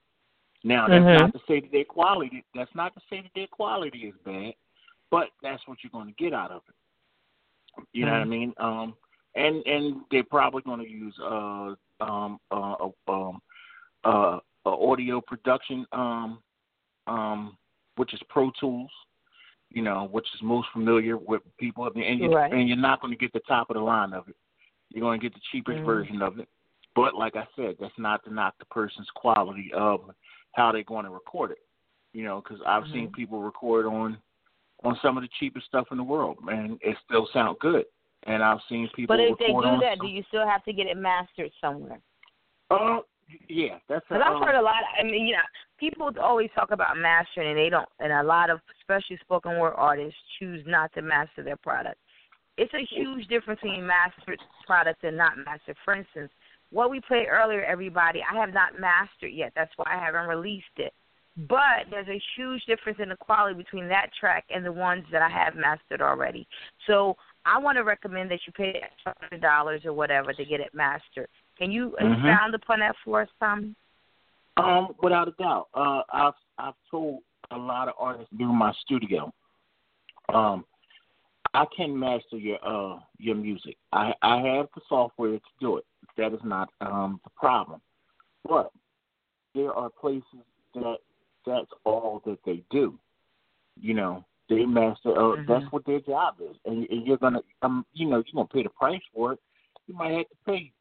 Now, 0.63 0.87
that's 0.87 1.03
Mhm. 1.03 1.19
not 1.19 1.33
to 1.33 1.41
say 1.47 1.59
that 1.59 1.71
their 1.71 1.85
quality. 1.85 2.43
That's 2.53 2.73
not 2.75 2.93
to 2.93 3.01
say 3.09 3.21
that 3.21 3.33
their 3.33 3.47
quality 3.47 4.07
is 4.07 4.15
bad, 4.23 4.53
but 5.09 5.31
that's 5.41 5.65
what 5.67 5.83
you're 5.83 5.91
going 5.91 6.07
to 6.07 6.13
get 6.13 6.33
out 6.33 6.51
of 6.51 6.63
it. 6.67 6.75
You 7.93 8.05
know 8.05 8.11
what 8.11 8.21
I 8.21 8.25
mean? 8.25 8.53
Um, 8.57 8.93
and 9.35 9.65
and 9.65 10.01
they're 10.11 10.23
probably 10.23 10.61
going 10.63 10.79
to 10.79 10.89
use 10.89 11.15
uh 11.23 11.75
um 11.99 12.39
uh 12.51 12.75
um 13.07 13.41
uh, 14.03 14.39
uh 14.65 14.69
audio 14.69 15.21
production 15.21 15.85
um 15.91 16.39
um 17.07 17.57
which 17.95 18.13
is 18.13 18.19
Pro 18.29 18.51
Tools. 18.59 18.91
You 19.69 19.81
know, 19.81 20.07
which 20.11 20.25
is 20.33 20.41
most 20.41 20.69
familiar 20.71 21.17
with 21.17 21.41
people, 21.59 21.91
and 21.93 22.19
you 22.21 22.29
Right. 22.33 22.53
and 22.53 22.69
you're 22.69 22.77
not 22.77 23.01
going 23.01 23.11
to 23.11 23.17
get 23.19 23.33
the 23.33 23.41
top 23.41 23.69
of 23.69 23.75
the 23.75 23.81
line 23.81 24.13
of 24.13 24.29
it. 24.29 24.35
You're 24.89 25.01
going 25.01 25.19
to 25.19 25.23
get 25.29 25.33
the 25.33 25.41
cheapest 25.51 25.79
Mhm. 25.79 25.85
version 25.85 26.21
of 26.21 26.39
it. 26.39 26.47
But 26.95 27.15
like 27.15 27.35
I 27.35 27.45
said, 27.55 27.75
that's 27.77 27.97
not 27.97 28.23
to 28.23 28.33
knock 28.33 28.55
the 28.59 28.65
person's 28.65 29.09
quality 29.11 29.71
of 29.73 30.09
how 30.53 30.71
they're 30.71 30.83
going 30.83 31.03
to 31.03 31.11
record 31.11 31.51
it. 31.51 31.59
You 32.13 32.23
know, 32.23 32.41
because 32.41 32.61
I've 32.65 32.83
Mm-hmm. 32.83 32.93
seen 32.93 33.11
people 33.11 33.41
record 33.41 33.85
on 33.87 34.17
on 34.83 34.97
some 35.01 35.17
of 35.17 35.23
the 35.23 35.29
cheapest 35.39 35.65
stuff 35.65 35.87
in 35.91 35.97
the 35.97 36.03
world, 36.03 36.37
and 36.47 36.77
it 36.81 36.97
still 37.05 37.27
sounds 37.33 37.57
good. 37.59 37.85
And 38.23 38.43
I've 38.43 38.59
seen 38.67 38.89
people 38.95 39.15
But 39.15 39.23
if 39.23 39.37
they 39.37 39.47
do 39.47 39.79
that, 39.81 39.97
some- 39.97 40.07
do 40.07 40.11
you 40.11 40.23
still 40.27 40.47
have 40.47 40.63
to 40.65 40.73
get 40.73 40.87
it 40.87 40.97
mastered 40.97 41.51
somewhere? 41.61 41.99
Uh, 42.69 42.99
yeah, 43.47 43.79
that's 43.87 44.05
a, 44.09 44.13
Because 44.13 44.23
I've 44.25 44.35
um, 44.35 44.43
heard 44.43 44.55
a 44.55 44.61
lot. 44.61 44.81
Of, 44.81 44.87
I 44.99 45.03
mean, 45.03 45.27
you 45.27 45.33
know, 45.33 45.43
people 45.79 46.11
always 46.21 46.49
talk 46.55 46.71
about 46.71 46.97
mastering, 46.97 47.49
and 47.49 47.57
they 47.57 47.69
don't. 47.69 47.87
And 47.99 48.11
a 48.11 48.23
lot 48.23 48.49
of, 48.49 48.59
especially 48.81 49.17
spoken 49.17 49.59
word 49.59 49.73
artists, 49.75 50.19
choose 50.39 50.63
not 50.65 50.93
to 50.93 51.01
master 51.01 51.43
their 51.43 51.57
product. 51.57 51.97
It's 52.57 52.73
a 52.73 52.85
huge 52.95 53.27
difference 53.27 53.61
between 53.61 53.85
mastered 53.85 54.39
product 54.65 55.03
and 55.03 55.15
not 55.15 55.33
mastered. 55.45 55.77
For 55.85 55.93
instance, 55.93 56.31
what 56.71 56.89
we 56.89 56.99
played 57.01 57.27
earlier, 57.29 57.63
everybody, 57.63 58.21
I 58.29 58.35
have 58.37 58.53
not 58.53 58.79
mastered 58.79 59.31
yet. 59.31 59.53
That's 59.55 59.71
why 59.77 59.85
I 59.95 60.03
haven't 60.03 60.27
released 60.27 60.65
it. 60.77 60.93
But 61.37 61.85
there's 61.91 62.07
a 62.07 62.21
huge 62.35 62.65
difference 62.65 62.97
in 63.01 63.09
the 63.09 63.15
quality 63.15 63.55
between 63.55 63.87
that 63.89 64.09
track 64.19 64.45
and 64.49 64.65
the 64.65 64.71
ones 64.71 65.05
that 65.11 65.21
I 65.21 65.29
have 65.29 65.55
mastered 65.55 66.01
already. 66.01 66.47
So 66.87 67.15
I 67.45 67.59
want 67.59 67.77
to 67.77 67.83
recommend 67.83 68.31
that 68.31 68.39
you 68.47 68.53
pay 68.53 68.81
hundred 69.05 69.41
dollars 69.41 69.81
or 69.85 69.93
whatever 69.93 70.33
to 70.33 70.45
get 70.45 70.59
it 70.59 70.73
mastered. 70.73 71.29
Can 71.57 71.71
you 71.71 71.95
Mhm. 72.01 72.13
expound 72.13 72.55
upon 72.55 72.79
that 72.79 72.95
for 73.03 73.21
us, 73.21 73.29
Tommy? 73.39 73.75
Um, 74.57 74.95
without 75.03 75.27
a 75.27 75.31
doubt. 75.31 75.69
Uh, 75.75 76.01
I've 76.11 76.33
I've 76.57 76.73
told 76.89 77.23
a 77.51 77.57
lot 77.57 77.87
of 77.87 77.93
artists 77.99 78.35
through 78.35 78.53
my 78.53 78.73
studio. 78.73 79.31
Um, 80.29 80.65
I 81.53 81.65
can 81.65 81.97
master 81.97 82.37
your 82.37 82.57
uh 82.65 82.99
your 83.19 83.35
music. 83.35 83.77
I 83.93 84.13
I 84.23 84.37
have 84.41 84.69
the 84.73 84.81
software 84.89 85.37
to 85.37 85.51
do 85.59 85.77
it. 85.77 85.85
That 86.17 86.33
is 86.33 86.43
not 86.43 86.69
um 86.81 87.21
the 87.23 87.29
problem. 87.29 87.79
But 88.43 88.71
there 89.53 89.73
are 89.73 89.89
places 89.89 90.43
that 90.73 90.97
that's 91.47 91.71
all 91.83 92.21
that 92.25 92.39
they 92.45 92.63
do. 92.69 92.99
You 93.79 93.93
know, 93.93 94.25
they 94.49 94.65
master. 94.65 95.11
Uh, 95.11 95.35
Mhm. 95.37 95.47
That's 95.47 95.71
what 95.71 95.85
their 95.85 95.99
job 96.01 96.35
is, 96.41 96.55
and, 96.65 96.87
and 96.89 97.05
you're 97.05 97.17
gonna 97.17 97.41
um 97.61 97.85
you 97.93 98.07
know 98.07 98.17
you're 98.17 98.33
gonna 98.33 98.47
pay 98.47 98.63
the 98.63 98.69
price 98.69 99.01
for 99.13 99.33
it. 99.33 99.39
You 99.87 99.95
might 99.95 100.11
have 100.11 100.29
to 100.29 100.35
pay, 100.45 100.71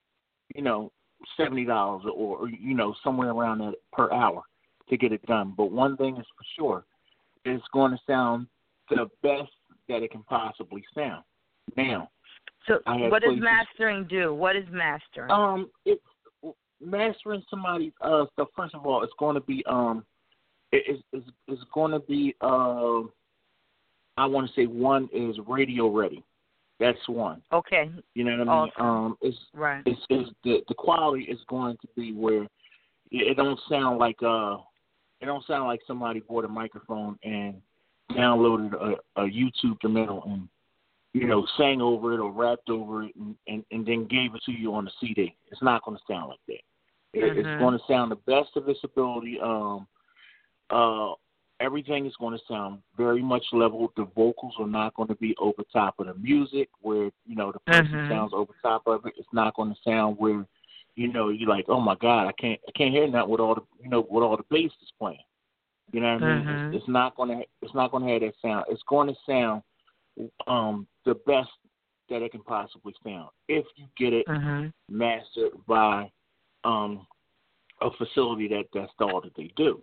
you 0.54 0.62
know, 0.62 0.92
seventy 1.36 1.64
dollars 1.64 2.04
or, 2.04 2.38
or 2.38 2.48
you 2.48 2.74
know 2.74 2.94
somewhere 3.02 3.30
around 3.30 3.58
that 3.58 3.74
per 3.92 4.10
hour 4.12 4.42
to 4.88 4.96
get 4.96 5.12
it 5.12 5.24
done. 5.26 5.54
But 5.56 5.70
one 5.70 5.96
thing 5.96 6.16
is 6.16 6.26
for 6.36 6.44
sure, 6.56 6.84
it's 7.44 7.64
going 7.72 7.92
to 7.92 7.98
sound 8.06 8.46
the 8.90 9.08
best 9.22 9.50
that 9.88 10.02
it 10.02 10.10
can 10.10 10.22
possibly 10.24 10.84
sound. 10.94 11.24
Now, 11.76 12.10
So, 12.66 12.80
what 12.86 13.22
does 13.22 13.38
mastering 13.38 14.04
do? 14.04 14.32
What 14.34 14.56
is 14.56 14.64
mastering? 14.70 15.30
um, 15.30 15.70
it's 15.84 16.02
mastering 16.80 17.42
somebody's 17.50 17.92
uh 18.00 18.26
stuff. 18.32 18.48
First 18.56 18.74
of 18.74 18.86
all, 18.86 19.02
it's 19.02 19.12
going 19.18 19.34
to 19.34 19.40
be 19.40 19.64
um, 19.66 20.04
it, 20.86 21.24
it's 21.48 21.62
going 21.72 21.92
to 21.92 22.00
be 22.00 22.34
uh, 22.40 23.00
I 24.16 24.24
want 24.26 24.48
to 24.48 24.52
say 24.54 24.66
one 24.66 25.08
is 25.12 25.36
radio 25.46 25.88
ready. 25.88 26.24
That's 26.78 26.98
one. 27.08 27.42
okay, 27.52 27.90
You 28.14 28.24
know 28.24 28.32
what 28.32 28.48
I 28.48 28.64
mean? 28.64 28.72
Awesome. 28.78 28.86
Um, 28.86 29.18
it's 29.22 29.36
right. 29.54 29.82
it's, 29.86 30.00
it's 30.10 30.30
the 30.44 30.58
the 30.68 30.74
quality 30.74 31.24
is 31.24 31.38
going 31.48 31.76
to 31.80 31.88
be 31.96 32.12
where 32.12 32.46
it, 33.10 33.36
don't 33.36 33.58
sound 33.68 33.98
like 33.98 34.22
uh 34.22 34.58
it 35.20 35.26
don't 35.26 35.46
sound 35.46 35.66
like 35.66 35.80
somebody 35.86 36.20
bought 36.20 36.44
a 36.44 36.48
microphone 36.48 37.18
and 37.22 37.56
downloaded 38.12 38.74
a, 38.74 39.22
a 39.22 39.24
YouTube 39.24 39.72
instrumental 39.72 40.22
and 40.26 40.48
you 41.14 41.26
know 41.26 41.46
sang 41.56 41.80
over 41.80 42.12
it 42.12 42.20
or 42.20 42.30
rapped 42.30 42.68
over 42.68 43.04
it 43.04 43.16
and, 43.16 43.34
and, 43.48 43.64
and 43.70 43.86
then 43.86 44.06
gave 44.06 44.34
it 44.34 44.42
to 44.44 44.52
you 44.52 44.74
on 44.74 44.84
the 44.84 44.90
CD. 45.00 45.34
It's 45.50 45.62
not 45.62 45.82
going 45.84 45.96
to 45.96 46.02
sound 46.06 46.28
like 46.28 46.40
that. 46.48 46.54
It, 47.14 47.38
It's 47.38 47.60
going 47.60 47.78
to 47.78 47.84
sound 47.88 48.10
the 48.10 48.16
best 48.16 48.50
of 48.56 48.68
its 48.68 48.80
ability. 48.84 49.38
Um, 49.42 49.86
uh, 50.70 51.12
everything 51.60 52.06
is 52.06 52.14
going 52.16 52.36
to 52.36 52.44
sound 52.46 52.80
very 52.96 53.22
much 53.22 53.44
level. 53.52 53.92
The 53.96 54.04
vocals 54.14 54.54
are 54.58 54.66
not 54.66 54.94
going 54.94 55.08
to 55.08 55.14
be 55.16 55.34
over 55.38 55.62
top 55.72 55.98
of 55.98 56.06
the 56.06 56.14
music, 56.14 56.68
where 56.80 57.10
you 57.26 57.36
know 57.36 57.52
the 57.52 57.60
person 57.60 57.98
Mhm. 57.98 58.08
sounds 58.08 58.32
over 58.34 58.52
top 58.62 58.86
of 58.86 59.06
it. 59.06 59.14
It's 59.16 59.32
not 59.32 59.54
going 59.54 59.74
to 59.74 59.80
sound 59.82 60.18
where 60.18 60.46
you 60.96 61.08
know 61.08 61.28
you're 61.28 61.48
like, 61.48 61.66
oh 61.68 61.80
my 61.80 61.94
god, 61.96 62.26
I 62.26 62.32
can't, 62.32 62.60
I 62.68 62.72
can't 62.72 62.92
hear 62.92 63.10
that 63.10 63.28
with 63.28 63.40
all 63.40 63.54
the, 63.54 63.62
you 63.82 63.88
know, 63.88 64.06
with 64.08 64.22
all 64.22 64.36
the 64.36 64.44
bass 64.50 64.72
is 64.82 64.92
playing. 64.98 65.18
You 65.92 66.00
know 66.00 66.14
what 66.14 66.22
I 66.22 66.26
mean? 66.26 66.48
It's, 66.48 66.76
it's 66.76 66.88
not 66.88 67.16
going 67.16 67.38
to, 67.38 67.44
it's 67.62 67.74
not 67.74 67.90
going 67.92 68.04
to 68.04 68.12
have 68.12 68.22
that 68.22 68.34
sound. 68.42 68.64
It's 68.68 68.82
going 68.88 69.08
to 69.08 69.14
sound 69.26 69.62
um 70.46 70.86
the 71.04 71.14
best 71.26 71.50
that 72.08 72.22
it 72.22 72.32
can 72.32 72.42
possibly 72.42 72.94
sound 73.04 73.28
if 73.48 73.64
you 73.76 73.86
get 73.96 74.12
it 74.12 74.26
Mhm. 74.26 74.72
mastered 74.88 75.52
by 75.66 76.10
um, 76.64 77.06
a 77.80 77.90
facility 77.92 78.48
that 78.48 78.64
that's 78.72 78.92
all 79.00 79.20
that 79.20 79.34
they 79.36 79.52
do. 79.56 79.82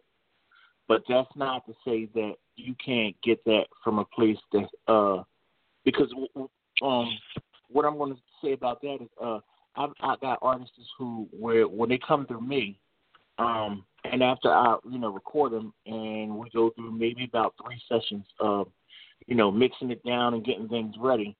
But 0.87 1.03
that's 1.07 1.29
not 1.35 1.65
to 1.65 1.73
say 1.85 2.09
that 2.13 2.33
you 2.55 2.75
can't 2.83 3.15
get 3.23 3.43
that 3.45 3.65
from 3.83 3.99
a 3.99 4.05
place 4.05 4.37
that 4.51 4.67
uh, 4.87 5.23
because 5.85 6.11
um, 6.81 7.17
what 7.69 7.85
I'm 7.85 7.97
going 7.97 8.13
to 8.13 8.19
say 8.43 8.53
about 8.53 8.81
that 8.81 8.97
is 9.01 9.09
uh, 9.21 9.39
I've 9.75 9.91
I 10.01 10.15
got 10.21 10.39
artists 10.41 10.73
who 10.97 11.27
where 11.31 11.67
when 11.67 11.89
they 11.89 11.99
come 12.05 12.25
through 12.25 12.41
me, 12.41 12.77
um, 13.39 13.85
and 14.03 14.21
after 14.21 14.51
I 14.51 14.77
you 14.89 14.99
know 14.99 15.11
record 15.11 15.53
them 15.53 15.73
and 15.85 16.35
we 16.35 16.49
go 16.49 16.69
through 16.71 16.91
maybe 16.91 17.23
about 17.23 17.55
three 17.63 17.81
sessions 17.89 18.25
of 18.39 18.67
you 19.25 19.35
know 19.35 19.51
mixing 19.51 19.91
it 19.91 20.03
down 20.05 20.33
and 20.33 20.45
getting 20.45 20.67
things 20.67 20.95
ready, 20.99 21.35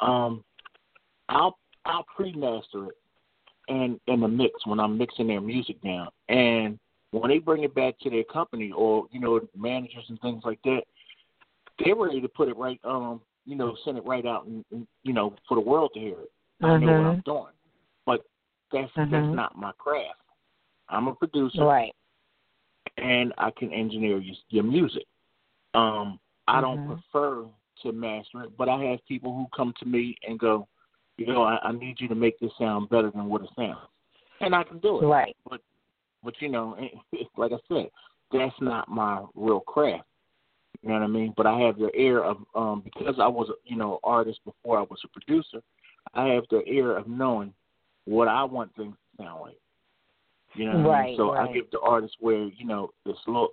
um, 0.00 0.44
I'll 1.28 1.58
I'll 1.84 2.06
pre-master 2.14 2.86
it 2.86 2.96
and 3.68 4.00
in 4.06 4.20
the 4.20 4.28
mix 4.28 4.66
when 4.66 4.80
I'm 4.80 4.98
mixing 4.98 5.28
their 5.28 5.40
music 5.40 5.80
down. 5.82 6.08
And 6.28 6.78
when 7.10 7.30
they 7.30 7.38
bring 7.38 7.64
it 7.64 7.74
back 7.74 7.98
to 8.00 8.10
their 8.10 8.24
company 8.24 8.72
or, 8.72 9.06
you 9.10 9.20
know, 9.20 9.40
managers 9.56 10.04
and 10.08 10.20
things 10.20 10.42
like 10.44 10.60
that, 10.64 10.82
they're 11.78 11.96
ready 11.96 12.20
to 12.20 12.28
put 12.28 12.48
it 12.48 12.56
right 12.56 12.80
um, 12.84 13.20
you 13.48 13.56
know, 13.56 13.74
send 13.82 13.96
it 13.96 14.04
right 14.04 14.26
out 14.26 14.44
and, 14.44 14.62
and 14.70 14.86
you 15.04 15.14
know, 15.14 15.34
for 15.48 15.54
the 15.54 15.60
world 15.60 15.90
to 15.94 16.00
hear 16.00 16.20
it. 16.20 16.30
I 16.62 16.76
know 16.76 16.92
what 16.92 17.06
I'm 17.06 17.22
doing. 17.24 17.52
But 18.04 18.24
that's 18.72 18.92
Mhm. 18.92 19.10
that's 19.10 19.34
not 19.34 19.56
my 19.56 19.72
craft. 19.72 20.20
I'm 20.90 21.08
a 21.08 21.14
producer 21.14 21.64
Right. 21.64 21.94
and 22.98 23.32
I 23.38 23.50
can 23.52 23.72
engineer 23.72 24.18
your, 24.18 24.34
your 24.48 24.64
music. 24.64 25.06
Um, 25.74 26.18
I 26.46 26.60
don't 26.60 26.78
Mhm. 26.80 26.86
prefer 26.86 27.46
to 27.82 27.92
master 27.92 28.42
it, 28.44 28.56
but 28.56 28.68
I 28.68 28.82
have 28.84 29.04
people 29.06 29.34
who 29.34 29.46
come 29.54 29.72
to 29.78 29.86
me 29.86 30.16
and 30.26 30.38
go, 30.38 30.66
you 31.16 31.26
know, 31.26 31.42
I, 31.42 31.58
I 31.62 31.72
need 31.72 32.00
you 32.00 32.08
to 32.08 32.14
make 32.14 32.38
this 32.38 32.54
sound 32.58 32.88
better 32.88 33.10
than 33.10 33.28
what 33.28 33.42
it 33.42 33.50
sounds, 33.54 33.88
and 34.40 34.54
I 34.54 34.64
can 34.64 34.78
do 34.78 35.00
it. 35.00 35.06
Right. 35.06 35.36
But 35.48 35.62
but 36.22 36.34
you 36.40 36.48
know, 36.48 36.76
like 37.36 37.52
I 37.52 37.58
said, 37.68 37.88
that's 38.32 38.54
not 38.60 38.88
my 38.88 39.24
real 39.34 39.60
craft. 39.60 40.04
You 40.82 40.90
know 40.90 40.94
what 40.96 41.02
I 41.02 41.08
mean? 41.08 41.34
But 41.36 41.46
I 41.46 41.58
have 41.60 41.78
the 41.78 41.90
ear 41.96 42.22
of 42.22 42.38
um 42.54 42.82
because 42.84 43.16
I 43.20 43.26
was 43.26 43.48
a 43.48 43.54
you 43.64 43.76
know 43.76 43.98
artist 44.04 44.40
before 44.44 44.78
I 44.78 44.82
was 44.82 45.00
a 45.04 45.08
producer. 45.08 45.60
I 46.14 46.28
have 46.28 46.44
the 46.50 46.62
ear 46.66 46.96
of 46.96 47.08
knowing 47.08 47.52
what 48.04 48.28
I 48.28 48.44
want 48.44 48.74
things 48.76 48.94
to 49.16 49.24
sound 49.24 49.40
like. 49.42 49.58
You 50.54 50.66
know, 50.66 50.78
what 50.78 50.94
I 50.94 51.06
mean? 51.06 51.16
So 51.16 51.34
right. 51.34 51.48
I 51.48 51.52
give 51.52 51.70
the 51.70 51.80
artist 51.80 52.16
where 52.20 52.44
you 52.44 52.64
know 52.66 52.90
this 53.04 53.16
look. 53.26 53.52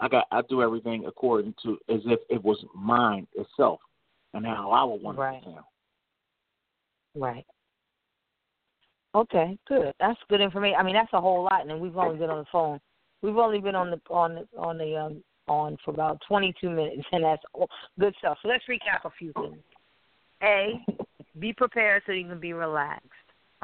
I 0.00 0.08
got 0.08 0.26
I 0.32 0.42
do 0.48 0.62
everything 0.62 1.04
according 1.06 1.54
to 1.62 1.78
as 1.88 2.00
if 2.06 2.20
it 2.30 2.42
was 2.42 2.64
mine 2.74 3.26
itself 3.34 3.80
and 4.34 4.46
how 4.46 4.70
I 4.70 4.84
would 4.84 5.02
want 5.02 5.18
Right. 5.18 5.42
it 5.42 5.44
to 5.44 5.50
sound. 5.50 5.64
Right. 7.14 7.46
Okay, 9.14 9.58
good. 9.68 9.92
That's 10.00 10.18
good 10.28 10.40
information. 10.40 10.76
I 10.78 10.82
mean, 10.82 10.94
that's 10.94 11.12
a 11.12 11.20
whole 11.20 11.44
lot, 11.44 11.68
and 11.68 11.80
we've 11.80 11.96
only 11.96 12.18
been 12.18 12.30
on 12.30 12.38
the 12.38 12.46
phone 12.50 12.80
We've 13.22 13.36
only 13.36 13.60
been 13.60 13.76
on 13.76 13.90
the 13.90 14.00
on 14.10 14.34
the 14.34 14.58
on 14.58 14.78
the 14.78 14.96
um 14.96 15.22
on 15.48 15.76
for 15.84 15.92
about 15.92 16.20
22 16.28 16.68
minutes, 16.68 17.02
and 17.12 17.24
that's 17.24 17.42
good 17.98 18.14
stuff. 18.18 18.38
So 18.42 18.48
let's 18.48 18.64
recap 18.68 19.04
a 19.04 19.10
few 19.16 19.32
things. 19.34 19.58
A, 20.42 20.84
be 21.38 21.52
prepared 21.52 22.02
so 22.04 22.12
you 22.12 22.26
can 22.26 22.40
be 22.40 22.52
relaxed. 22.52 23.08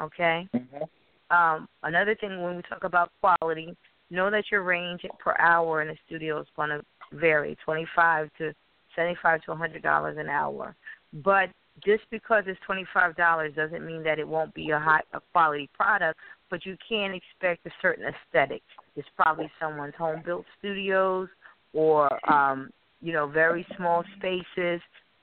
Okay. 0.01 0.47
Mm-hmm. 0.55 1.35
Um, 1.35 1.67
another 1.83 2.15
thing 2.15 2.41
when 2.41 2.55
we 2.55 2.61
talk 2.63 2.85
about 2.85 3.11
quality, 3.21 3.75
know 4.09 4.31
that 4.31 4.45
your 4.49 4.63
range 4.63 5.01
per 5.19 5.35
hour 5.39 5.81
in 5.81 5.89
the 5.89 5.97
studio 6.07 6.39
is 6.39 6.47
going 6.55 6.69
to 6.69 6.81
vary, 7.11 7.57
25 7.65 8.29
to 8.37 8.53
75 8.95 9.41
to 9.43 9.51
100 9.51 9.83
dollars 9.83 10.17
an 10.17 10.29
hour. 10.29 10.75
But 11.13 11.49
just 11.83 12.03
because 12.11 12.43
it's 12.47 12.59
twenty 12.65 12.85
five 12.93 13.15
dollars 13.15 13.53
doesn't 13.55 13.85
mean 13.85 14.03
that 14.03 14.19
it 14.19 14.27
won't 14.27 14.53
be 14.53 14.71
a 14.71 14.79
high 14.79 15.01
a 15.13 15.19
quality 15.31 15.69
product, 15.73 16.19
but 16.49 16.65
you 16.65 16.77
can 16.87 17.13
expect 17.13 17.65
a 17.65 17.71
certain 17.81 18.05
aesthetic. 18.05 18.61
It's 18.95 19.07
probably 19.15 19.49
someone's 19.59 19.95
home 19.95 20.21
built 20.25 20.45
studios 20.59 21.27
or 21.73 22.31
um, 22.31 22.69
you 23.01 23.13
know, 23.13 23.27
very 23.27 23.65
small 23.77 24.03
spaces. 24.17 24.81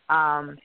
Um, 0.09 0.57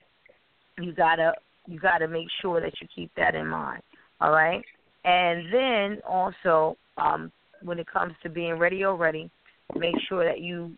you 0.79 0.93
gotta 0.93 1.33
you 1.67 1.79
gotta 1.79 2.07
make 2.07 2.27
sure 2.41 2.61
that 2.61 2.73
you 2.81 2.87
keep 2.93 3.11
that 3.15 3.35
in 3.35 3.47
mind. 3.47 3.81
All 4.19 4.31
right? 4.31 4.63
And 5.03 5.51
then 5.51 6.01
also, 6.07 6.77
um, 6.97 7.31
when 7.63 7.79
it 7.79 7.87
comes 7.87 8.13
to 8.23 8.29
being 8.29 8.57
radio 8.57 8.95
ready, 8.95 9.29
make 9.75 9.95
sure 10.07 10.23
that 10.23 10.41
you 10.41 10.71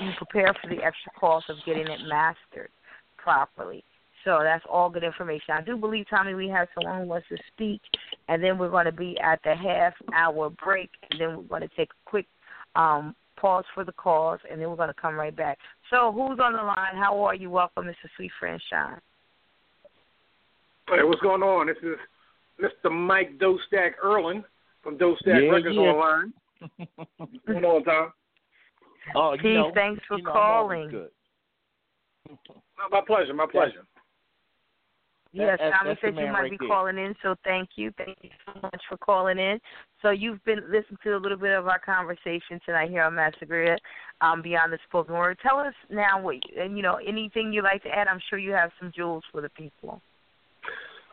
you 0.00 0.10
prepare 0.16 0.52
for 0.60 0.68
the 0.68 0.82
extra 0.82 1.12
cost 1.18 1.48
of 1.48 1.56
getting 1.64 1.86
it 1.86 2.00
mastered 2.08 2.70
properly. 3.16 3.84
So 4.26 4.40
that's 4.42 4.64
all 4.68 4.90
good 4.90 5.04
information. 5.04 5.54
I 5.54 5.62
do 5.62 5.76
believe, 5.76 6.06
Tommy, 6.10 6.34
we 6.34 6.48
have 6.48 6.66
someone 6.74 7.00
who 7.00 7.08
wants 7.08 7.28
to 7.28 7.36
speak, 7.54 7.80
and 8.28 8.42
then 8.42 8.58
we're 8.58 8.70
going 8.70 8.86
to 8.86 8.92
be 8.92 9.16
at 9.20 9.38
the 9.44 9.54
half 9.54 9.92
hour 10.12 10.50
break, 10.50 10.90
and 11.10 11.20
then 11.20 11.36
we're 11.36 11.42
going 11.44 11.62
to 11.62 11.76
take 11.76 11.90
a 11.90 12.10
quick 12.10 12.26
um, 12.74 13.14
pause 13.36 13.64
for 13.72 13.84
the 13.84 13.92
calls, 13.92 14.40
and 14.50 14.60
then 14.60 14.68
we're 14.68 14.74
going 14.76 14.88
to 14.88 15.00
come 15.00 15.14
right 15.14 15.34
back. 15.34 15.58
So, 15.90 16.10
who's 16.10 16.40
on 16.42 16.54
the 16.54 16.62
line? 16.62 16.96
How 16.96 17.16
are 17.24 17.36
you? 17.36 17.50
Welcome, 17.50 17.84
Mr. 17.84 18.08
Suite 18.16 18.32
Franchon. 18.42 18.98
Hey, 20.88 21.04
what's 21.04 21.20
going 21.20 21.42
on? 21.42 21.68
This 21.68 21.76
is 21.84 21.96
Mr. 22.60 22.90
Mike 22.90 23.38
Dostack 23.38 23.92
Erlin 24.04 24.42
from 24.82 24.98
Dostack 24.98 25.18
yeah, 25.26 25.50
Records 25.50 25.76
yeah. 25.76 25.82
Online. 25.82 26.32
what's 27.16 27.32
going 27.46 27.64
on, 27.64 27.84
Tom? 27.84 28.12
Oh, 29.14 29.34
you 29.34 29.38
Keith, 29.38 29.54
know, 29.54 29.70
thanks 29.72 30.02
for 30.08 30.18
you 30.18 30.24
know, 30.24 30.30
I'm 30.30 30.36
calling. 30.36 30.90
Good. 30.90 31.10
My 32.90 33.00
pleasure, 33.06 33.32
my 33.32 33.46
pleasure. 33.46 33.84
Yes, 35.32 35.58
That- 35.58 35.72
Tommy 35.72 35.90
that's 35.90 36.00
said 36.00 36.16
you 36.16 36.32
might 36.32 36.42
right 36.42 36.50
be 36.50 36.56
there. 36.58 36.68
calling 36.68 36.98
in, 36.98 37.14
so 37.22 37.34
thank 37.44 37.70
you. 37.76 37.92
Thank 37.98 38.16
you 38.22 38.30
so 38.46 38.60
much 38.62 38.80
for 38.88 38.96
calling 38.96 39.38
in. 39.38 39.60
So 40.00 40.10
you've 40.10 40.42
been 40.44 40.60
listening 40.70 40.98
to 41.02 41.16
a 41.16 41.18
little 41.18 41.36
bit 41.36 41.52
of 41.52 41.66
our 41.68 41.78
conversation 41.78 42.60
tonight 42.64 42.90
here 42.90 43.02
on 43.02 43.14
Master 43.14 43.44
Griot 43.44 43.78
um, 44.20 44.40
Beyond 44.40 44.72
the 44.72 44.78
Spoken 44.86 45.14
Word. 45.14 45.38
Tell 45.42 45.58
us 45.58 45.74
now 45.90 46.20
what 46.20 46.36
and 46.58 46.76
you 46.76 46.82
know 46.82 46.98
anything 47.06 47.52
you'd 47.52 47.64
like 47.64 47.82
to 47.82 47.88
add. 47.90 48.08
I'm 48.08 48.20
sure 48.30 48.38
you 48.38 48.52
have 48.52 48.70
some 48.80 48.92
jewels 48.94 49.24
for 49.30 49.40
the 49.40 49.50
people. 49.50 50.00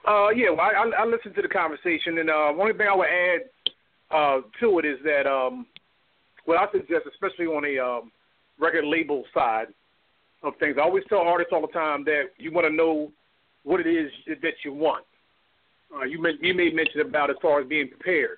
Uh, 0.08 0.30
yeah, 0.30 0.50
well, 0.50 0.62
I, 0.62 0.74
I, 0.74 1.04
I 1.04 1.06
listened 1.06 1.36
to 1.36 1.42
the 1.42 1.48
conversation, 1.48 2.18
and 2.18 2.30
uh, 2.30 2.52
one 2.52 2.78
thing 2.78 2.88
I 2.88 2.96
would 2.96 3.08
add 3.08 3.42
uh, 4.12 4.42
to 4.60 4.80
it 4.80 4.86
is 4.86 4.98
that, 5.06 5.26
um, 5.26 5.66
well, 6.46 6.60
I 6.60 6.70
suggest, 6.72 7.06
especially 7.12 7.46
on 7.46 7.64
the 7.64 7.80
um, 7.80 8.12
record 8.60 8.84
label 8.86 9.24
side 9.34 9.68
of 10.44 10.54
things, 10.60 10.76
I 10.78 10.82
always 10.84 11.06
tell 11.08 11.20
artists 11.20 11.54
all 11.54 11.62
the 11.62 11.72
time 11.72 12.04
that 12.04 12.32
you 12.38 12.52
want 12.52 12.68
to 12.68 12.76
know 12.76 13.12
what 13.64 13.80
it 13.80 13.88
is 13.88 14.12
that 14.42 14.54
you 14.64 14.74
want. 14.74 15.06
Uh, 15.96 16.04
you 16.04 16.22
made, 16.22 16.36
you 16.42 16.54
made 16.54 16.76
mention 16.76 17.02
about 17.02 17.30
as 17.30 17.36
far 17.42 17.62
as 17.62 17.68
being 17.68 17.88
prepared, 17.88 18.38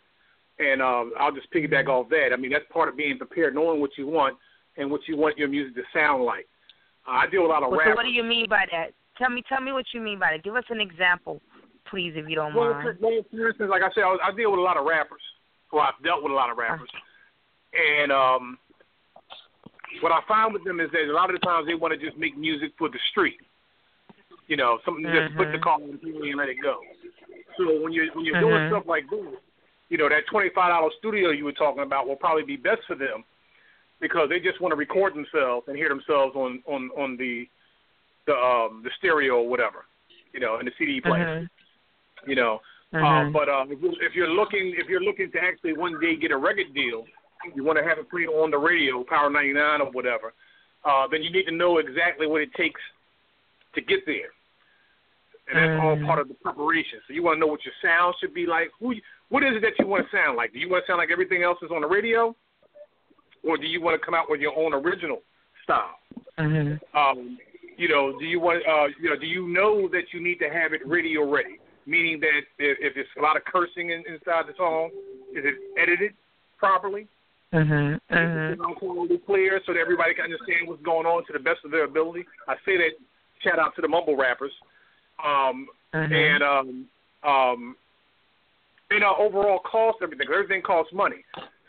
and 0.59 0.81
um, 0.81 1.13
I'll 1.19 1.31
just 1.31 1.51
piggyback 1.53 1.87
off 1.87 2.09
that. 2.09 2.29
I 2.33 2.35
mean, 2.35 2.51
that's 2.51 2.65
part 2.71 2.89
of 2.89 2.97
being 2.97 3.17
prepared, 3.17 3.55
knowing 3.55 3.79
what 3.79 3.91
you 3.97 4.07
want 4.07 4.35
and 4.77 4.91
what 4.91 5.01
you 5.07 5.15
want 5.15 5.37
your 5.37 5.47
music 5.47 5.75
to 5.75 5.83
sound 5.93 6.23
like. 6.23 6.47
Uh, 7.07 7.11
I 7.11 7.27
deal 7.27 7.43
with 7.43 7.51
a 7.51 7.53
lot 7.53 7.63
of 7.63 7.69
Well, 7.69 7.79
rappers. 7.79 7.93
so 7.93 7.95
what 7.95 8.03
do 8.03 8.11
you 8.11 8.23
mean 8.23 8.47
by 8.49 8.65
that? 8.71 8.87
Tell 9.17 9.29
me, 9.29 9.41
tell 9.47 9.61
me 9.61 9.71
what 9.71 9.85
you 9.93 10.01
mean 10.01 10.19
by 10.19 10.31
that. 10.33 10.43
Give 10.43 10.55
us 10.55 10.65
an 10.69 10.81
example, 10.81 11.41
please, 11.89 12.13
if 12.15 12.27
you 12.27 12.35
don't 12.35 12.53
Well, 12.53 12.73
mind. 12.73 12.97
for, 12.99 13.07
well, 13.07 13.21
for 13.31 13.47
instance, 13.47 13.69
like 13.69 13.83
I 13.83 13.89
said, 13.95 14.03
I, 14.03 14.17
I 14.27 14.35
deal 14.35 14.51
with 14.51 14.59
a 14.59 14.63
lot 14.63 14.75
of 14.75 14.85
rappers. 14.85 15.21
Well, 15.71 15.83
I've 15.83 16.03
dealt 16.03 16.23
with 16.23 16.31
a 16.31 16.35
lot 16.35 16.49
of 16.51 16.57
rappers, 16.57 16.89
and 17.73 18.11
um, 18.11 18.57
what 20.01 20.11
I 20.11 20.19
find 20.27 20.53
with 20.53 20.63
them 20.63 20.79
is 20.79 20.89
that 20.91 21.09
a 21.09 21.13
lot 21.13 21.29
of 21.33 21.39
the 21.39 21.45
times 21.45 21.67
they 21.67 21.73
want 21.73 21.97
to 21.97 22.05
just 22.05 22.17
make 22.17 22.37
music 22.37 22.71
for 22.77 22.89
the 22.89 22.99
street. 23.11 23.39
You 24.47 24.57
know, 24.57 24.79
something 24.85 25.03
to 25.03 25.21
just 25.25 25.35
put 25.35 25.51
the 25.51 25.57
Mhm. 25.57 25.63
car 25.63 25.73
on 25.75 25.97
TV 25.97 26.29
and 26.29 26.37
let 26.37 26.49
it 26.49 26.61
go. 26.61 26.81
So 27.57 27.81
when 27.81 27.91
you're 27.93 28.13
when 28.13 28.25
you're 28.25 28.39
doing 28.39 28.61
Mhm. 28.61 28.69
stuff 28.69 28.85
like 28.85 29.09
this, 29.09 29.25
you 29.89 29.97
know, 29.97 30.07
that 30.09 30.27
twenty 30.27 30.49
five 30.49 30.69
dollar 30.69 30.91
studio 30.99 31.31
you 31.31 31.45
were 31.45 31.51
talking 31.53 31.83
about 31.83 32.07
will 32.07 32.15
probably 32.15 32.43
be 32.43 32.55
best 32.55 32.83
for 32.85 32.95
them 32.95 33.23
because 33.99 34.29
they 34.29 34.39
just 34.39 34.59
want 34.61 34.71
to 34.71 34.75
record 34.75 35.15
themselves 35.15 35.67
and 35.67 35.75
hear 35.77 35.89
themselves 35.89 36.35
on 36.35 36.61
on 36.67 36.91
on 36.95 37.17
the 37.17 37.47
the 38.27 38.35
um 38.35 38.81
the 38.83 38.91
stereo 38.97 39.37
or 39.41 39.47
whatever, 39.49 39.85
you 40.31 40.39
know, 40.39 40.57
and 40.57 40.67
the 40.67 40.73
CD 40.77 41.01
player. 41.01 41.25
Mhm. 41.25 41.49
You 42.27 42.35
know, 42.35 42.61
uh, 42.93 42.97
Mhm. 42.97 43.33
but 43.33 43.49
uh, 43.49 43.65
if, 43.69 43.81
you- 43.81 43.97
if 44.01 44.15
you're 44.15 44.29
looking 44.29 44.75
if 44.77 44.87
you're 44.87 45.01
looking 45.01 45.31
to 45.31 45.41
actually 45.41 45.73
one 45.73 45.99
day 45.99 46.15
get 46.15 46.31
a 46.31 46.37
record 46.37 46.73
deal, 46.73 47.07
you 47.55 47.63
want 47.63 47.77
to 47.79 47.83
have 47.83 47.97
it 47.97 48.09
played 48.09 48.27
on 48.27 48.51
the 48.51 48.57
radio, 48.57 49.03
Power 49.03 49.29
99 49.29 49.81
or 49.81 49.91
whatever. 49.91 50.33
Uh, 50.83 51.07
then 51.07 51.23
you 51.23 51.31
need 51.31 51.45
to 51.45 51.51
know 51.51 51.77
exactly 51.79 52.27
what 52.27 52.41
it 52.41 52.53
takes 52.53 52.81
to 53.75 53.81
get 53.81 54.05
there, 54.05 54.31
and 55.47 55.57
that's 55.57 55.79
all 55.81 55.95
Mhm. 55.95 56.05
part 56.05 56.19
of 56.19 56.27
the 56.27 56.33
preparation. 56.35 56.99
So 57.07 57.13
you 57.13 57.23
want 57.23 57.35
to 57.35 57.39
know 57.39 57.47
what 57.47 57.63
your 57.65 57.73
sound 57.81 58.15
should 58.19 58.33
be 58.33 58.45
like. 58.45 58.71
Who, 58.79 58.95
what 59.29 59.43
is 59.43 59.55
it 59.55 59.61
that 59.61 59.77
you 59.79 59.85
want 59.85 60.09
to 60.09 60.11
sound 60.15 60.37
like? 60.37 60.53
Do 60.53 60.59
you 60.59 60.69
want 60.69 60.85
to 60.85 60.87
sound 60.87 60.97
like 60.97 61.11
everything 61.11 61.43
else 61.43 61.61
is 61.61 61.71
on 61.71 61.81
the 61.81 61.87
radio, 61.87 62.35
or 63.43 63.57
do 63.57 63.67
you 63.67 63.81
want 63.81 63.99
to 63.99 64.03
come 64.03 64.15
out 64.15 64.29
with 64.29 64.41
your 64.41 64.57
own 64.57 64.73
original 64.73 65.21
style? 65.63 65.99
Mhm. 66.37 66.79
um, 66.93 67.37
you 67.77 67.89
know, 67.89 68.17
do 68.17 68.25
you 68.25 68.39
want, 68.39 68.65
uh, 68.65 68.87
you 68.99 69.09
know, 69.09 69.17
do 69.17 69.27
you 69.27 69.47
know 69.49 69.87
that 69.89 70.13
you 70.13 70.21
need 70.21 70.39
to 70.39 70.49
have 70.49 70.73
it 70.73 70.85
radio 70.87 71.29
ready? 71.29 71.59
Meaning 71.85 72.19
that 72.21 72.41
if, 72.57 72.77
if 72.79 72.97
it's 72.97 73.09
a 73.17 73.21
lot 73.21 73.35
of 73.35 73.43
cursing 73.43 73.89
in, 73.89 74.03
inside 74.07 74.47
the 74.47 74.53
song, 74.55 74.91
is 75.33 75.43
it 75.45 75.55
edited 75.77 76.13
properly? 76.57 77.07
Mhm. 77.53 77.95
Is 77.95 78.01
Mhm. 78.09 78.53
it 78.53 78.59
sound 78.59 79.25
clear 79.25 79.61
so 79.65 79.73
that 79.73 79.79
everybody 79.79 80.13
can 80.13 80.25
understand 80.25 80.67
what's 80.67 80.81
going 80.83 81.05
on 81.05 81.25
to 81.25 81.33
the 81.33 81.39
best 81.39 81.63
of 81.65 81.71
their 81.71 81.83
ability? 81.83 82.25
I 82.47 82.55
say 82.65 82.77
that 82.77 82.93
shout 83.45 83.59
out 83.59 83.75
to 83.75 83.81
the 83.81 83.87
mumble 83.87 84.17
rappers. 84.17 84.51
Um, 85.23 85.69
Mhm. 85.93 86.11
and 86.11 86.43
um, 86.43 86.89
um, 87.23 87.75
you 88.91 88.99
know, 88.99 89.15
overall 89.17 89.59
cost 89.59 89.99
everything. 90.01 90.27
Everything 90.31 90.61
costs 90.61 90.91
money, 90.93 91.23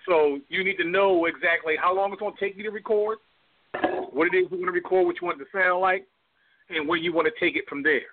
so 0.04 0.40
you 0.48 0.64
need 0.64 0.76
to 0.78 0.84
know 0.84 1.26
exactly 1.26 1.76
how 1.76 1.94
long 1.94 2.12
it's 2.12 2.20
going 2.20 2.34
to 2.34 2.40
take 2.40 2.56
you 2.56 2.64
to 2.64 2.70
record, 2.70 3.18
what 4.10 4.26
it 4.26 4.36
is 4.36 4.50
you're 4.50 4.58
going 4.58 4.66
to 4.66 4.72
record, 4.72 5.06
what 5.06 5.20
you 5.20 5.26
want 5.26 5.40
it 5.40 5.44
to 5.44 5.50
sound 5.56 5.80
like, 5.80 6.04
and 6.68 6.88
where 6.88 6.98
you 6.98 7.12
want 7.12 7.26
to 7.32 7.40
take 7.40 7.56
it 7.56 7.68
from 7.68 7.82
there. 7.82 8.10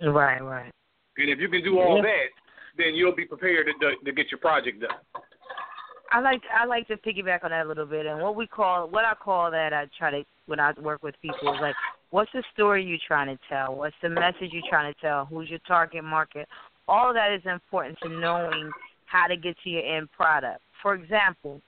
Right. 0.00 0.40
Right. 0.40 0.72
And 1.18 1.28
if 1.28 1.38
you 1.40 1.48
can 1.48 1.62
do 1.62 1.78
all 1.78 1.96
Yeah. 1.96 2.02
that, 2.02 2.28
then 2.78 2.94
you'll 2.94 3.14
be 3.14 3.26
prepared 3.26 3.66
to, 3.66 3.72
to, 3.74 3.96
to 4.04 4.12
get 4.12 4.30
your 4.30 4.38
project 4.38 4.80
done. 4.80 4.96
I 6.12 6.20
like 6.20 6.42
I 6.52 6.66
like 6.66 6.88
to 6.88 6.96
piggyback 6.96 7.44
on 7.44 7.50
that 7.50 7.66
a 7.66 7.68
little 7.68 7.86
bit, 7.86 8.06
and 8.06 8.20
what 8.20 8.34
we 8.34 8.46
call 8.46 8.88
what 8.88 9.04
I 9.04 9.14
call 9.14 9.50
that 9.50 9.72
I 9.72 9.86
try 9.96 10.10
to 10.10 10.24
when 10.46 10.58
I 10.58 10.72
work 10.80 11.02
with 11.02 11.14
people 11.22 11.54
is 11.54 11.60
like, 11.60 11.76
what's 12.10 12.30
the 12.32 12.42
story 12.52 12.84
you're 12.84 12.98
trying 13.06 13.28
to 13.28 13.38
tell? 13.48 13.76
What's 13.76 13.94
the 14.02 14.08
message 14.08 14.50
you're 14.52 14.62
trying 14.68 14.92
to 14.92 15.00
tell? 15.00 15.26
Who's 15.26 15.48
your 15.48 15.60
target 15.68 16.02
market? 16.02 16.48
All 16.88 17.14
that 17.14 17.32
is 17.32 17.42
important 17.46 17.96
to 18.02 18.08
knowing 18.08 18.70
how 19.06 19.28
to 19.28 19.36
get 19.36 19.56
to 19.62 19.70
your 19.70 19.84
end 19.84 20.10
product. 20.10 20.60
For 20.82 20.94
example, 20.94 21.60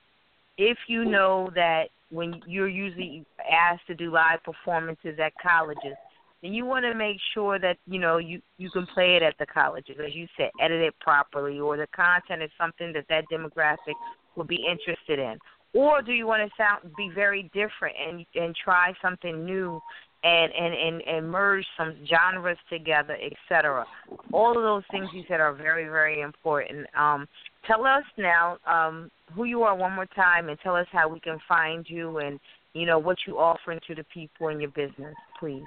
if 0.59 0.77
you 0.89 1.05
know 1.05 1.51
that 1.55 1.91
when 2.11 2.41
you're 2.47 2.69
usually 2.69 3.25
asked 3.51 3.87
to 3.87 3.95
do 3.95 4.11
live 4.11 4.43
performances 4.45 5.19
at 5.23 5.33
colleges, 5.41 5.95
then 6.43 6.53
you 6.53 6.65
want 6.65 6.85
to 6.85 6.95
make 6.95 7.19
sure 7.33 7.61
that 7.61 7.77
you 7.87 8.01
know 8.01 8.19
you 8.19 8.43
you 8.59 8.71
can 8.71 8.87
play 8.87 9.15
it 9.15 9.23
at 9.23 9.35
the 9.39 9.47
colleges, 9.47 9.97
as 10.05 10.15
you 10.15 10.27
said, 10.37 10.51
edit 10.61 10.81
it 10.81 10.95
properly, 11.01 11.61
or 11.61 11.77
the 11.77 11.87
content 11.95 12.43
is 12.43 12.51
something 12.59 12.93
that 12.93 13.05
that 13.09 13.25
demographic 13.33 13.95
will 14.37 14.45
be 14.45 14.65
interested 14.69 15.19
in. 15.19 15.39
Or 15.75 16.03
do 16.03 16.13
you 16.13 16.27
want 16.27 16.43
to 16.49 16.55
sound 16.57 16.95
be 16.97 17.11
very 17.15 17.45
different 17.55 17.97
and 17.97 18.27
and 18.35 18.55
try 18.55 18.93
something 19.01 19.45
new 19.45 19.81
and 20.23 20.53
and 20.53 20.75
and, 20.75 21.03
and 21.03 21.31
merge 21.31 21.65
some 21.77 21.97
genres 22.07 22.59
together, 22.69 23.17
etc. 23.23 23.87
All 24.33 24.57
of 24.57 24.63
those 24.63 24.83
things 24.91 25.09
you 25.13 25.25
said 25.29 25.41
are 25.41 25.55
very 25.55 25.85
very 25.85 26.21
important. 26.21 26.87
Um, 26.97 27.27
tell 27.67 27.87
us 27.87 28.05
now 28.19 28.59
um, 28.67 29.11
who 29.35 29.45
you 29.45 29.63
are 29.63 29.75
one 29.75 29.93
more 29.93 30.07
time, 30.07 30.49
and 30.49 30.59
tell 30.61 30.77
us 30.77 30.87
how 30.93 31.09
we 31.09 31.21
can 31.21 31.39
find 31.49 31.89
you 31.89 32.19
and 32.19 32.39
you 32.75 32.87
know 32.87 32.99
what 32.99 33.17
you 33.27 33.39
offering 33.39 33.81
to 33.87 33.95
the 33.95 34.05
people 34.13 34.49
in 34.49 34.61
your 34.61 34.71
business, 34.71 35.17
please. 35.41 35.65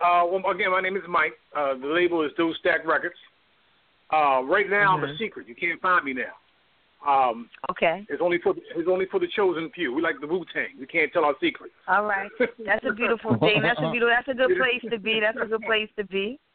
Uh, 0.00 0.24
well, 0.30 0.42
again, 0.50 0.70
my 0.70 0.80
name 0.82 0.96
is 0.96 1.02
Mike. 1.08 1.32
Uh, 1.56 1.74
the 1.74 1.86
label 1.86 2.22
is 2.22 2.30
Dual 2.36 2.54
Stack 2.60 2.86
Records. 2.86 3.16
Uh, 4.12 4.42
right 4.44 4.68
now, 4.68 4.94
I'm 4.94 5.04
a 5.04 5.06
Mhm. 5.06 5.18
secret. 5.18 5.48
You 5.48 5.54
can't 5.54 5.80
find 5.80 6.04
me 6.04 6.12
now. 6.12 6.34
Um, 7.06 7.48
Okay. 7.70 8.04
it's 8.08 8.20
only 8.20 8.38
for 8.42 8.54
it's 8.56 8.88
only 8.88 9.06
for 9.06 9.20
the 9.20 9.28
chosen 9.34 9.70
few. 9.74 9.94
We 9.94 10.02
like 10.02 10.16
the 10.20 10.26
Wu 10.26 10.44
Tang. 10.52 10.74
We 10.78 10.86
can't 10.86 11.12
tell 11.12 11.24
our 11.24 11.34
secrets. 11.40 11.74
All 11.86 12.04
right. 12.04 12.30
That's 12.38 12.84
a 12.88 12.92
beautiful 12.92 13.38
thing. 13.38 13.62
That's 13.62 13.78
a 13.78 13.90
beautiful. 13.90 14.10
That's 14.10 14.28
a 14.28 14.34
good 14.34 14.56
place 14.58 14.82
to 14.90 14.98
be. 14.98 15.20
That's 15.20 15.38
a 15.40 15.46
good 15.46 15.62
place 15.62 15.88
to 15.96 16.04
be. 16.04 16.38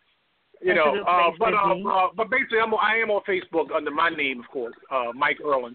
You 0.64 0.76
That's 0.76 0.86
know, 0.86 1.02
uh, 1.10 1.32
but 1.40 1.56
uh, 1.56 1.74
uh, 1.74 2.08
but 2.16 2.30
basically, 2.30 2.60
I'm 2.60 2.72
I 2.76 3.02
am 3.02 3.10
on 3.10 3.24
Facebook 3.28 3.76
under 3.76 3.90
my 3.90 4.10
name, 4.10 4.40
of 4.40 4.48
course, 4.48 4.76
uh, 4.92 5.10
Mike 5.16 5.40
Erlin. 5.44 5.74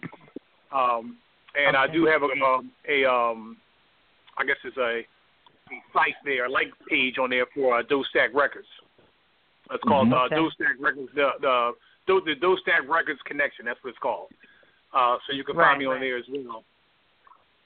Um, 0.70 1.18
and 1.58 1.74
okay. 1.74 1.90
I 1.90 1.92
do 1.92 2.06
have 2.06 2.22
a, 2.22 2.26
um, 2.26 2.70
a 2.88 3.04
um, 3.04 3.56
I 4.38 4.44
guess 4.44 4.54
it's 4.62 4.76
a, 4.76 5.02
a 5.02 5.76
site 5.92 6.14
there, 6.24 6.46
a 6.46 6.48
like 6.48 6.68
page 6.88 7.18
on 7.18 7.30
there 7.30 7.46
for 7.52 7.76
uh, 7.76 7.82
Stack 8.10 8.30
Records. 8.32 8.68
It's 9.72 9.82
called 9.82 10.06
mm-hmm. 10.06 10.46
uh, 10.46 10.50
Stack 10.54 10.76
Records, 10.78 11.08
the 11.16 11.30
the 11.40 11.72
the 12.06 12.56
Stack 12.62 12.88
Records 12.88 13.18
Connection. 13.26 13.64
That's 13.64 13.82
what 13.82 13.90
it's 13.90 13.98
called. 13.98 14.30
Uh, 14.96 15.18
so 15.26 15.36
you 15.36 15.44
can 15.44 15.56
right, 15.56 15.72
find 15.72 15.78
me 15.78 15.84
right. 15.84 15.96
on 15.96 16.00
there 16.00 16.16
as 16.16 16.24
well. 16.32 16.64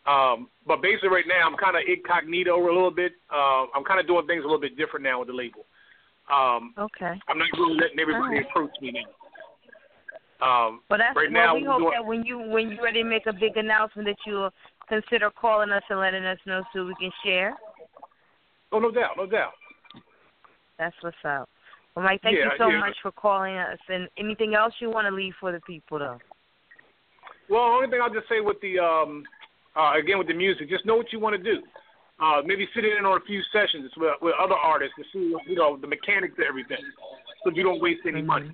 Um, 0.07 0.49
but 0.67 0.83
basically, 0.83 1.11
right 1.11 1.29
now 1.29 1.47
I'm 1.47 1.57
kind 1.57 1.77
of 1.77 1.83
incognito 1.87 2.57
a 2.57 2.65
little 2.67 2.91
bit. 2.91 3.13
Uh, 3.31 3.71
I'm 3.75 3.85
kind 3.85 4.01
of 4.01 4.07
doing 4.09 4.27
things 4.27 4.43
a 4.43 4.47
little 4.47 4.61
bit 4.61 4.77
different 4.77 5.05
now 5.05 5.21
with 5.21 5.29
the 5.29 5.35
label. 5.35 5.65
Um, 6.33 6.75
okay. 6.79 7.15
I'm 7.29 7.39
not 7.39 7.49
really 7.55 7.79
letting 7.79 8.01
everybody 8.01 8.37
right. 8.37 8.47
approach 8.51 8.71
me 8.81 8.93
now. 8.93 9.07
Um, 10.41 10.81
well, 10.89 10.99
that's 10.99 11.15
right 11.15 11.31
well, 11.31 11.47
now 11.47 11.55
we 11.55 11.65
hope 11.65 11.81
doing, 11.81 11.93
that 11.95 12.05
when 12.05 12.25
you 12.25 12.39
when 12.39 12.71
you 12.71 12.83
ready 12.83 13.03
to 13.03 13.09
make 13.09 13.27
a 13.27 13.33
big 13.33 13.59
announcement 13.59 14.09
that 14.09 14.17
you'll 14.27 14.51
consider 14.89 15.31
calling 15.31 15.71
us 15.71 15.83
and 15.91 16.01
letting 16.01 16.25
us 16.25 16.39
know 16.47 16.63
so 16.73 16.87
we 16.87 16.95
can 16.95 17.11
share. 17.25 17.55
Oh, 18.73 18.79
no 18.79 18.91
doubt, 18.91 19.17
no 19.17 19.27
doubt. 19.27 19.53
That's 20.79 20.97
what's 21.03 21.17
up. 21.25 21.49
Well, 21.95 22.05
Mike, 22.05 22.23
thank 22.23 22.39
yeah, 22.39 22.45
you 22.45 22.51
so 22.57 22.69
yeah. 22.69 22.81
much 22.81 22.97
for 23.03 23.13
calling 23.13 23.57
us. 23.57 23.79
And 23.89 24.09
anything 24.17 24.55
else 24.55 24.73
you 24.81 24.91
want 24.91 25.07
to 25.07 25.15
leave 25.15 25.35
for 25.39 25.53
the 25.53 25.61
people, 25.61 25.99
though? 25.99 26.19
Well, 27.51 27.67
the 27.67 27.77
only 27.83 27.91
thing 27.91 28.01
I'll 28.01 28.15
just 28.15 28.29
say 28.29 28.41
with 28.41 28.61
the 28.63 28.79
um, 28.79 29.25
uh, 29.75 29.99
again 29.99 30.19
with 30.19 30.29
the 30.29 30.35
music, 30.35 30.71
just 30.71 30.87
know 30.87 30.97
what 30.97 31.13
you 31.13 31.19
want 31.19 31.37
to 31.37 31.43
do. 31.43 31.61
Uh, 32.21 32.43
maybe 32.45 32.69
sit 32.75 32.85
in 32.85 33.05
on 33.05 33.17
a 33.17 33.25
few 33.25 33.43
sessions 33.53 33.91
with, 33.97 34.15
with 34.23 34.35
other 34.39 34.55
artists 34.55 34.95
to 34.97 35.05
see 35.13 35.35
you 35.49 35.57
know 35.57 35.77
the 35.77 35.87
mechanics 35.87 36.35
of 36.39 36.45
everything, 36.47 36.79
so 37.43 37.51
you 37.51 37.63
don't 37.63 37.83
waste 37.83 38.03
any 38.07 38.19
mm-hmm. 38.19 38.27
money. 38.27 38.51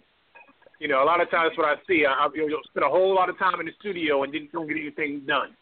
You 0.80 0.88
know, 0.88 1.02
a 1.02 1.06
lot 1.06 1.20
of 1.20 1.30
times 1.30 1.52
what 1.56 1.66
I 1.66 1.76
see, 1.86 2.04
I, 2.04 2.12
I 2.12 2.28
you 2.34 2.48
know, 2.48 2.58
spend 2.68 2.84
a 2.84 2.88
whole 2.88 3.14
lot 3.14 3.28
of 3.28 3.38
time 3.38 3.60
in 3.60 3.66
the 3.66 3.72
studio 3.80 4.22
and 4.22 4.32
didn't 4.32 4.52
don't 4.52 4.66
get 4.66 4.76
anything 4.76 5.22
done. 5.26 5.56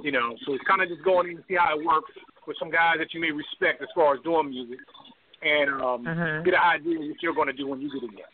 You 0.00 0.12
know, 0.12 0.34
so 0.44 0.54
it's 0.54 0.64
kind 0.66 0.82
of 0.82 0.88
just 0.88 1.04
going 1.04 1.30
in 1.30 1.36
to 1.36 1.44
see 1.48 1.54
how 1.54 1.78
it 1.78 1.84
works 1.84 2.10
with 2.46 2.56
some 2.58 2.70
guys 2.70 2.96
that 2.98 3.14
you 3.14 3.20
may 3.20 3.30
respect 3.30 3.82
as 3.82 3.88
far 3.94 4.14
as 4.14 4.20
doing 4.22 4.50
music, 4.50 4.78
and 5.42 5.70
um, 5.70 6.04
mm-hmm. 6.04 6.44
get 6.44 6.54
an 6.54 6.60
idea 6.60 6.98
of 6.98 7.06
what 7.06 7.22
you're 7.22 7.34
going 7.34 7.48
to 7.48 7.52
do 7.52 7.68
when 7.68 7.80
you 7.80 7.90
get 7.92 8.02
in 8.02 8.14
there. 8.16 8.32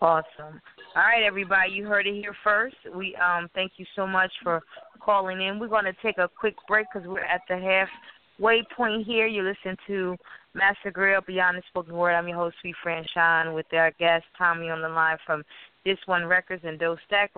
Awesome. 0.00 0.60
All 0.96 1.02
right, 1.02 1.24
everybody, 1.24 1.72
you 1.72 1.84
heard 1.84 2.06
it 2.06 2.14
here 2.14 2.34
first. 2.42 2.76
We 2.94 3.14
um 3.16 3.50
thank 3.54 3.72
you 3.76 3.84
so 3.94 4.06
much 4.06 4.32
for 4.42 4.62
calling 4.98 5.42
in. 5.42 5.58
We're 5.58 5.68
going 5.68 5.84
to 5.84 5.92
take 6.02 6.16
a 6.16 6.26
quick 6.40 6.54
break 6.66 6.86
because 6.90 7.06
we're 7.06 7.20
at 7.20 7.42
the 7.50 7.58
halfway 7.58 8.62
point 8.74 9.04
here. 9.04 9.26
You 9.26 9.42
listen 9.42 9.76
to 9.88 10.16
Master 10.54 10.90
Griot 10.90 11.26
Beyond 11.26 11.58
the 11.58 11.62
Spoken 11.68 11.94
Word. 11.94 12.14
I'm 12.14 12.26
your 12.26 12.38
host, 12.38 12.56
Suite 12.62 12.76
Franchon, 12.82 13.54
with 13.54 13.66
our 13.74 13.90
guest 13.98 14.24
Tommy 14.38 14.70
on 14.70 14.80
the 14.80 14.88
line 14.88 15.18
from 15.26 15.42
Dis 15.84 15.98
1 16.06 16.24
Records 16.24 16.62
and 16.64 16.78
Doe 16.78 16.96
Stack 17.06 17.30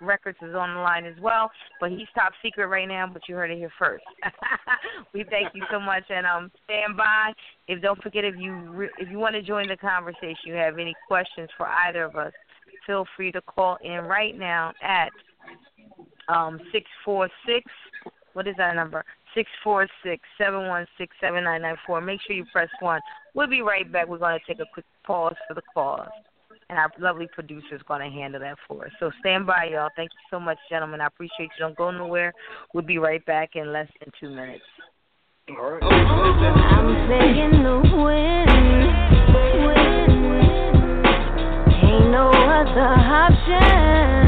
Records 0.00 0.38
is 0.42 0.56
on 0.56 0.74
the 0.74 0.80
line 0.80 1.06
as 1.06 1.14
well, 1.22 1.52
but 1.80 1.90
he's 1.90 2.08
top 2.16 2.32
secret 2.42 2.66
right 2.66 2.88
now. 2.88 3.08
But 3.10 3.22
you 3.28 3.36
heard 3.36 3.52
it 3.52 3.58
here 3.58 3.70
first. 3.78 4.04
we 5.14 5.24
thank 5.30 5.54
you 5.54 5.62
so 5.70 5.78
much, 5.78 6.02
and 6.10 6.26
um, 6.26 6.50
stand 6.64 6.96
by. 6.96 7.32
If 7.68 7.80
don't 7.80 8.02
forget, 8.02 8.24
if 8.24 8.34
you 8.36 8.54
re- 8.72 8.90
if 8.98 9.08
you 9.08 9.18
want 9.18 9.36
to 9.36 9.42
join 9.42 9.68
the 9.68 9.76
conversation, 9.76 10.36
you 10.46 10.54
have 10.54 10.78
any 10.80 10.96
questions 11.06 11.48
for 11.56 11.68
either 11.86 12.02
of 12.02 12.16
us, 12.16 12.32
feel 12.88 13.04
free 13.16 13.30
to 13.30 13.40
call 13.42 13.78
in 13.84 14.00
right 14.00 14.36
now 14.36 14.72
at 14.82 15.10
um 16.28 16.58
six 16.72 16.86
four 17.04 17.28
six. 17.46 17.70
What 18.32 18.48
is 18.48 18.56
that 18.56 18.74
number? 18.74 19.04
Six 19.34 19.48
four 19.62 19.86
six 20.02 20.22
seven 20.36 20.66
one 20.66 20.86
six 20.98 21.14
seven 21.20 21.44
nine 21.44 21.62
nine 21.62 21.76
four. 21.86 22.00
Make 22.00 22.20
sure 22.26 22.34
you 22.34 22.44
press 22.50 22.68
one. 22.80 23.00
We'll 23.34 23.46
be 23.46 23.62
right 23.62 23.90
back. 23.92 24.08
We're 24.08 24.18
going 24.18 24.38
to 24.40 24.44
take 24.46 24.58
a 24.58 24.66
quick 24.74 24.86
pause 25.04 25.36
for 25.46 25.54
the 25.54 25.62
calls 25.72 26.08
and 26.70 26.78
our 26.78 26.90
lovely 26.98 27.26
producer 27.32 27.74
is 27.74 27.82
going 27.88 28.00
to 28.00 28.14
handle 28.14 28.40
that 28.40 28.56
for 28.66 28.86
us. 28.86 28.92
So 29.00 29.10
stand 29.20 29.46
by, 29.46 29.68
y'all. 29.72 29.88
Thank 29.96 30.10
you 30.12 30.36
so 30.36 30.38
much, 30.38 30.58
gentlemen. 30.68 31.00
I 31.00 31.06
appreciate 31.06 31.50
you. 31.58 31.60
Don't 31.60 31.76
go 31.76 31.90
nowhere. 31.90 32.34
We'll 32.74 32.84
be 32.84 32.98
right 32.98 33.24
back 33.24 33.50
in 33.54 33.72
less 33.72 33.88
than 34.00 34.12
two 34.20 34.28
minutes. 34.28 34.64
All 35.50 35.72
right. 35.72 35.82
I'm 35.82 37.08
saying 37.08 37.62
the 37.62 37.80
win, 37.96 39.34
win, 39.34 39.66
win. 39.66 39.77
Ain't 41.88 42.10
no 42.10 42.28
other 42.28 42.80
option. 42.82 44.27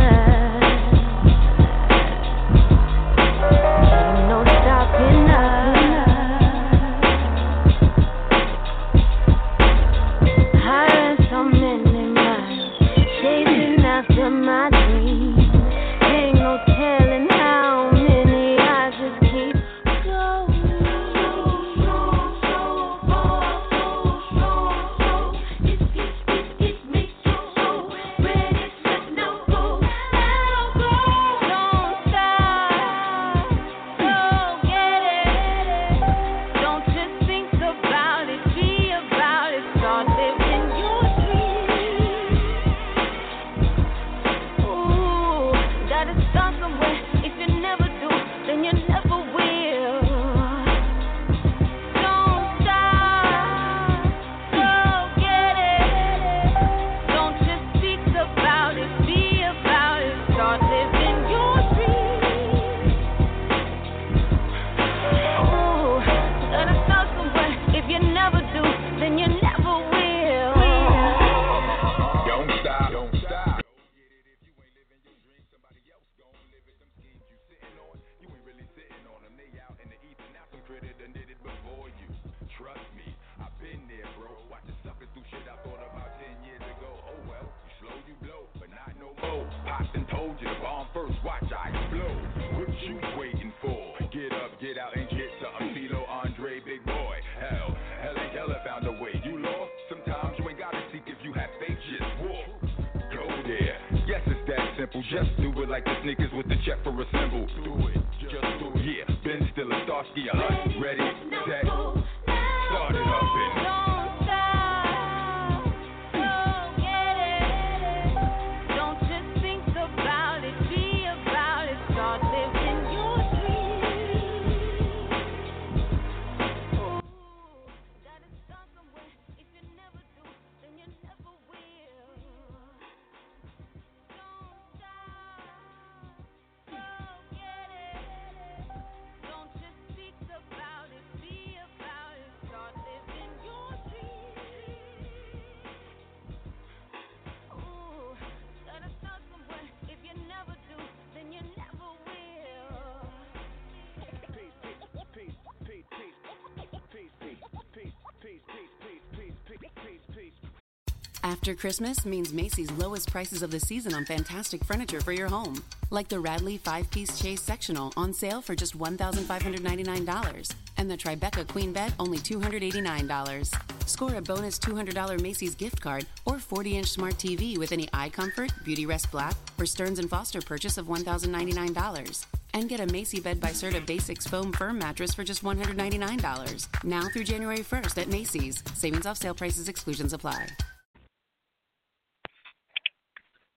After 161.22 161.54
Christmas 161.54 162.06
means 162.06 162.32
Macy's 162.32 162.70
lowest 162.72 163.10
prices 163.10 163.42
of 163.42 163.50
the 163.50 163.60
season 163.60 163.92
on 163.94 164.06
fantastic 164.06 164.64
furniture 164.64 165.00
for 165.00 165.12
your 165.12 165.28
home. 165.28 165.62
like 165.90 166.08
the 166.08 166.20
Radley 166.20 166.56
5 166.56 166.90
piece 166.90 167.20
Chase 167.20 167.42
sectional 167.42 167.92
on 167.96 168.12
sale 168.14 168.40
for 168.40 168.54
just 168.54 168.78
$1,599, 168.78 170.54
and 170.76 170.90
the 170.90 170.96
Tribeca 170.96 171.46
Queen 171.48 171.72
Bed 171.72 171.92
only 171.98 172.18
$289. 172.18 173.54
Score 173.86 174.14
a 174.14 174.22
bonus 174.22 174.58
$200 174.58 175.20
Macy's 175.20 175.54
gift 175.54 175.80
card 175.80 176.06
or 176.24 176.38
40 176.38 176.78
inch 176.78 176.88
smart 176.88 177.14
TV 177.14 177.58
with 177.58 177.72
any 177.72 177.86
iComfort, 177.88 178.52
Beautyrest 178.64 179.10
Black, 179.10 179.34
or 179.58 179.66
Stearns 179.66 180.00
Foster 180.06 180.40
purchase 180.40 180.78
of 180.78 180.86
$1,099. 180.86 182.26
And 182.54 182.68
get 182.68 182.80
a 182.80 182.86
Macy 182.86 183.20
Bed 183.20 183.40
by 183.40 183.50
Serta 183.50 183.84
Basics 183.84 184.26
foam 184.26 184.52
firm 184.52 184.78
mattress 184.78 185.14
for 185.14 185.24
just 185.24 185.44
$199. 185.44 186.84
Now 186.84 187.08
through 187.12 187.24
January 187.24 187.58
1st 187.58 188.02
at 188.02 188.08
Macy's. 188.08 188.62
Savings 188.74 189.06
off 189.06 189.18
sale 189.18 189.34
prices, 189.34 189.68
exclusions 189.68 190.12
apply. 190.12 190.46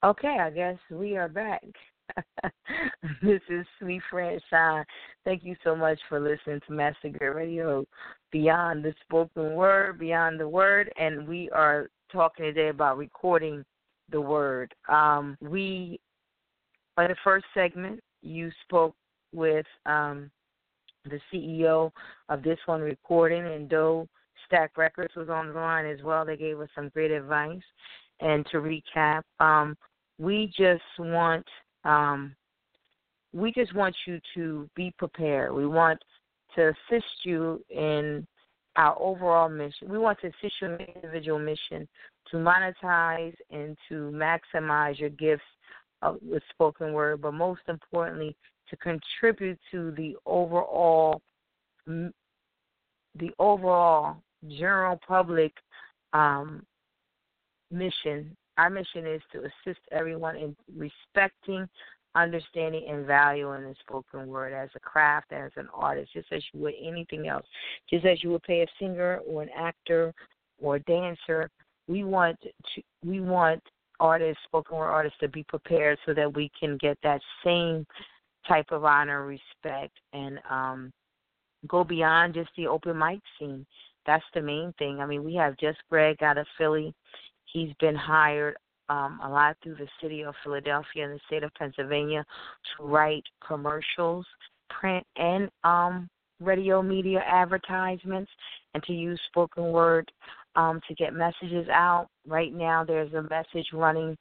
Okay, 0.03 0.35
I 0.37 0.49
guess 0.49 0.77
we 0.91 1.15
are 1.15 1.29
back. 1.29 1.63
this 3.23 3.39
is 3.49 3.65
Sweet 3.79 4.01
Shine. 4.49 4.83
Thank 5.23 5.45
you 5.45 5.55
so 5.63 5.77
much 5.77 5.97
for 6.09 6.19
listening 6.19 6.59
to 6.67 6.73
Master 6.73 7.07
Griot 7.07 7.33
Radio 7.33 7.85
Beyond 8.29 8.83
the 8.83 8.93
Spoken 9.05 9.55
Word, 9.55 9.97
Beyond 9.97 10.41
the 10.41 10.49
Word, 10.49 10.91
and 10.99 11.25
we 11.25 11.49
are 11.51 11.87
talking 12.11 12.43
today 12.43 12.67
about 12.67 12.97
recording 12.97 13.63
the 14.11 14.19
word. 14.19 14.73
Um, 14.89 15.37
we, 15.39 16.01
in 16.97 17.07
the 17.07 17.15
first 17.23 17.45
segment, 17.53 18.01
you 18.21 18.51
spoke 18.65 18.95
with 19.33 19.65
um, 19.85 20.29
the 21.05 21.19
CEO 21.31 21.91
of 22.27 22.43
Dis 22.43 22.59
1 22.65 22.81
recording, 22.81 23.47
and 23.47 23.69
Doe 23.69 24.09
Stack 24.47 24.77
Records 24.77 25.15
was 25.15 25.29
on 25.29 25.47
the 25.47 25.53
line 25.53 25.85
as 25.85 26.03
well. 26.03 26.25
They 26.25 26.35
gave 26.35 26.59
us 26.59 26.67
some 26.75 26.89
great 26.89 27.11
advice. 27.11 27.61
And 28.19 28.45
to 28.51 28.57
recap, 28.57 29.23
um, 29.39 29.75
we 30.23 30.51
just 30.57 30.81
want 30.97 31.45
um, 31.83 32.33
we 33.33 33.51
just 33.51 33.75
want 33.75 33.95
you 34.07 34.19
to 34.35 34.69
be 34.75 34.93
prepared. 34.97 35.53
We 35.53 35.67
want 35.67 35.99
to 36.55 36.69
assist 36.69 37.25
you 37.25 37.63
in 37.69 38.25
our 38.77 38.97
overall 38.99 39.49
mission. 39.49 39.89
We 39.89 39.97
want 39.97 40.19
to 40.21 40.27
assist 40.27 40.53
you 40.61 40.69
in 40.69 40.79
your 40.79 40.89
individual 40.95 41.39
mission 41.39 41.87
to 42.31 42.37
monetize 42.37 43.35
and 43.51 43.75
to 43.89 44.11
maximize 44.13 44.97
your 44.97 45.09
gifts 45.09 45.43
of 46.01 46.19
the 46.21 46.39
spoken 46.51 46.93
word, 46.93 47.21
but 47.21 47.33
most 47.33 47.61
importantly, 47.67 48.35
to 48.69 48.77
contribute 48.77 49.59
to 49.71 49.91
the 49.91 50.15
overall 50.25 51.21
the 51.85 53.29
overall 53.39 54.17
general 54.47 54.99
public 55.05 55.51
um, 56.13 56.65
mission 57.69 58.35
our 58.57 58.69
mission 58.69 59.05
is 59.07 59.21
to 59.31 59.39
assist 59.39 59.79
everyone 59.91 60.35
in 60.35 60.55
respecting, 60.77 61.67
understanding, 62.15 62.85
and 62.89 63.05
valuing 63.05 63.63
the 63.63 63.75
spoken 63.79 64.27
word 64.27 64.53
as 64.53 64.69
a 64.75 64.79
craft, 64.79 65.31
as 65.31 65.51
an 65.55 65.67
artist, 65.73 66.13
just 66.13 66.31
as 66.31 66.43
you 66.53 66.61
would 66.61 66.73
anything 66.81 67.27
else. 67.27 67.45
Just 67.89 68.05
as 68.05 68.23
you 68.23 68.31
would 68.31 68.43
pay 68.43 68.61
a 68.61 68.67
singer 68.79 69.19
or 69.27 69.41
an 69.41 69.49
actor 69.57 70.13
or 70.61 70.75
a 70.75 70.79
dancer, 70.81 71.49
we 71.87 72.03
want 72.03 72.39
to, 72.41 72.81
we 73.03 73.19
want 73.19 73.61
artists, 73.99 74.43
spoken 74.45 74.77
word 74.77 74.87
artists, 74.87 75.17
to 75.19 75.27
be 75.27 75.43
prepared 75.43 75.97
so 76.05 76.13
that 76.13 76.33
we 76.33 76.51
can 76.59 76.77
get 76.77 76.97
that 77.03 77.21
same 77.43 77.85
type 78.47 78.67
of 78.71 78.83
honor, 78.83 79.25
respect, 79.25 79.93
and 80.13 80.39
um, 80.49 80.91
go 81.67 81.83
beyond 81.83 82.33
just 82.33 82.49
the 82.57 82.67
open 82.67 82.97
mic 82.97 83.19
scene. 83.39 83.65
That's 84.05 84.23
the 84.33 84.41
main 84.41 84.73
thing. 84.77 84.99
I 84.99 85.05
mean, 85.05 85.23
we 85.23 85.33
have 85.35 85.57
just 85.57 85.79
Greg 85.89 86.21
out 86.21 86.37
of 86.37 86.45
Philly. 86.57 86.93
He's 87.53 87.73
been 87.79 87.95
hired 87.95 88.57
um, 88.89 89.19
a 89.23 89.29
lot 89.29 89.55
through 89.63 89.75
the 89.75 89.87
city 90.01 90.23
of 90.23 90.35
Philadelphia 90.43 91.05
and 91.05 91.13
the 91.13 91.19
state 91.27 91.43
of 91.43 91.53
Pennsylvania 91.53 92.25
to 92.77 92.83
write 92.83 93.23
commercials, 93.45 94.25
print, 94.69 95.05
and 95.15 95.49
um, 95.63 96.09
radio 96.41 96.81
media 96.81 97.21
advertisements, 97.25 98.31
and 98.73 98.83
to 98.83 98.93
use 98.93 99.19
spoken 99.27 99.71
word 99.71 100.11
um, 100.55 100.81
to 100.87 100.95
get 100.95 101.13
messages 101.13 101.67
out. 101.69 102.07
Right 102.27 102.53
now, 102.53 102.83
there's 102.83 103.13
a 103.13 103.23
message 103.23 103.67
running 103.71 104.17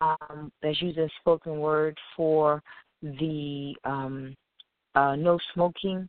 um, 0.00 0.52
that's 0.62 0.80
using 0.80 1.08
spoken 1.20 1.58
word 1.58 1.96
for 2.16 2.62
the 3.02 3.74
um, 3.84 4.34
uh, 4.94 5.16
no 5.16 5.38
smoking, 5.52 6.08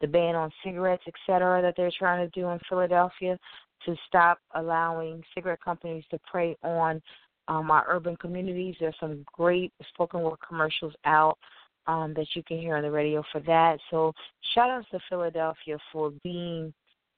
the 0.00 0.06
ban 0.06 0.34
on 0.34 0.50
cigarettes, 0.64 1.02
et 1.06 1.14
cetera, 1.26 1.60
that 1.62 1.74
they're 1.76 1.90
trying 1.98 2.26
to 2.26 2.40
do 2.40 2.48
in 2.48 2.58
Philadelphia 2.68 3.38
to 3.84 3.96
stop 4.06 4.38
allowing 4.54 5.22
cigarette 5.34 5.62
companies 5.62 6.04
to 6.10 6.18
prey 6.30 6.56
on 6.62 7.00
um, 7.48 7.70
our 7.70 7.84
urban 7.88 8.16
communities. 8.16 8.76
There's 8.78 8.94
some 9.00 9.24
great 9.32 9.72
spoken 9.88 10.20
word 10.20 10.38
commercials 10.46 10.94
out 11.04 11.38
um, 11.86 12.14
that 12.14 12.26
you 12.34 12.42
can 12.42 12.58
hear 12.58 12.76
on 12.76 12.82
the 12.82 12.90
radio 12.90 13.24
for 13.32 13.40
that. 13.40 13.78
So 13.90 14.12
shout 14.54 14.70
out 14.70 14.84
to 14.90 15.00
Philadelphia 15.08 15.78
for 15.92 16.12
being 16.22 16.72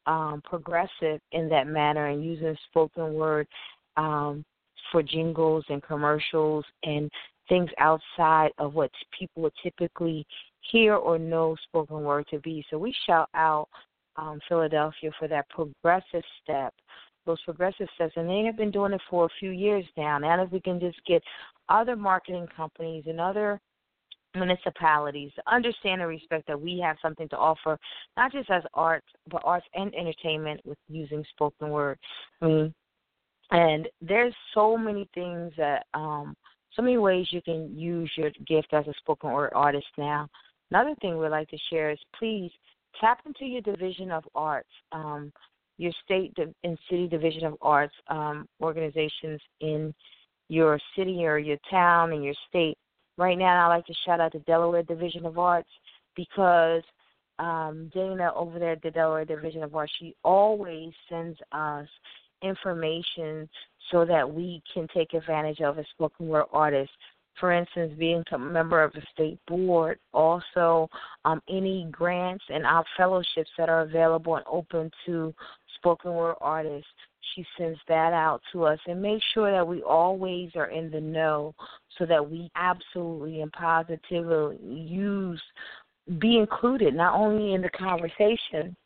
um, 0.07 0.41
progressive 0.45 1.20
in 1.33 1.49
that 1.49 1.66
manner 1.66 2.07
and 2.07 2.24
using 2.24 2.57
spoken 2.70 3.14
word 3.14 3.47
um, 3.97 4.45
for 4.91 5.03
jingles 5.03 5.64
and 5.68 5.83
commercials 5.83 6.64
and 6.85 7.11
things 7.49 7.70
outside 7.78 8.51
of 8.59 8.74
what 8.74 8.90
people 9.18 9.43
would 9.43 9.53
typically 9.62 10.26
hear 10.70 10.95
or 10.95 11.18
know 11.18 11.57
spoken 11.64 12.03
word 12.03 12.26
to 12.30 12.38
be. 12.40 12.64
So 12.70 12.78
we 12.78 12.95
shout 13.07 13.28
out 13.34 13.68
um, 14.16 14.40
Philadelphia 14.49 15.11
for 15.18 15.28
that 15.28 15.49
progressive 15.51 16.22
step, 16.43 16.72
those 17.26 17.40
progressive 17.43 17.88
steps, 17.95 18.12
and 18.16 18.28
they 18.28 18.45
have 18.45 18.57
been 18.57 18.70
doing 18.70 18.93
it 18.93 19.01
for 19.09 19.26
a 19.26 19.38
few 19.40 19.51
years 19.51 19.84
now. 19.97 20.18
Now, 20.18 20.43
if 20.43 20.51
we 20.51 20.61
can 20.61 20.78
just 20.78 20.99
get 21.07 21.22
other 21.68 21.97
marketing 21.97 22.47
companies 22.57 23.05
and 23.07 23.20
other 23.20 23.61
municipalities 24.34 25.30
to 25.34 25.43
understand 25.53 26.01
and 26.01 26.09
respect 26.09 26.47
that 26.47 26.61
we 26.61 26.78
have 26.78 26.97
something 27.03 27.28
to 27.28 27.36
offer, 27.36 27.78
not 28.16 28.32
just 28.32 28.51
as 28.51 28.62
arts, 28.74 29.07
but 29.30 29.43
arts 29.45 29.66
and 29.74 29.95
entertainment 29.95 30.61
with 30.64 30.78
using 30.88 31.24
spoken 31.30 31.70
word. 31.70 31.99
I 32.40 32.47
mean, 32.47 32.74
and 33.51 33.88
there's 34.01 34.34
so 34.55 34.78
many 34.78 35.09
things 35.14 35.53
that, 35.59 35.84
um, 35.93 36.34
so 36.75 36.83
many 36.83 36.99
ways 36.99 37.27
you 37.31 37.43
can 37.43 37.79
use 37.79 38.11
your 38.16 38.31
gift 38.47 38.68
as 38.73 38.87
a 38.87 38.95
spoken 38.99 39.31
word 39.31 39.53
artist 39.55 39.87
now. 39.99 40.29
Another 40.70 40.95
thing 41.01 41.18
we'd 41.18 41.29
like 41.29 41.49
to 41.51 41.59
share 41.70 41.91
is 41.91 41.99
please 42.18 42.51
tap 43.01 43.20
into 43.27 43.45
your 43.45 43.61
division 43.61 44.11
of 44.11 44.25
arts, 44.35 44.70
um, 44.93 45.33
your 45.79 45.93
state 46.05 46.35
and 46.64 46.79
city 46.89 47.09
division 47.09 47.45
of 47.45 47.57
arts 47.61 47.95
um, 48.09 48.47
organizations 48.61 49.41
in 49.61 49.95
your 50.49 50.79
city 50.97 51.25
or 51.25 51.39
your 51.39 51.59
town 51.70 52.12
and 52.12 52.25
your 52.25 52.35
state. 52.49 52.77
Right 53.18 53.39
now, 53.39 53.66
I'd 53.66 53.75
like 53.75 53.87
to 53.87 53.95
shout 54.07 54.20
out 54.20 54.33
the 54.33 54.39
Delaware 54.41 54.83
Division 54.83 55.27
of 55.27 55.39
Arts 55.39 55.68
because 56.16 56.83
um, 57.39 57.91
Dana 57.95 58.33
over 58.35 58.59
there 58.59 58.73
at 58.73 58.83
the 58.83 58.91
Delaware 58.91 59.25
Division 59.25 59.62
of 59.62 59.75
Arts, 59.75 59.93
she 59.99 60.14
always 60.25 60.93
sends 61.09 61.39
us 61.53 61.89
information 62.43 63.49
so 63.91 64.05
that 64.05 64.28
we 64.28 64.62
can 64.72 64.87
take 64.95 65.14
advantage 65.14 65.61
of 65.61 65.78
as 65.78 65.87
spoken 65.95 66.28
word 66.28 66.47
artists 66.53 66.95
for 67.39 67.53
instance, 67.53 67.93
being 67.99 68.22
a 68.33 68.39
member 68.39 68.83
of 68.83 68.93
the 68.93 69.03
state 69.12 69.39
board, 69.47 69.99
also 70.12 70.89
um, 71.24 71.43
any 71.49 71.89
grants 71.91 72.45
and 72.49 72.66
our 72.66 72.85
fellowships 72.97 73.51
that 73.59 73.68
are 73.68 73.83
available 73.83 74.37
and 74.37 74.45
open 74.51 74.91
to 75.07 75.35
spoken 75.76 76.14
word 76.14 76.37
artists. 76.41 76.89
She 77.35 77.47
sends 77.57 77.78
that 77.89 78.12
out 78.12 78.43
to 78.53 78.64
us 78.64 78.78
and 78.87 79.01
make 79.01 79.22
sure 79.33 79.51
that 79.51 79.66
we 79.66 79.83
always 79.83 80.51
are 80.55 80.66
in 80.66 80.91
the 80.91 81.01
know 81.01 81.55
so 81.99 82.05
that 82.07 82.30
we 82.30 82.51
absolutely 82.57 83.41
and 83.41 83.53
positively 83.53 84.59
use, 84.62 85.43
be 86.18 86.39
included 86.39 86.95
not 86.95 87.14
only 87.14 87.55
in 87.55 87.62
the 87.62 87.70
conversation 87.70 88.76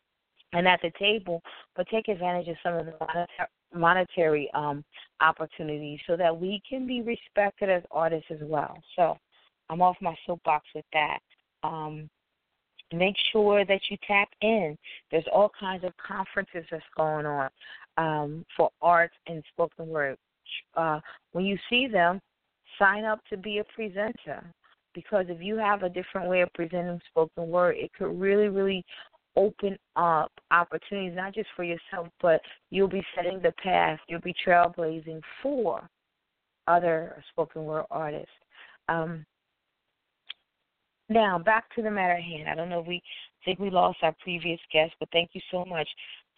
and 0.57 0.67
at 0.67 0.81
the 0.81 0.91
table, 0.99 1.43
but 1.77 1.87
take 1.89 2.09
advantage 2.09 2.49
of 2.49 2.57
some 2.63 2.75
of 2.75 2.87
the 2.87 3.27
monetary 3.75 4.51
um, 4.55 4.83
opportunities 5.21 6.01
so 6.07 6.17
that 6.17 6.35
we 6.35 6.63
can 6.69 6.87
be 6.87 7.03
respected 7.03 7.69
as 7.69 7.83
artists 7.91 8.31
as 8.31 8.39
well. 8.41 8.79
So 8.97 9.19
I'm 9.69 9.83
off 9.83 9.97
my 10.01 10.17
soapbox 10.27 10.65
with 10.75 10.87
that. 10.95 11.19
Um, 11.63 12.09
make 12.91 13.17
sure 13.33 13.67
that 13.67 13.81
you 13.91 13.99
tap 14.07 14.29
in. 14.41 14.79
There's 15.11 15.27
all 15.31 15.53
kinds 15.61 15.85
of 15.85 15.93
conferences 15.99 16.65
that's 16.71 16.83
going 16.97 17.27
on 17.27 17.51
um, 17.99 18.47
for 18.57 18.71
arts 18.81 19.15
and 19.27 19.43
spoken 19.53 19.89
word. 19.89 20.17
Uh, 20.75 21.01
when 21.33 21.45
you 21.45 21.59
see 21.69 21.87
them, 21.87 22.19
sign 22.79 23.05
up 23.05 23.21
to 23.29 23.37
be 23.37 23.59
a 23.59 23.65
presenter 23.75 24.43
because 24.95 25.27
if 25.29 25.43
you 25.43 25.57
have 25.57 25.83
a 25.83 25.91
different 25.91 26.31
way 26.31 26.41
of 26.41 26.53
presenting 26.55 26.99
spoken 27.11 27.49
word, 27.49 27.77
it 27.77 27.91
could 27.93 28.19
really, 28.19 28.49
really 28.49 28.83
open 29.37 29.79
up 29.97 30.33
opportunities, 30.51 31.15
not 31.15 31.35
just 31.35 31.49
for 31.55 31.65
yourself, 31.65 32.09
but 32.21 32.41
you'll 32.71 32.89
be 32.89 33.05
setting 33.15 33.41
the 33.43 33.53
path, 33.63 33.99
you'll 34.09 34.21
be 34.21 34.35
trailblazing 34.47 35.21
for 35.43 35.89
other 36.67 37.23
spoken 37.31 37.65
word 37.65 37.85
artists. 37.91 38.31
Um, 38.89 39.25
now, 41.09 41.39
back 41.39 41.73
to 41.77 41.83
the 41.83 41.91
matter 41.91 42.15
at 42.15 42.23
hand. 42.23 42.49
I 42.49 42.55
don't 42.55 42.69
know 42.69 42.81
if 42.81 42.87
we 42.87 43.03
think 43.45 43.59
we 43.59 43.71
lost 43.71 43.99
our 44.03 44.15
previous 44.23 44.59
guest, 44.73 44.93
but 44.99 45.09
thank 45.13 45.31
you 45.35 45.41
so 45.51 45.65
much 45.65 45.89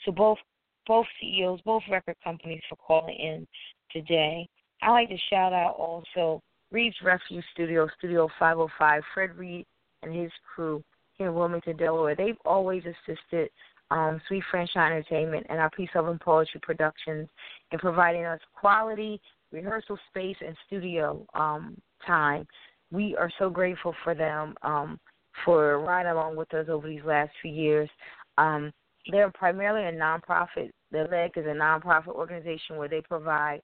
to 0.05 0.13
both 0.13 0.39
both 0.87 1.07
CEOs, 1.21 1.61
both 1.67 1.83
record 1.91 2.17
companies 2.25 2.63
for 2.69 2.77
calling 2.77 3.15
in 3.15 3.47
today. 3.93 4.49
I'd 4.83 4.91
like 4.91 5.09
to 5.11 5.19
shout 5.29 5.53
out 5.53 5.77
also 5.79 6.43
Reed's 6.71 6.97
Refuge 7.05 7.45
Studio, 7.53 7.89
Studio 7.99 8.29
505. 8.39 9.03
Fred 9.13 9.37
Reed 9.37 9.67
and 10.03 10.15
his 10.15 10.31
crew 10.55 10.83
in 11.19 11.35
Wilmington, 11.35 11.77
Delaware. 11.77 12.15
They've 12.15 12.37
always 12.45 12.83
assisted 12.85 13.51
um, 13.91 14.21
Suite 14.29 14.45
Franchon 14.53 14.91
Entertainment 14.91 15.47
and 15.49 15.59
our 15.59 15.71
Peace, 15.71 15.89
Love, 15.95 16.09
and 16.09 16.21
Poetry 16.21 16.61
Productions 16.63 17.29
in 17.73 17.79
providing 17.79 18.25
us 18.25 18.41
quality 18.55 19.21
rehearsal 19.51 19.99
space 20.11 20.37
and 20.47 20.57
studio 20.67 21.27
um, 21.35 21.77
time. 22.07 22.47
We 22.91 23.17
are 23.17 23.31
so 23.39 23.51
grateful 23.51 23.95
for 24.05 24.15
them 24.15 24.55
um, 24.63 25.01
for 25.45 25.79
riding 25.81 26.13
along 26.13 26.37
with 26.37 26.53
us 26.55 26.67
over 26.69 26.89
these 26.89 27.05
last 27.05 27.31
few 27.41 27.53
years. 27.53 27.89
Um, 28.37 28.73
they're 29.11 29.31
primarily 29.31 29.87
a 29.87 30.01
nonprofit. 30.01 30.71
The 30.93 31.09
LEG 31.11 31.37
is 31.37 31.47
a 31.47 31.59
nonprofit 31.59 32.09
organization 32.09 32.77
where 32.77 32.89
they 32.89 33.01
provide 33.01 33.61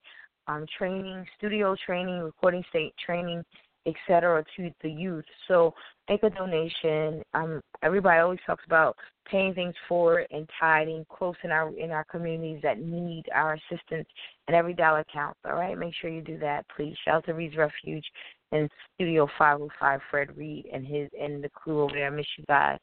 um, 0.47 0.65
training, 0.77 1.25
studio 1.37 1.75
training, 1.85 2.19
recording 2.19 2.63
state 2.69 2.93
training, 3.03 3.43
etc., 3.85 4.43
to 4.57 4.71
the 4.81 4.89
youth. 4.89 5.25
So 5.47 5.73
make 6.09 6.23
a 6.23 6.29
donation. 6.29 7.21
Um, 7.33 7.61
everybody 7.83 8.19
always 8.19 8.39
talks 8.45 8.63
about 8.65 8.95
paying 9.29 9.53
things 9.53 9.73
forward 9.87 10.27
and 10.31 10.47
tithing 10.59 11.05
close 11.09 11.35
in 11.43 11.51
our 11.51 11.73
in 11.77 11.91
our 11.91 12.03
communities 12.05 12.59
that 12.63 12.79
need 12.79 13.25
our 13.33 13.53
assistance, 13.53 14.07
and 14.47 14.55
every 14.55 14.73
dollar 14.73 15.05
counts. 15.11 15.39
All 15.45 15.55
right, 15.55 15.77
make 15.77 15.93
sure 15.99 16.09
you 16.09 16.21
do 16.21 16.37
that, 16.39 16.65
please. 16.75 16.95
To 17.05 17.33
Reed's 17.33 17.57
Refuge 17.57 18.05
and 18.51 18.69
Studio 18.95 19.27
505, 19.37 19.99
Fred 20.09 20.37
Reed 20.37 20.67
and 20.71 20.85
his 20.85 21.09
and 21.19 21.43
the 21.43 21.49
crew 21.49 21.83
over 21.83 21.93
there. 21.93 22.07
I 22.07 22.09
miss 22.09 22.25
you 22.37 22.43
guys. 22.47 22.79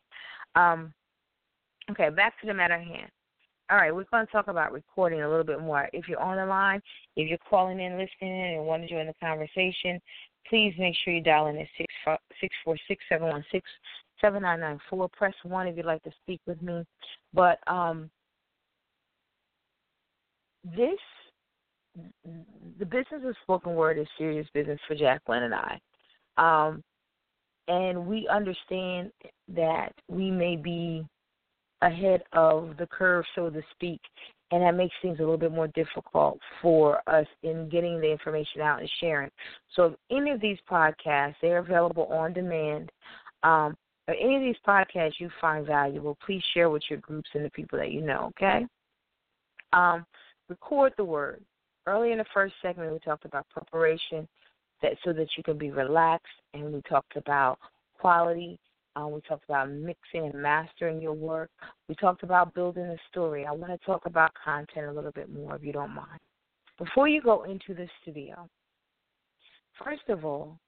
Um, 0.54 0.92
okay, 1.90 2.10
back 2.10 2.40
to 2.40 2.46
the 2.46 2.54
matter 2.54 2.74
at 2.74 2.86
hand. 2.86 3.10
All 3.70 3.78
right, 3.78 3.94
we're 3.94 4.04
going 4.12 4.26
to 4.26 4.32
talk 4.32 4.48
about 4.48 4.72
recording 4.72 5.22
a 5.22 5.28
little 5.28 5.44
bit 5.44 5.60
more. 5.60 5.88
If 5.94 6.06
you're 6.06 6.20
on 6.20 6.36
the 6.36 6.44
line, 6.44 6.82
if 7.16 7.28
you're 7.28 7.38
calling 7.48 7.80
in, 7.80 7.92
listening, 7.92 8.56
and 8.56 8.66
want 8.66 8.82
to 8.82 8.88
join 8.88 9.06
the 9.06 9.14
conversation, 9.14 9.98
please 10.48 10.74
make 10.78 10.94
sure 11.04 11.14
you 11.14 11.22
dial 11.22 11.46
in 11.46 11.56
at 11.56 11.66
six 11.76 11.92
six 12.40 12.54
four 12.64 12.76
six 12.88 13.02
seven 13.08 13.28
one 13.28 13.44
six 13.50 13.68
seven 14.20 14.42
nine 14.42 14.60
nine 14.60 14.78
four. 14.88 15.08
Press 15.08 15.34
one 15.42 15.66
if 15.66 15.76
you'd 15.76 15.86
like 15.86 16.02
to 16.04 16.12
speak 16.22 16.40
with 16.46 16.60
me. 16.62 16.84
But 17.32 17.58
um, 17.66 18.10
this 20.64 20.98
the 22.78 22.86
business 22.86 23.22
of 23.24 23.34
spoken 23.42 23.74
word 23.74 23.98
is 23.98 24.06
serious 24.16 24.46
business 24.54 24.80
for 24.88 24.94
Jacqueline 24.94 25.42
and 25.42 25.54
I. 25.54 25.78
Um, 26.38 26.82
and 27.68 28.06
we 28.06 28.26
understand 28.28 29.12
that 29.48 29.92
we 30.08 30.30
may 30.30 30.56
be 30.56 31.06
ahead 31.82 32.22
of 32.32 32.76
the 32.78 32.86
curve, 32.86 33.24
so 33.34 33.50
to 33.50 33.62
speak, 33.72 34.00
and 34.52 34.62
that 34.62 34.76
makes 34.76 34.94
things 35.00 35.18
a 35.18 35.22
little 35.22 35.38
bit 35.38 35.50
more 35.50 35.68
difficult 35.68 36.38
for 36.60 37.00
us 37.08 37.26
in 37.42 37.70
getting 37.70 38.00
the 38.00 38.12
information 38.12 38.60
out 38.60 38.80
and 38.80 38.90
sharing. 39.00 39.30
So, 39.74 39.96
any 40.10 40.30
of 40.30 40.40
these 40.40 40.58
podcasts, 40.70 41.36
they're 41.40 41.58
available 41.58 42.04
on 42.04 42.34
demand. 42.34 42.92
Um, 43.42 43.74
or 44.06 44.14
any 44.14 44.36
of 44.36 44.42
these 44.42 44.56
podcasts 44.66 45.14
you 45.18 45.30
find 45.40 45.66
valuable, 45.66 46.18
please 46.24 46.42
share 46.54 46.68
with 46.68 46.82
your 46.90 46.98
groups 46.98 47.30
and 47.34 47.44
the 47.44 47.50
people 47.50 47.78
that 47.78 47.92
you 47.92 48.02
know. 48.02 48.30
Okay. 48.36 48.66
Um, 49.72 50.04
record 50.48 50.92
the 50.96 51.04
word. 51.04 51.42
Early 51.86 52.12
in 52.12 52.18
the 52.18 52.24
first 52.34 52.54
segment, 52.60 52.92
we 52.92 52.98
talked 52.98 53.24
about 53.24 53.48
preparation, 53.48 54.28
that 54.82 54.92
so 55.04 55.12
that 55.12 55.28
you 55.36 55.42
can 55.42 55.56
be 55.56 55.70
relaxed, 55.70 56.26
and 56.52 56.72
we 56.72 56.82
talked 56.82 57.16
about 57.16 57.58
quality 57.98 58.58
um, 58.96 59.12
we 59.12 59.20
talked 59.22 59.44
about 59.44 59.70
mixing 59.70 60.26
and 60.26 60.34
mastering 60.34 61.00
your 61.00 61.14
work. 61.14 61.50
We 61.88 61.94
talked 61.94 62.22
about 62.22 62.54
building 62.54 62.84
a 62.84 62.96
story. 63.10 63.46
I 63.46 63.52
want 63.52 63.72
to 63.72 63.86
talk 63.86 64.06
about 64.06 64.32
content 64.42 64.86
a 64.86 64.92
little 64.92 65.12
bit 65.12 65.32
more, 65.32 65.56
if 65.56 65.64
you 65.64 65.72
don't 65.72 65.94
mind. 65.94 66.20
Before 66.78 67.08
you 67.08 67.22
go 67.22 67.44
into 67.44 67.74
the 67.74 67.88
studio, 68.02 68.48
first 69.82 70.02
of 70.08 70.24
all, 70.24 70.58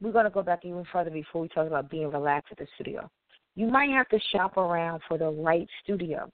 we're 0.00 0.12
going 0.12 0.24
to 0.24 0.30
go 0.30 0.42
back 0.42 0.64
even 0.64 0.84
further 0.92 1.10
before 1.10 1.42
we 1.42 1.48
talk 1.48 1.66
about 1.66 1.90
being 1.90 2.10
relaxed 2.10 2.52
at 2.52 2.58
the 2.58 2.66
studio. 2.74 3.08
You 3.56 3.66
might 3.66 3.90
have 3.90 4.08
to 4.08 4.18
shop 4.32 4.56
around 4.56 5.00
for 5.08 5.18
the 5.18 5.30
right 5.30 5.68
studio. 5.82 6.30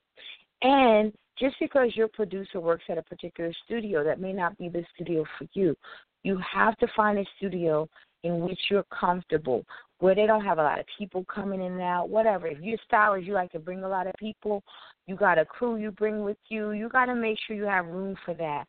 And 0.63 1.13
just 1.39 1.57
because 1.61 1.95
your 1.95 2.09
producer 2.09 2.61
works 2.61 2.85
at 2.89 2.99
a 2.99 3.03
particular 3.03 3.53
studio, 3.65 4.05
that 4.05 4.21
may 4.21 4.33
not 4.33 4.57
be 4.59 4.69
the 4.69 4.85
studio 4.95 5.25
for 5.39 5.47
you. 5.55 5.77
You 6.23 6.39
have 6.53 6.77
to 6.79 6.87
find 6.95 7.19
a 7.19 7.25
studio 7.37 7.89
in 8.23 8.41
which 8.41 8.59
you're 8.71 8.85
comfortable, 8.85 9.65
where 9.99 10.15
they 10.15 10.27
don't 10.27 10.45
have 10.45 10.59
a 10.59 10.63
lot 10.63 10.79
of 10.79 10.87
people 10.99 11.25
coming 11.25 11.61
in 11.61 11.73
and 11.73 11.81
out, 11.81 12.09
whatever. 12.09 12.47
If 12.47 12.61
your 12.61 12.79
style 12.87 13.15
is 13.15 13.27
you 13.27 13.35
like 13.35 13.53
to 13.53 13.59
bring 13.59 13.85
a 13.85 13.89
lot 13.89 14.07
of 14.07 14.15
people, 14.19 14.63
you 15.07 15.17
got 15.17 15.39
a 15.39 15.45
crew 15.45 15.77
you 15.77 15.91
bring 15.91 16.23
with 16.23 16.39
you, 16.49 16.73
you 16.73 16.89
got 16.89 17.07
to 17.07 17.15
make 17.15 17.39
sure 17.47 17.57
you 17.57 17.65
have 17.65 17.87
room 17.87 18.17
for 18.25 18.35
that. 18.35 18.65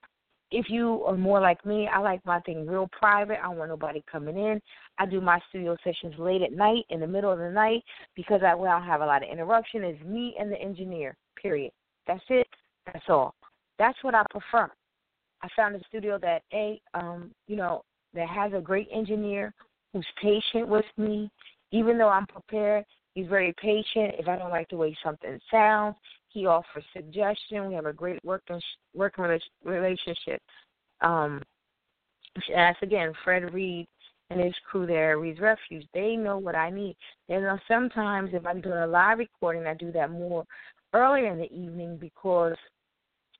If 0.53 0.65
you 0.69 1.03
are 1.05 1.15
more 1.15 1.39
like 1.39 1.65
me, 1.65 1.87
I 1.87 1.99
like 1.99 2.25
my 2.25 2.41
thing 2.41 2.67
real 2.67 2.89
private. 2.91 3.39
I 3.39 3.43
don't 3.43 3.57
want 3.57 3.69
nobody 3.69 4.03
coming 4.11 4.37
in. 4.37 4.61
I 4.97 5.05
do 5.05 5.21
my 5.21 5.39
studio 5.47 5.77
sessions 5.81 6.13
late 6.17 6.41
at 6.41 6.51
night, 6.51 6.83
in 6.89 6.99
the 6.99 7.07
middle 7.07 7.31
of 7.31 7.39
the 7.39 7.49
night, 7.49 7.83
because 8.17 8.41
I, 8.45 8.53
well, 8.53 8.69
I 8.69 8.79
don't 8.79 8.87
have 8.87 8.99
a 9.01 9.05
lot 9.05 9.23
of 9.23 9.29
interruption. 9.29 9.83
It's 9.83 10.03
me 10.03 10.35
and 10.37 10.51
the 10.51 10.59
engineer, 10.59 11.15
period. 11.41 11.71
That's 12.05 12.23
it. 12.27 12.47
That's 12.85 13.05
all. 13.07 13.33
That's 13.79 13.97
what 14.01 14.13
I 14.13 14.23
prefer. 14.29 14.69
I 15.41 15.47
found 15.55 15.75
a 15.75 15.79
studio 15.87 16.19
that, 16.19 16.41
A, 16.53 16.81
um, 16.93 17.31
you 17.47 17.55
know, 17.55 17.83
that 18.13 18.27
has 18.27 18.53
a 18.53 18.61
great 18.61 18.87
engineer 18.93 19.53
who's 19.93 20.05
patient 20.21 20.67
with 20.67 20.85
me. 20.97 21.29
Even 21.71 21.97
though 21.97 22.09
I'm 22.09 22.27
prepared, 22.27 22.85
he's 23.13 23.27
very 23.27 23.53
patient. 23.61 24.15
If 24.19 24.27
I 24.27 24.37
don't 24.37 24.49
like 24.49 24.69
the 24.69 24.77
way 24.77 24.95
something 25.03 25.39
sounds, 25.49 25.95
he 26.29 26.45
offers 26.45 26.83
suggestion. 26.93 27.67
We 27.67 27.75
have 27.75 27.85
a 27.85 27.93
great 27.93 28.23
working 28.23 28.61
working 28.93 29.39
relationship. 29.63 30.41
Um, 31.01 31.41
as 32.55 32.75
again, 32.81 33.13
Fred 33.23 33.53
Reed 33.53 33.87
and 34.29 34.39
his 34.39 34.53
crew 34.69 34.85
there, 34.85 35.19
Reed's 35.19 35.39
Refuge, 35.39 35.85
they 35.93 36.15
know 36.15 36.37
what 36.37 36.55
I 36.55 36.69
need. 36.69 36.95
And 37.27 37.59
sometimes 37.67 38.29
if 38.33 38.45
I'm 38.45 38.61
doing 38.61 38.77
a 38.77 38.87
live 38.87 39.17
recording, 39.19 39.65
I 39.65 39.73
do 39.73 39.91
that 39.91 40.09
more 40.09 40.45
earlier 40.93 41.31
in 41.31 41.39
the 41.39 41.51
evening 41.51 41.97
because 41.99 42.55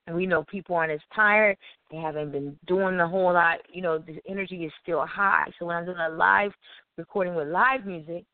and 0.08 0.16
we 0.16 0.26
know 0.26 0.44
people 0.44 0.76
aren't 0.76 0.92
as 0.92 1.00
tired. 1.16 1.58
They 1.92 1.98
haven't 1.98 2.32
been 2.32 2.58
doing 2.68 3.00
a 3.00 3.08
whole 3.08 3.34
lot. 3.34 3.60
You 3.72 3.82
know, 3.82 4.00
the 4.00 4.20
energy 4.28 4.66
is 4.66 4.72
still 4.82 5.06
high. 5.06 5.46
So 5.58 5.66
when 5.66 5.76
I'm 5.76 5.86
doing 5.86 5.98
a 5.98 6.10
live 6.10 6.52
recording 6.98 7.36
with 7.36 7.48
live 7.48 7.86
music, 7.86 8.26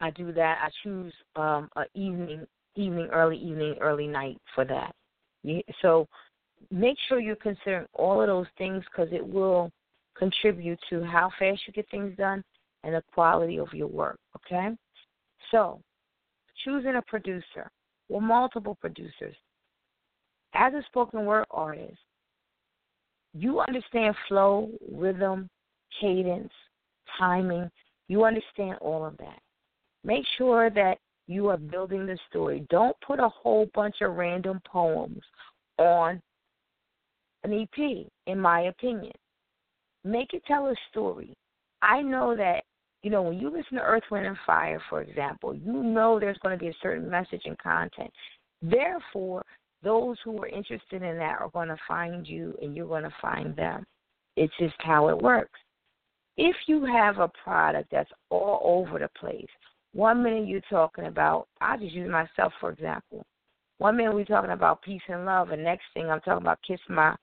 I 0.00 0.10
do 0.10 0.32
that. 0.32 0.58
I 0.62 0.70
choose 0.82 1.12
um 1.36 1.68
a 1.76 1.84
evening, 1.94 2.46
evening, 2.76 3.08
early 3.12 3.36
evening, 3.36 3.76
early 3.80 4.06
night 4.06 4.38
for 4.54 4.64
that. 4.64 4.94
So 5.82 6.06
make 6.70 6.96
sure 7.08 7.20
you're 7.20 7.36
considering 7.36 7.86
all 7.94 8.20
of 8.20 8.28
those 8.28 8.46
things 8.58 8.84
because 8.90 9.12
it 9.12 9.26
will 9.26 9.70
contribute 10.16 10.78
to 10.90 11.02
how 11.04 11.30
fast 11.38 11.60
you 11.66 11.72
get 11.72 11.90
things 11.90 12.16
done 12.16 12.42
and 12.84 12.94
the 12.94 13.02
quality 13.12 13.58
of 13.58 13.72
your 13.72 13.88
work. 13.88 14.18
Okay. 14.36 14.70
So 15.50 15.80
choosing 16.64 16.96
a 16.96 17.02
producer 17.02 17.70
or 18.08 18.20
multiple 18.20 18.76
producers 18.80 19.36
as 20.54 20.74
a 20.74 20.82
spoken 20.86 21.24
word 21.24 21.46
artist, 21.50 21.98
you 23.34 23.60
understand 23.60 24.14
flow, 24.28 24.68
rhythm, 24.92 25.48
cadence, 26.00 26.52
timing. 27.18 27.70
You 28.08 28.24
understand 28.24 28.76
all 28.80 29.04
of 29.04 29.16
that. 29.18 29.38
Make 30.04 30.24
sure 30.36 30.70
that 30.70 30.98
you 31.26 31.48
are 31.48 31.56
building 31.56 32.06
the 32.06 32.18
story. 32.28 32.66
Don't 32.70 32.96
put 33.06 33.20
a 33.20 33.28
whole 33.28 33.68
bunch 33.74 33.96
of 34.00 34.16
random 34.16 34.60
poems 34.66 35.22
on 35.78 36.20
an 37.44 37.52
EP, 37.52 38.06
in 38.26 38.38
my 38.38 38.62
opinion. 38.62 39.12
Make 40.04 40.34
it 40.34 40.42
tell 40.46 40.66
a 40.66 40.74
story. 40.90 41.34
I 41.82 42.02
know 42.02 42.36
that, 42.36 42.64
you 43.02 43.10
know, 43.10 43.22
when 43.22 43.38
you 43.38 43.48
listen 43.48 43.76
to 43.76 43.82
Earth, 43.82 44.02
Wind, 44.10 44.26
and 44.26 44.36
Fire, 44.46 44.82
for 44.90 45.02
example, 45.02 45.54
you 45.54 45.72
know 45.72 46.18
there's 46.18 46.38
going 46.38 46.58
to 46.58 46.62
be 46.62 46.68
a 46.68 46.76
certain 46.82 47.08
message 47.08 47.42
and 47.44 47.56
content. 47.58 48.10
Therefore, 48.60 49.44
those 49.82 50.16
who 50.24 50.38
are 50.42 50.48
interested 50.48 51.02
in 51.02 51.16
that 51.18 51.40
are 51.40 51.50
going 51.52 51.68
to 51.68 51.76
find 51.88 52.26
you 52.26 52.54
and 52.60 52.76
you're 52.76 52.86
going 52.86 53.04
to 53.04 53.14
find 53.20 53.56
them. 53.56 53.84
It's 54.36 54.52
just 54.58 54.74
how 54.78 55.08
it 55.08 55.18
works. 55.18 55.58
If 56.36 56.56
you 56.66 56.84
have 56.84 57.18
a 57.18 57.30
product 57.42 57.90
that's 57.90 58.10
all 58.30 58.60
over 58.62 58.98
the 58.98 59.08
place, 59.18 59.48
one 59.92 60.22
minute 60.22 60.48
you're 60.48 60.60
talking 60.70 61.06
about, 61.06 61.48
I'll 61.60 61.78
just 61.78 61.92
use 61.92 62.10
myself 62.10 62.52
for 62.60 62.70
example. 62.70 63.24
One 63.78 63.96
minute 63.96 64.14
we're 64.14 64.24
talking 64.24 64.52
about 64.52 64.82
peace 64.82 65.02
and 65.08 65.24
love, 65.24 65.50
and 65.50 65.64
next 65.64 65.84
thing 65.94 66.10
I'm 66.10 66.20
talking 66.20 66.42
about 66.42 66.58
kiss 66.66 66.80
my, 66.88 67.14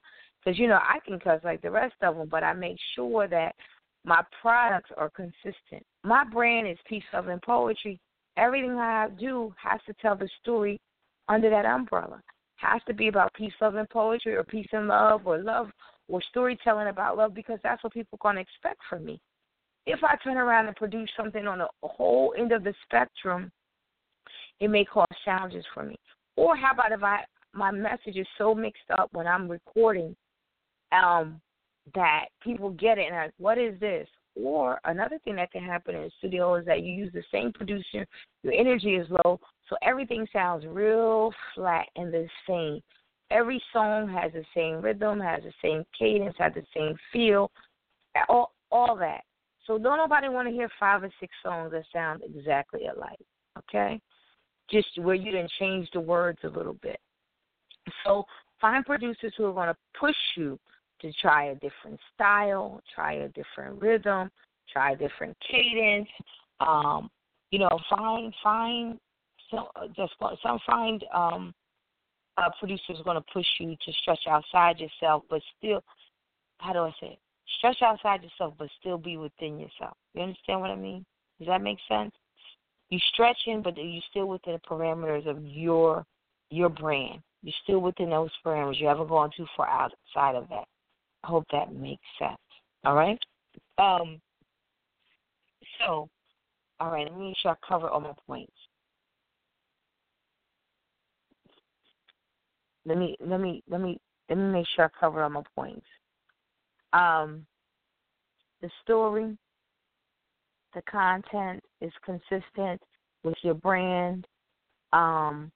because 0.43 0.60
you 0.60 0.68
know 0.68 0.80
I 0.82 0.97
can 1.05 1.20
cuss 1.20 1.39
like 1.43 1.62
the 1.62 1.72
rest 1.72 1.95
of 2.01 2.18
them, 2.18 2.28
but 2.30 2.43
I 2.43 2.53
make 2.53 2.78
sure 2.95 3.28
that 3.28 3.55
my 4.03 4.24
products 4.41 4.89
are 4.97 5.10
consistent. 5.10 5.86
My 6.03 6.24
brand 6.24 6.68
is 6.68 6.78
peace, 6.88 7.03
love, 7.14 7.28
and 7.28 7.41
poetry. 7.41 7.99
Everything 8.38 8.72
I 8.72 9.08
do 9.20 9.53
has 9.62 9.80
to 9.86 9.93
tell 10.01 10.16
the 10.16 10.30
story 10.41 10.80
under 11.28 11.49
that 11.49 11.66
umbrella 11.66 12.22
has 12.58 12.82
to 12.88 12.93
be 12.93 13.08
about 13.08 13.34
peace, 13.34 13.53
love, 13.62 13.76
and 13.76 13.89
poetry, 13.89 14.36
or 14.36 14.43
peace 14.43 14.68
and 14.72 14.88
love, 14.88 15.26
or 15.26 15.38
love, 15.38 15.70
or 16.08 16.22
storytelling 16.30 16.88
about 16.88 17.18
love, 17.18 17.34
because 17.34 17.60
that's 17.64 17.84
what 17.84 17.93
people 17.93 18.18
are 18.20 18.32
going 18.32 18.36
to 18.36 18.41
expect 18.41 18.80
from 18.89 19.05
me. 19.05 19.20
If 19.86 20.03
I 20.03 20.16
turn 20.24 20.38
around 20.38 20.68
and 20.68 20.76
produce 20.76 21.10
something 21.16 21.47
on 21.47 21.60
the 21.60 21.68
whole 21.82 22.34
end 22.38 22.51
of 22.51 22.64
the 22.64 22.74
spectrum, 22.86 23.51
it 24.60 24.70
may 24.70 24.84
cause 24.84 25.05
challenges 25.24 25.66
for 25.74 25.84
me. 25.84 25.95
Or 26.36 26.55
how 26.55 26.72
about 26.74 26.91
if 26.91 27.03
I 27.03 27.24
my 27.53 27.72
message 27.72 28.18
is 28.18 28.28
so 28.38 28.53
mixed 28.53 28.89
up 28.97 29.10
when 29.14 29.26
I'm 29.26 29.47
recording, 29.47 30.16
um, 30.91 31.41
that 31.95 32.26
people 32.43 32.72
get 32.72 32.97
it 32.97 33.08
and 33.08 33.16
like, 33.16 33.34
what 33.38 33.58
is 33.58 33.80
this? 33.80 34.08
Or 34.36 34.80
another 34.86 35.18
thing 35.24 35.36
that 35.38 35.51
can 35.51 35.64
happen 35.64 35.95
in 35.95 36.03
the 36.03 36.12
studio 36.20 36.55
is 36.55 36.66
that 36.66 36.84
you 36.84 36.93
use 36.93 37.12
the 37.14 37.24
same 37.32 37.51
producer, 37.51 38.05
your 38.43 38.53
energy 38.53 38.95
is 38.95 39.08
low, 39.10 39.39
so 39.70 39.76
everything 39.82 40.26
sounds 40.32 40.65
real 40.65 41.32
flat 41.53 41.88
and 41.95 42.13
the 42.13 42.28
same. 42.47 42.82
Every 43.30 43.61
song 43.74 44.07
has 44.09 44.32
the 44.32 44.45
same 44.55 44.82
rhythm, 44.82 45.20
has 45.20 45.43
the 45.43 45.53
same 45.61 45.84
cadence, 45.97 46.36
has 46.38 46.53
the 46.53 46.63
same 46.76 46.95
feel, 47.11 47.51
all 48.30 48.53
all 48.72 48.95
that. 48.97 49.22
So 49.65 49.78
don't 49.78 49.97
nobody 49.97 50.30
want 50.30 50.47
to 50.47 50.53
hear 50.53 50.70
five 50.80 51.03
or 51.03 51.11
six 51.20 51.34
songs 51.43 51.72
that 51.72 51.84
sound 51.91 52.22
exactly 52.24 52.88
alike. 52.88 53.20
Okay, 53.57 53.99
just 54.70 54.88
where 54.99 55.15
you 55.15 55.32
didn't 55.32 55.51
change 55.59 55.89
the 55.93 55.99
words 55.99 56.39
a 56.43 56.49
little 56.49 56.78
bit. 56.82 56.99
So 58.05 58.26
find 58.61 58.86
producers 58.86 59.34
who 59.38 59.45
are 59.45 59.53
going 59.53 59.68
to 59.68 59.78
push 59.99 60.15
you 60.38 60.57
to 61.01 61.11
try 61.22 61.49
a 61.49 61.55
different 61.55 61.99
style, 62.15 62.82
try 62.93 63.13
a 63.13 63.28
different 63.30 63.82
rhythm, 63.82 64.32
try 64.72 64.91
a 64.91 64.95
different 64.95 65.36
cadence. 65.49 66.07
Um, 66.59 67.09
you 67.51 67.59
know, 67.59 67.80
find 67.89 68.34
find 68.43 68.99
some 69.50 69.68
just 69.95 70.14
some 70.43 70.60
find 70.66 71.04
um 71.14 71.54
uh 72.38 72.50
producers 72.60 72.98
going 73.04 73.16
to 73.16 73.34
push 73.34 73.45
you 73.60 73.76
to 73.86 73.91
stretch 74.02 74.28
outside 74.28 74.80
yourself, 74.80 75.24
but 75.30 75.41
still, 75.58 75.84
how 76.60 76.74
do 76.74 76.80
I 76.80 76.91
say 77.00 77.08
it? 77.08 77.20
Stretch 77.58 77.82
outside 77.82 78.24
yourself, 78.24 78.54
but 78.58 78.70
still 78.80 78.98
be 78.98 79.18
within 79.18 79.60
yourself. 79.60 79.95
You 80.14 80.22
understand 80.22 80.62
what 80.62 80.70
I 80.70 80.76
mean? 80.76 81.06
Does 81.39 81.48
that 81.48 81.62
make 81.62 81.78
sense? 81.88 82.14
You 82.89 83.00
stretching, 83.14 83.62
but 83.62 83.76
you're 83.78 84.02
still 84.10 84.28
within 84.28 84.54
the 84.54 84.60
parameters 84.60 85.28
of 85.28 85.43
your 85.43 86.06
your 86.50 86.70
brand. 86.70 87.22
You're 87.43 87.54
still 87.64 87.80
within 87.80 88.10
those 88.10 88.30
parameters. 88.45 88.80
You 88.80 88.88
haven't 88.88 89.10
gone 89.10 89.32
too 89.36 89.45
far 89.56 89.68
outside 89.68 90.36
of 90.36 90.48
that. 90.50 90.66
I 91.24 91.28
hope 91.28 91.45
that 91.52 91.74
makes 91.74 92.04
sense. 92.20 92.38
All 92.86 92.95
right. 92.95 93.20
Um. 93.78 94.20
So, 95.80 96.10
all 96.80 96.91
right. 96.91 97.10
Let 97.10 97.18
me 97.18 97.28
make 97.28 97.38
sure 97.41 97.52
I 97.52 97.68
cover 97.68 97.89
all 97.89 98.00
my 98.00 98.14
points. 98.26 98.54
Let 102.88 102.97
me 102.97 103.15
let 103.19 103.39
me 103.39 103.61
let 103.69 103.81
me 103.81 103.99
let 104.29 104.38
me 104.38 104.51
make 104.51 104.65
sure 104.75 104.85
I 104.85 104.99
cover 104.99 105.21
all 105.21 105.29
my 105.29 105.43
points. 105.55 105.85
Um. 106.93 107.45
The 108.59 108.71
story, 108.81 109.38
the 110.73 110.81
content 110.89 111.63
is 111.79 111.91
consistent 112.03 112.81
with 113.23 113.35
your 113.43 113.53
brand. 113.53 114.25
Um, 114.93 115.51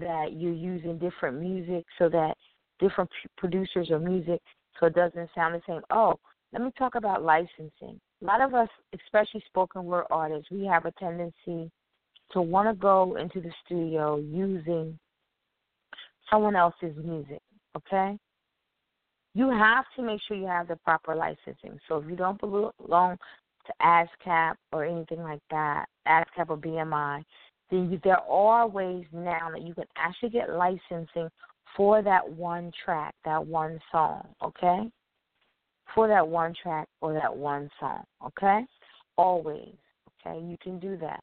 that 0.00 0.32
you're 0.34 0.52
using 0.52 0.98
different 0.98 1.40
music 1.40 1.84
so 1.98 2.08
that 2.08 2.34
different 2.78 3.10
producers 3.36 3.90
of 3.90 4.02
music 4.02 4.40
so 4.78 4.86
it 4.86 4.94
doesn't 4.94 5.30
sound 5.34 5.54
the 5.54 5.62
same. 5.66 5.80
Oh, 5.90 6.14
let 6.52 6.62
me 6.62 6.70
talk 6.78 6.94
about 6.94 7.22
licensing. 7.22 7.98
A 8.22 8.24
lot 8.24 8.40
of 8.40 8.54
us, 8.54 8.68
especially 8.94 9.42
spoken 9.46 9.84
word 9.84 10.04
artists, 10.10 10.50
we 10.50 10.64
have 10.66 10.84
a 10.84 10.92
tendency 10.92 11.70
to 12.32 12.42
want 12.42 12.68
to 12.68 12.74
go 12.74 13.16
into 13.16 13.40
the 13.40 13.52
studio 13.64 14.16
using 14.18 14.98
someone 16.30 16.56
else's 16.56 16.96
music, 17.02 17.40
okay? 17.76 18.18
You 19.34 19.50
have 19.50 19.84
to 19.96 20.02
make 20.02 20.20
sure 20.26 20.36
you 20.36 20.46
have 20.46 20.68
the 20.68 20.76
proper 20.76 21.14
licensing. 21.14 21.78
So 21.88 21.98
if 21.98 22.08
you 22.08 22.16
don't 22.16 22.40
belong 22.40 23.18
to 23.66 23.72
ASCAP 23.82 24.54
or 24.72 24.84
anything 24.84 25.22
like 25.22 25.42
that, 25.50 25.86
ASCAP 26.08 26.48
or 26.48 26.56
BMI, 26.56 27.22
then 27.70 27.90
you, 27.90 28.00
there 28.02 28.20
are 28.20 28.66
ways 28.66 29.04
now 29.12 29.50
that 29.52 29.62
you 29.62 29.74
can 29.74 29.84
actually 29.96 30.30
get 30.30 30.50
licensing 30.50 31.28
for 31.76 32.00
that 32.02 32.26
one 32.28 32.72
track, 32.84 33.14
that 33.24 33.44
one 33.44 33.78
song, 33.92 34.26
okay? 34.42 34.90
For 35.94 36.08
that 36.08 36.26
one 36.26 36.54
track 36.62 36.88
or 37.00 37.12
that 37.12 37.34
one 37.34 37.68
song, 37.78 38.04
okay? 38.24 38.64
Always, 39.18 39.74
okay? 40.26 40.40
You 40.40 40.56
can 40.62 40.78
do 40.78 40.96
that. 40.98 41.22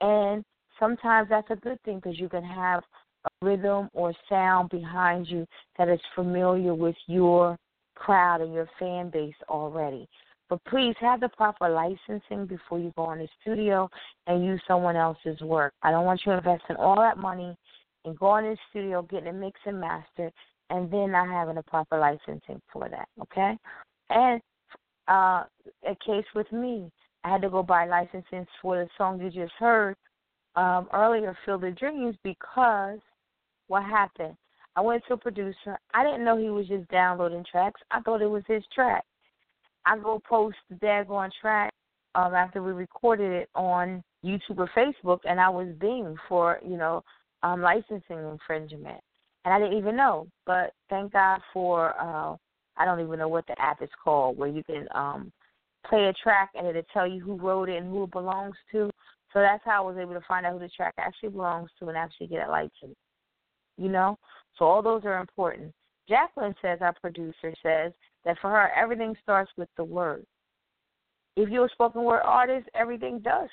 And 0.00 0.44
sometimes 0.78 1.28
that's 1.28 1.50
a 1.50 1.56
good 1.56 1.80
thing 1.82 1.96
because 1.96 2.18
you 2.18 2.28
can 2.28 2.44
have 2.44 2.82
a 3.24 3.44
rhythm 3.44 3.88
or 3.92 4.14
sound 4.28 4.70
behind 4.70 5.28
you 5.28 5.46
that 5.78 5.88
is 5.88 6.00
familiar 6.14 6.74
with 6.74 6.96
your 7.06 7.56
crowd 7.94 8.40
and 8.40 8.54
your 8.54 8.68
fan 8.78 9.10
base 9.10 9.34
already. 9.48 10.08
But 10.48 10.64
please 10.64 10.96
have 11.00 11.20
the 11.20 11.28
proper 11.28 11.68
licensing 11.68 12.46
before 12.46 12.80
you 12.80 12.92
go 12.96 13.12
in 13.12 13.20
the 13.20 13.28
studio 13.40 13.88
and 14.26 14.44
use 14.44 14.60
someone 14.66 14.96
else's 14.96 15.40
work. 15.40 15.72
I 15.82 15.92
don't 15.92 16.04
want 16.04 16.22
you 16.26 16.32
investing 16.32 16.76
all 16.76 16.96
that 16.96 17.18
money 17.18 17.56
and 18.04 18.18
going 18.18 18.46
in 18.46 18.52
the 18.52 18.58
studio, 18.70 19.02
getting 19.02 19.28
a 19.28 19.32
mix 19.32 19.60
and 19.64 19.80
master, 19.80 20.32
and 20.70 20.90
then 20.90 21.12
not 21.12 21.28
having 21.28 21.54
the 21.54 21.62
proper 21.62 21.98
licensing 21.98 22.60
for 22.72 22.88
that. 22.88 23.08
Okay? 23.22 23.56
And 24.10 24.40
uh 25.06 25.44
a 25.86 25.94
case 26.04 26.26
with 26.34 26.50
me, 26.50 26.90
I 27.22 27.30
had 27.30 27.42
to 27.42 27.50
go 27.50 27.62
buy 27.62 27.86
licensing 27.86 28.46
for 28.60 28.76
the 28.76 28.88
song 28.98 29.20
you 29.20 29.30
just 29.30 29.52
heard 29.58 29.94
um 30.56 30.88
earlier, 30.92 31.36
Field 31.44 31.62
of 31.62 31.78
Dreams, 31.78 32.16
because 32.24 32.98
what 33.70 33.84
happened? 33.84 34.34
I 34.74 34.80
went 34.80 35.04
to 35.06 35.14
a 35.14 35.16
producer. 35.16 35.78
I 35.94 36.02
didn't 36.02 36.24
know 36.24 36.36
he 36.36 36.50
was 36.50 36.66
just 36.66 36.88
downloading 36.88 37.44
tracks. 37.48 37.80
I 37.92 38.00
thought 38.00 38.20
it 38.20 38.26
was 38.26 38.42
his 38.48 38.64
track. 38.74 39.04
I 39.86 39.96
go 39.96 40.20
post 40.28 40.56
the 40.68 40.74
daggone 40.76 41.30
track 41.40 41.72
um, 42.16 42.34
after 42.34 42.62
we 42.62 42.72
recorded 42.72 43.30
it 43.30 43.48
on 43.54 44.02
YouTube 44.24 44.58
or 44.58 44.70
Facebook, 44.76 45.20
and 45.24 45.40
I 45.40 45.48
was 45.48 45.68
being 45.80 46.16
for 46.28 46.58
you 46.66 46.76
know 46.76 47.04
um, 47.44 47.62
licensing 47.62 48.18
infringement, 48.18 49.00
and 49.44 49.54
I 49.54 49.58
didn't 49.60 49.78
even 49.78 49.96
know. 49.96 50.26
But 50.46 50.72
thank 50.88 51.12
God 51.12 51.40
for 51.52 51.94
uh, 52.00 52.36
I 52.76 52.84
don't 52.84 53.00
even 53.00 53.20
know 53.20 53.28
what 53.28 53.46
the 53.46 53.60
app 53.60 53.82
is 53.82 53.90
called, 54.02 54.36
where 54.36 54.48
you 54.48 54.64
can 54.64 54.88
um, 54.94 55.32
play 55.88 56.06
a 56.06 56.12
track 56.12 56.50
and 56.56 56.66
it'll 56.66 56.82
tell 56.92 57.06
you 57.06 57.20
who 57.20 57.36
wrote 57.36 57.68
it 57.68 57.76
and 57.76 57.90
who 57.90 58.04
it 58.04 58.10
belongs 58.10 58.56
to. 58.72 58.90
So 59.32 59.38
that's 59.38 59.62
how 59.64 59.84
I 59.84 59.86
was 59.86 59.96
able 59.96 60.14
to 60.14 60.26
find 60.26 60.44
out 60.44 60.54
who 60.54 60.58
the 60.58 60.68
track 60.68 60.94
actually 60.98 61.28
belongs 61.28 61.70
to 61.78 61.88
and 61.88 61.96
actually 61.96 62.26
get 62.26 62.42
it 62.42 62.50
licensed. 62.50 62.98
You 63.80 63.88
know, 63.88 64.18
so 64.58 64.66
all 64.66 64.82
those 64.82 65.06
are 65.06 65.20
important. 65.20 65.72
Jacqueline 66.06 66.54
says, 66.60 66.80
our 66.82 66.92
producer 67.00 67.54
says 67.62 67.92
that 68.26 68.36
for 68.42 68.50
her 68.50 68.70
everything 68.76 69.16
starts 69.22 69.50
with 69.56 69.70
the 69.78 69.84
word. 69.84 70.26
If 71.34 71.48
you're 71.48 71.64
a 71.64 71.70
spoken 71.70 72.04
word 72.04 72.20
artist, 72.22 72.68
everything 72.74 73.20
does 73.20 73.48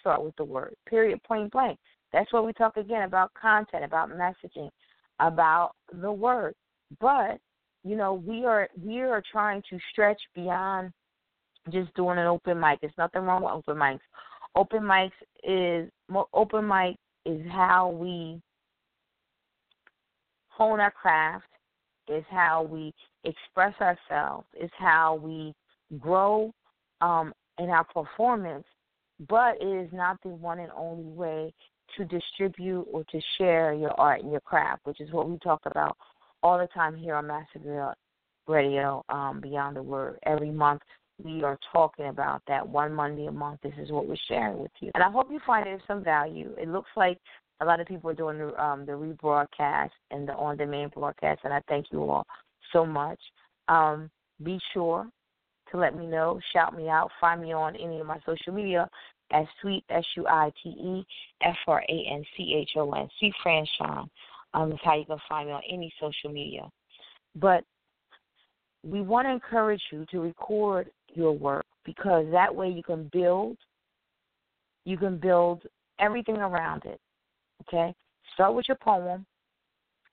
start 0.00 0.24
with 0.24 0.34
the 0.36 0.44
word. 0.44 0.74
Period. 0.88 1.22
Point 1.24 1.52
blank. 1.52 1.78
That's 2.14 2.32
what 2.32 2.46
we 2.46 2.54
talk 2.54 2.78
again 2.78 3.02
about 3.02 3.30
content, 3.34 3.84
about 3.84 4.08
messaging, 4.10 4.70
about 5.20 5.72
the 6.00 6.10
word. 6.10 6.54
But 6.98 7.38
you 7.84 7.94
know, 7.94 8.14
we 8.14 8.46
are 8.46 8.68
we 8.82 9.00
are 9.00 9.22
trying 9.30 9.62
to 9.68 9.78
stretch 9.90 10.20
beyond 10.34 10.92
just 11.70 11.92
doing 11.94 12.18
an 12.18 12.26
open 12.26 12.58
mic. 12.58 12.80
There's 12.80 12.92
nothing 12.96 13.22
wrong 13.22 13.42
with 13.42 13.52
open 13.52 13.76
mics. 13.76 14.00
Open 14.56 14.82
mics 14.82 15.10
is 15.44 15.90
open 16.32 16.66
mic 16.66 16.96
is 17.26 17.44
how 17.50 17.90
we 17.90 18.40
hone 20.56 20.80
our 20.80 20.90
craft. 20.90 21.46
Is 22.08 22.24
how 22.30 22.64
we 22.64 22.92
express 23.24 23.74
ourselves. 23.80 24.46
Is 24.60 24.70
how 24.76 25.20
we 25.22 25.54
grow 26.00 26.52
um, 27.00 27.32
in 27.58 27.70
our 27.70 27.84
performance. 27.84 28.64
But 29.28 29.56
it 29.60 29.86
is 29.86 29.88
not 29.92 30.18
the 30.22 30.30
one 30.30 30.58
and 30.58 30.72
only 30.76 31.04
way 31.04 31.54
to 31.96 32.04
distribute 32.04 32.86
or 32.92 33.04
to 33.04 33.20
share 33.38 33.72
your 33.72 33.92
art 34.00 34.22
and 34.22 34.30
your 34.30 34.40
craft, 34.40 34.84
which 34.84 35.00
is 35.00 35.12
what 35.12 35.28
we 35.28 35.38
talk 35.38 35.60
about 35.66 35.96
all 36.42 36.58
the 36.58 36.66
time 36.68 36.96
here 36.96 37.14
on 37.14 37.26
Master 37.26 37.94
Radio, 38.48 39.04
um, 39.08 39.40
Beyond 39.40 39.76
the 39.76 39.82
Word. 39.82 40.18
Every 40.24 40.50
month 40.50 40.82
we 41.22 41.44
are 41.44 41.58
talking 41.72 42.06
about 42.06 42.42
that 42.48 42.66
one 42.66 42.92
Monday 42.92 43.26
a 43.26 43.32
month. 43.32 43.60
This 43.62 43.74
is 43.78 43.90
what 43.90 44.08
we're 44.08 44.16
sharing 44.28 44.58
with 44.58 44.72
you, 44.80 44.90
and 44.94 45.04
I 45.04 45.10
hope 45.10 45.28
you 45.30 45.40
find 45.46 45.68
it 45.68 45.74
of 45.74 45.80
some 45.86 46.02
value. 46.02 46.54
It 46.58 46.68
looks 46.68 46.90
like 46.96 47.18
a 47.62 47.64
lot 47.64 47.80
of 47.80 47.86
people 47.86 48.10
are 48.10 48.14
doing 48.14 48.38
the, 48.38 48.62
um, 48.62 48.84
the 48.84 48.92
rebroadcast 48.92 49.90
and 50.10 50.28
the 50.28 50.34
on-demand 50.34 50.90
broadcast, 50.92 51.40
and 51.44 51.54
I 51.54 51.62
thank 51.68 51.86
you 51.92 52.02
all 52.02 52.26
so 52.72 52.84
much. 52.84 53.18
Um, 53.68 54.10
be 54.42 54.58
sure 54.74 55.06
to 55.70 55.76
let 55.78 55.96
me 55.96 56.06
know, 56.06 56.40
shout 56.52 56.76
me 56.76 56.88
out, 56.88 57.10
find 57.20 57.40
me 57.40 57.52
on 57.52 57.76
any 57.76 58.00
of 58.00 58.06
my 58.06 58.18
social 58.26 58.52
media 58.52 58.88
as 59.30 59.46
Suite 59.60 59.84
S 59.88 60.04
U 60.16 60.26
I 60.26 60.52
T 60.62 60.70
E 60.70 61.06
F 61.42 61.56
R 61.68 61.82
A 61.88 62.06
N 62.12 62.24
C 62.36 62.54
H 62.60 62.70
O 62.76 62.90
N. 62.92 63.08
C 63.20 63.32
Franchon 63.44 64.08
um, 64.54 64.72
is 64.72 64.78
how 64.82 64.96
you 64.96 65.04
can 65.04 65.18
find 65.28 65.46
me 65.46 65.54
on 65.54 65.62
any 65.70 65.92
social 66.00 66.30
media. 66.30 66.68
But 67.36 67.64
we 68.84 69.00
want 69.00 69.26
to 69.26 69.32
encourage 69.32 69.82
you 69.92 70.04
to 70.10 70.20
record 70.20 70.90
your 71.14 71.32
work 71.32 71.64
because 71.84 72.26
that 72.32 72.52
way 72.54 72.68
you 72.68 72.82
can 72.82 73.08
build, 73.12 73.56
you 74.84 74.98
can 74.98 75.16
build 75.16 75.62
everything 76.00 76.36
around 76.36 76.84
it. 76.84 77.00
Okay? 77.68 77.94
Start 78.34 78.54
with 78.54 78.66
your 78.68 78.78
poem, 78.82 79.26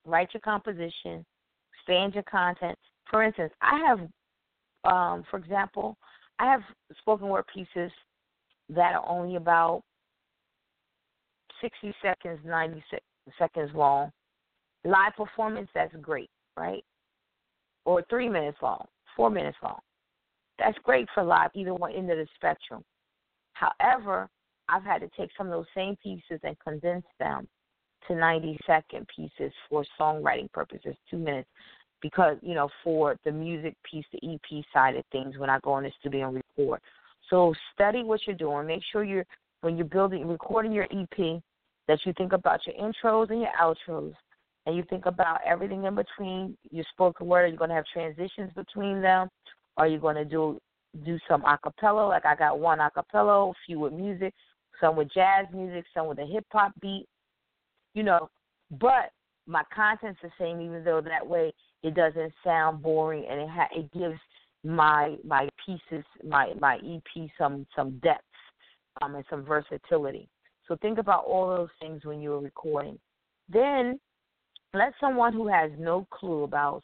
write 0.04 0.28
your 0.32 0.40
composition, 0.40 1.24
expand 1.74 2.14
your 2.14 2.24
content. 2.24 2.78
For 3.10 3.22
instance, 3.22 3.52
I 3.60 3.80
have, 3.86 4.00
um, 4.92 5.24
for 5.30 5.38
example, 5.38 5.96
I 6.38 6.50
have 6.50 6.62
spoken 6.98 7.28
word 7.28 7.44
pieces 7.52 7.90
that 8.68 8.94
are 8.94 9.08
only 9.08 9.36
about 9.36 9.82
60 11.60 11.94
seconds, 12.02 12.38
90 12.44 12.82
seconds 13.38 13.70
long. 13.74 14.10
Live 14.84 15.14
performance, 15.16 15.68
that's 15.74 15.94
great, 16.00 16.30
right? 16.56 16.84
Or 17.84 18.02
three 18.08 18.28
minutes 18.28 18.58
long. 18.62 18.86
four 19.16 19.28
minutes 19.28 19.58
long. 19.62 19.80
That's 20.58 20.78
great 20.84 21.06
for 21.14 21.24
live, 21.24 21.50
either 21.54 21.74
one 21.74 21.92
end 21.92 22.10
of 22.10 22.16
the 22.16 22.26
spectrum. 22.36 22.82
However, 23.54 24.28
I've 24.70 24.84
had 24.84 25.00
to 25.00 25.10
take 25.18 25.30
some 25.36 25.46
of 25.46 25.52
those 25.52 25.66
same 25.74 25.96
pieces 26.02 26.40
and 26.42 26.56
condense 26.60 27.06
them 27.18 27.48
to 28.08 28.14
90 28.14 28.58
second 28.66 29.06
pieces 29.14 29.52
for 29.68 29.84
songwriting 29.98 30.50
purposes, 30.52 30.96
two 31.10 31.18
minutes, 31.18 31.48
because, 32.00 32.36
you 32.42 32.54
know, 32.54 32.68
for 32.82 33.16
the 33.24 33.32
music 33.32 33.74
piece, 33.88 34.04
the 34.12 34.34
EP 34.34 34.64
side 34.72 34.96
of 34.96 35.04
things, 35.12 35.36
when 35.36 35.50
I 35.50 35.58
go 35.60 35.76
in 35.78 35.84
the 35.84 35.92
studio 36.00 36.28
and 36.28 36.42
record. 36.56 36.80
So 37.28 37.54
study 37.74 38.02
what 38.02 38.20
you're 38.26 38.36
doing. 38.36 38.66
Make 38.66 38.82
sure 38.90 39.04
you're, 39.04 39.26
when 39.60 39.76
you're 39.76 39.86
building, 39.86 40.26
recording 40.26 40.72
your 40.72 40.84
EP, 40.84 41.42
that 41.88 41.98
you 42.04 42.12
think 42.16 42.32
about 42.32 42.60
your 42.66 42.76
intros 42.76 43.30
and 43.30 43.40
your 43.40 43.50
outros, 43.60 44.14
and 44.66 44.76
you 44.76 44.84
think 44.88 45.06
about 45.06 45.40
everything 45.46 45.84
in 45.84 45.94
between 45.94 46.56
your 46.70 46.84
spoken 46.92 47.26
word. 47.26 47.44
Are 47.44 47.48
you 47.48 47.56
going 47.56 47.70
to 47.70 47.76
have 47.76 47.86
transitions 47.92 48.50
between 48.54 49.02
them? 49.02 49.28
Are 49.76 49.86
you 49.86 49.98
going 49.98 50.16
to 50.16 50.24
do 50.24 50.58
do 51.04 51.18
some 51.28 51.42
acapella? 51.42 52.08
Like 52.08 52.26
I 52.26 52.34
got 52.34 52.58
one 52.58 52.78
acapella, 52.78 53.50
a 53.50 53.54
few 53.66 53.78
with 53.78 53.92
music, 53.92 54.34
some 54.80 54.96
with 54.96 55.12
jazz 55.12 55.46
music, 55.52 55.84
some 55.94 56.06
with 56.06 56.18
a 56.18 56.26
hip 56.26 56.44
hop 56.52 56.72
beat. 56.80 57.06
You 57.94 58.02
know, 58.02 58.28
but 58.70 59.10
my 59.46 59.62
content's 59.74 60.20
the 60.22 60.30
same, 60.38 60.60
even 60.60 60.84
though 60.84 61.00
that 61.00 61.26
way 61.26 61.52
it 61.82 61.94
doesn't 61.94 62.32
sound 62.44 62.82
boring 62.82 63.26
and 63.28 63.40
it 63.40 63.48
ha- 63.48 63.68
it 63.74 63.92
gives 63.92 64.18
my 64.62 65.16
my 65.24 65.48
pieces 65.64 66.04
my 66.24 66.52
my 66.60 66.76
EP 66.76 67.30
some 67.38 67.66
some 67.74 67.98
depth 68.02 68.22
um 69.02 69.14
and 69.14 69.24
some 69.30 69.44
versatility. 69.44 70.28
So 70.68 70.76
think 70.76 70.98
about 70.98 71.24
all 71.24 71.48
those 71.48 71.68
things 71.80 72.04
when 72.04 72.20
you're 72.20 72.40
recording. 72.40 72.98
Then 73.48 73.98
let 74.72 74.92
someone 75.00 75.32
who 75.32 75.48
has 75.48 75.70
no 75.78 76.06
clue 76.10 76.44
about 76.44 76.82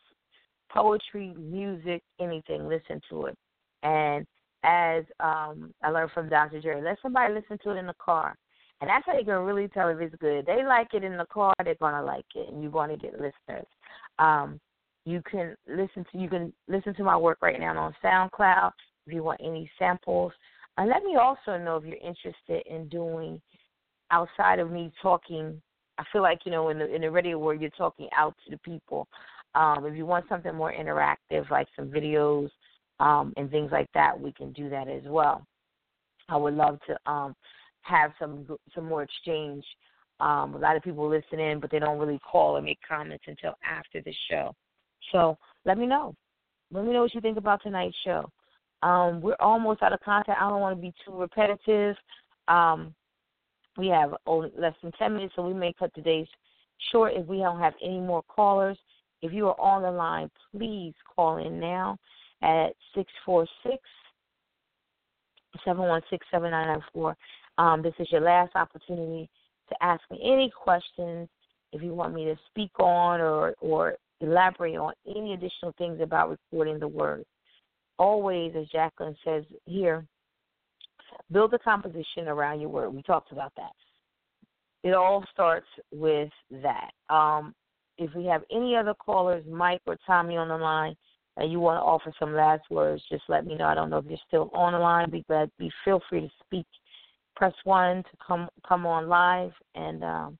poetry, 0.73 1.35
music, 1.39 2.03
anything 2.21 2.67
listen 2.67 3.01
to 3.11 3.27
it. 3.27 3.37
And 3.83 4.27
as 4.67 5.05
um 5.21 5.73
I 5.83 5.91
learned 5.91 6.11
from 6.11 6.29
Dr. 6.29 6.61
Jerry, 6.61 6.83
let 6.83 6.99
somebody 7.01 7.33
listen 7.33 7.59
to 7.63 7.71
it 7.71 7.79
in 7.79 7.87
the 7.87 7.95
car. 7.95 8.37
And 8.81 8.91
that's 8.91 9.07
how 9.07 9.17
you 9.17 9.25
can 9.25 9.39
really 9.39 9.69
tell 9.69 9.89
if 9.89 9.99
it's 10.01 10.15
good. 10.17 10.45
They 10.45 10.63
like 10.63 10.89
it 10.93 11.03
in 11.03 11.17
the 11.17 11.25
car, 11.27 11.55
they're 11.65 11.77
gonna 11.77 12.05
like 12.05 12.27
it, 12.35 12.53
and 12.53 12.63
you're 12.63 12.73
gonna 12.73 12.97
get 12.97 13.13
listeners. 13.13 13.67
Um, 14.19 14.61
you 15.07 15.23
can 15.31 15.57
listen 15.69 16.05
to 16.13 16.19
you 16.19 16.29
can 16.29 16.53
listen 16.69 16.95
to 16.95 17.05
my 17.05 17.17
work 17.17 17.39
right 17.41 17.59
now 17.59 17.79
on 17.79 17.95
SoundCloud 18.05 18.73
if 19.07 19.15
you 19.15 19.23
want 19.23 19.41
any 19.43 19.71
samples. 19.79 20.33
And 20.77 20.91
let 20.91 21.05
me 21.05 21.17
also 21.17 21.57
know 21.57 21.77
if 21.77 21.85
you're 21.85 21.95
interested 21.95 22.67
in 22.67 22.89
doing 22.89 23.41
outside 24.11 24.59
of 24.59 24.71
me 24.71 24.93
talking. 25.01 25.63
I 25.99 26.05
feel 26.13 26.21
like 26.21 26.41
you 26.45 26.53
know 26.53 26.69
in 26.69 26.79
the 26.79 26.95
in 26.95 27.03
the 27.03 27.11
radio 27.11 27.39
world 27.39 27.61
you're 27.61 27.71
talking 27.71 28.09
out 28.17 28.35
to 28.45 28.51
the 28.51 28.59
people. 28.59 29.07
Um, 29.55 29.87
if 29.87 29.97
you 29.97 30.05
want 30.05 30.27
something 30.29 30.55
more 30.55 30.75
interactive, 30.75 31.49
like 31.51 31.69
some 31.77 31.87
videos 31.87 32.51
um, 33.01 33.33
and 33.37 33.51
things 33.51 33.71
like 33.73 33.89
that, 33.95 34.19
we 34.19 34.33
can 34.33 34.53
do 34.53 34.69
that 34.71 34.89
as 34.89 35.03
well. 35.07 35.47
I 36.29 36.37
would 36.37 36.55
love 36.55 36.79
to 36.87 37.11
um, 37.11 37.35
have 37.83 38.13
some 38.19 38.47
some 38.75 38.85
more 38.85 39.03
exchange. 39.03 39.65
Um, 40.19 40.55
a 40.55 40.59
lot 40.59 40.77
of 40.77 40.83
people 40.83 41.09
listen 41.09 41.39
in, 41.39 41.61
but 41.61 41.71
they 41.71 41.79
don't 41.79 41.99
really 41.99 42.19
call 42.19 42.57
or 42.57 42.63
make 42.63 42.79
comments 42.87 43.25
until 43.27 43.53
after 43.65 44.01
the 44.01 44.15
show. 44.31 44.55
So 45.13 45.37
let 45.65 45.79
me 45.79 45.87
know. 45.87 46.15
Let 46.73 46.85
me 46.85 46.93
know 46.93 47.03
what 47.03 47.15
you 47.15 47.21
think 47.21 47.37
about 47.37 47.63
tonight's 47.63 47.97
show. 48.05 48.29
Um, 48.83 49.21
we're 49.21 49.37
almost 49.41 49.83
out 49.83 49.93
of 49.93 50.01
content. 50.01 50.39
I 50.41 50.49
don't 50.49 50.61
want 50.61 50.77
to 50.77 50.83
be 50.83 50.95
too 51.05 51.13
repetitive. 51.13 51.97
Um, 52.49 52.95
we 53.77 53.89
have 53.89 54.15
only 54.27 54.51
less 54.59 54.75
than 54.83 54.93
10 54.93 55.15
minutes, 55.15 55.35
so 55.37 55.47
we 55.47 55.55
may 55.55 55.73
cut 55.79 55.95
today's 55.95 56.27
short 56.91 57.13
if 57.15 57.27
we 57.27 57.39
don't 57.39 57.61
have 57.61 57.75
any 57.83 58.01
more 58.01 58.23
callers. 58.23 58.79
If 59.23 59.33
you 59.33 59.49
are 59.49 59.61
on 59.61 59.83
the 59.83 59.91
line, 59.91 60.31
please 60.53 60.95
call 61.15 61.39
in 61.39 61.61
now 61.61 61.99
at 62.43 62.75
646 62.95 63.83
716 65.65 66.19
7994. 66.31 67.17
Um, 67.59 67.83
this 67.83 67.95
is 67.99 68.09
your 68.11 68.21
last 68.21 68.55
opportunity 68.55 69.29
to 69.69 69.75
ask 69.83 70.03
me 70.11 70.21
any 70.23 70.51
questions. 70.51 71.29
If 71.73 71.83
you 71.83 71.95
want 71.95 72.15
me 72.15 72.25
to 72.27 72.37
speak 72.49 72.79
on 72.79 73.21
or, 73.21 73.55
or 73.61 73.97
elaborate 74.21 74.77
on 74.77 74.93
any 75.07 75.35
additional 75.35 75.75
things 75.79 76.01
about 76.01 76.31
recording 76.31 76.79
the 76.79 76.89
word, 76.89 77.25
Always, 77.99 78.53
as 78.57 78.67
Jacqueline 78.69 79.17
says 79.25 79.45
here, 79.65 80.07
build 81.33 81.55
a 81.55 81.59
composition 81.59 82.29
around 82.29 82.61
your 82.61 82.69
word. 82.69 82.91
We 82.91 83.03
talked 83.03 83.33
about 83.33 83.53
that. 83.57 83.73
It 84.83 84.95
all 84.95 85.25
starts 85.33 85.67
with 85.91 86.31
that. 86.63 86.91
Um, 87.09 87.55
if 87.99 88.15
we 88.15 88.27
have 88.27 88.43
any 88.53 88.77
other 88.77 88.93
callers, 88.93 89.45
Mike 89.51 89.81
or 89.87 89.97
Tommy 90.07 90.37
on 90.37 90.49
the 90.49 90.57
line, 90.57 90.95
and 91.37 91.53
you 91.53 91.61
want 91.61 91.79
to 91.79 91.83
offer 91.85 92.13
some 92.19 92.35
last 92.35 92.63
words, 92.71 93.03
just 93.11 93.25
let 93.29 93.47
me 93.47 93.57
know. 93.57 93.67
I 93.67 93.75
don't 93.75 93.91
know 93.91 93.99
if 93.99 94.07
you're 94.07 94.19
still 94.27 94.51
on 94.55 94.73
the 94.73 94.79
line. 94.79 95.11
Be 95.11 95.25
glad. 95.29 95.51
Be 95.59 95.71
feel 95.85 96.01
free 96.09 96.23
to 96.23 96.31
speak. 96.45 96.67
Press 97.35 97.53
one 97.65 97.97
to 97.99 98.11
come 98.27 98.49
come 98.67 98.87
on 98.87 99.09
live 99.09 99.53
and 99.75 100.03
um, 100.03 100.39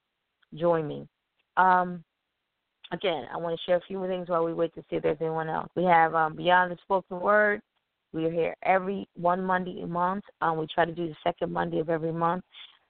join 0.55 0.89
me. 0.89 1.07
Um, 1.57 2.03
again, 2.93 3.27
I 3.33 3.37
want 3.37 3.59
to 3.59 3.65
share 3.65 3.77
a 3.77 3.87
few 3.87 3.99
more 3.99 4.09
things 4.09 4.29
while 4.29 4.45
we 4.45 4.55
wait 4.55 4.75
to 4.75 4.81
see 4.89 4.97
if 4.97 5.03
there's 5.03 5.19
anyone 5.21 5.49
else. 5.49 5.69
We 5.77 5.85
have 5.85 6.15
um, 6.15 6.37
Beyond 6.37 6.73
the 6.73 6.77
Spoken 6.83 7.21
Word. 7.21 7.61
We 8.13 8.25
are 8.25 8.31
here 8.31 8.57
every 8.63 9.07
one 9.15 9.45
Monday 9.45 9.83
a 9.83 9.87
month. 9.87 10.25
Um, 10.41 10.59
we 10.59 10.67
try 10.75 10.87
to 10.87 10.95
do 10.95 11.09
the 11.09 11.17
second 11.23 11.53
Monday 11.53 11.81
of 11.81 11.91
every 11.91 12.13
month. 12.13 12.45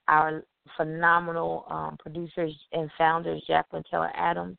Our 0.06 0.44
phenomenal 0.76 1.64
um, 1.68 1.96
producers 1.98 2.54
and 2.72 2.90
founders, 2.96 3.42
Jacqueline 3.46 3.82
Taylor 3.90 4.12
Adams, 4.14 4.56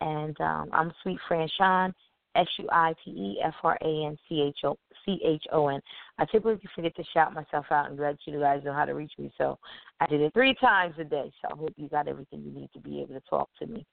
and 0.00 0.40
um, 0.40 0.70
I'm 0.72 0.92
Sweet 1.02 1.18
Fran 1.28 1.48
Sean, 1.58 1.92
S 2.34 2.46
U 2.58 2.68
I 2.70 2.94
T 3.04 3.10
E 3.10 3.40
F 3.44 3.54
R 3.62 3.78
A 3.82 4.06
N 4.06 4.16
C 4.28 4.42
H 4.42 4.58
O 4.64 4.76
C 5.04 5.20
H 5.24 5.44
O 5.52 5.68
N. 5.68 5.80
I 6.18 6.24
typically 6.26 6.60
forget 6.74 6.94
to 6.96 7.04
shout 7.12 7.34
myself 7.34 7.66
out 7.70 7.90
and 7.90 7.98
let 7.98 8.16
you 8.24 8.38
guys 8.38 8.62
know 8.64 8.72
how 8.72 8.84
to 8.84 8.94
reach 8.94 9.12
me, 9.18 9.32
so 9.36 9.58
I 10.00 10.06
did 10.06 10.20
it 10.20 10.32
three 10.32 10.54
times 10.60 10.94
a 10.98 11.04
day. 11.04 11.32
So 11.42 11.48
I 11.52 11.56
hope 11.56 11.72
you 11.76 11.88
got 11.88 12.08
everything 12.08 12.42
you 12.42 12.52
need 12.52 12.70
to 12.72 12.80
be 12.80 13.00
able 13.00 13.14
to 13.14 13.22
talk 13.28 13.48
to 13.58 13.66
me. 13.66 13.84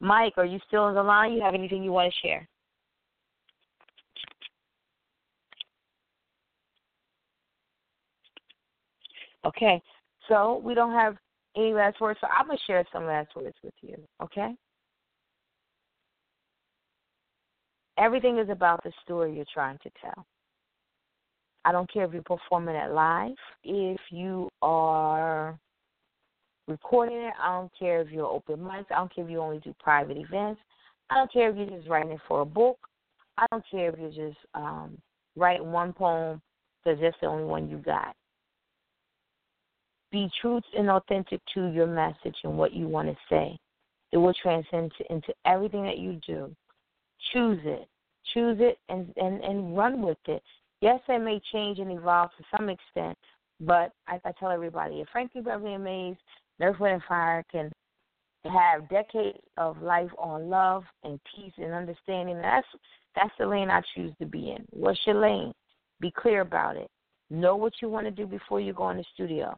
Mike, 0.00 0.34
are 0.36 0.44
you 0.44 0.58
still 0.66 0.82
on 0.82 0.94
the 0.94 1.02
line? 1.02 1.32
You 1.32 1.42
have 1.42 1.54
anything 1.54 1.82
you 1.82 1.92
want 1.92 2.12
to 2.12 2.26
share? 2.26 2.48
Okay, 9.44 9.82
so 10.28 10.62
we 10.64 10.74
don't 10.74 10.94
have 10.94 11.16
any 11.56 11.74
last 11.74 12.00
words, 12.00 12.18
so 12.20 12.26
I'm 12.34 12.46
going 12.46 12.56
to 12.56 12.64
share 12.66 12.84
some 12.92 13.04
last 13.04 13.28
words 13.36 13.56
with 13.62 13.74
you, 13.82 13.96
okay? 14.22 14.54
Everything 17.98 18.38
is 18.38 18.48
about 18.48 18.82
the 18.82 18.92
story 19.04 19.34
you're 19.34 19.44
trying 19.52 19.78
to 19.78 19.90
tell. 20.00 20.26
I 21.64 21.72
don't 21.72 21.90
care 21.90 22.04
if 22.04 22.12
you're 22.12 22.22
performing 22.22 22.74
it 22.74 22.90
live, 22.90 23.36
if 23.62 24.00
you 24.10 24.48
are 24.60 25.58
recording 26.68 27.16
it. 27.16 27.32
I 27.40 27.58
don't 27.58 27.72
care 27.78 28.00
if 28.00 28.10
you're 28.10 28.26
open 28.26 28.56
mics. 28.56 28.86
I 28.90 28.96
don't 28.96 29.14
care 29.14 29.24
if 29.24 29.30
you 29.30 29.40
only 29.40 29.58
do 29.58 29.74
private 29.78 30.16
events. 30.16 30.60
I 31.10 31.16
don't 31.16 31.32
care 31.32 31.50
if 31.50 31.56
you're 31.56 31.78
just 31.78 31.88
writing 31.88 32.12
it 32.12 32.20
for 32.26 32.40
a 32.40 32.46
book. 32.46 32.78
I 33.38 33.46
don't 33.50 33.64
care 33.70 33.90
if 33.90 33.98
you're 33.98 34.28
just 34.28 34.38
um, 34.54 34.98
writing 35.36 35.72
one 35.72 35.92
poem 35.92 36.40
because 36.82 36.98
that's 37.00 37.16
the 37.20 37.26
only 37.26 37.44
one 37.44 37.68
you 37.68 37.78
got. 37.78 38.14
Be 40.12 40.28
truth 40.40 40.62
and 40.76 40.90
authentic 40.90 41.40
to 41.54 41.66
your 41.66 41.86
message 41.86 42.36
and 42.44 42.56
what 42.56 42.72
you 42.72 42.86
want 42.88 43.08
to 43.08 43.16
say. 43.28 43.58
It 44.12 44.18
will 44.18 44.34
transcend 44.40 44.92
to, 44.98 45.12
into 45.12 45.32
everything 45.44 45.82
that 45.84 45.98
you 45.98 46.20
do. 46.26 46.54
Choose 47.34 47.60
it. 47.64 47.86
Choose 48.32 48.56
it 48.60 48.78
and, 48.88 49.12
and, 49.16 49.44
and 49.44 49.76
run 49.76 50.00
with 50.00 50.18
it. 50.26 50.42
Yes, 50.80 51.00
it 51.08 51.22
may 51.22 51.40
change 51.52 51.78
and 51.78 51.92
evolve 51.92 52.30
to 52.38 52.44
some 52.56 52.68
extent, 52.68 53.18
but 53.60 53.92
I, 54.08 54.20
I 54.24 54.32
tell 54.38 54.50
everybody, 54.50 55.00
if 55.00 55.08
Frankie 55.12 55.40
Beverly 55.40 55.74
and 55.74 55.84
Maze 55.84 56.16
Earth, 56.60 56.78
Wind, 56.80 56.94
and 56.94 57.02
Fire 57.08 57.44
can 57.50 57.70
have 58.44 58.88
decades 58.88 59.38
of 59.56 59.80
life 59.82 60.10
on 60.18 60.48
love 60.48 60.84
and 61.02 61.18
peace 61.34 61.52
and 61.56 61.72
understanding. 61.72 62.38
That's 62.40 62.66
that's 63.14 63.32
the 63.38 63.46
lane 63.46 63.70
I 63.70 63.80
choose 63.94 64.12
to 64.18 64.26
be 64.26 64.50
in. 64.50 64.64
What's 64.70 65.00
your 65.06 65.20
lane? 65.20 65.52
Be 66.00 66.10
clear 66.10 66.40
about 66.40 66.76
it. 66.76 66.88
Know 67.30 67.56
what 67.56 67.72
you 67.80 67.88
want 67.88 68.06
to 68.06 68.10
do 68.10 68.26
before 68.26 68.60
you 68.60 68.72
go 68.72 68.90
in 68.90 68.98
the 68.98 69.04
studio. 69.14 69.56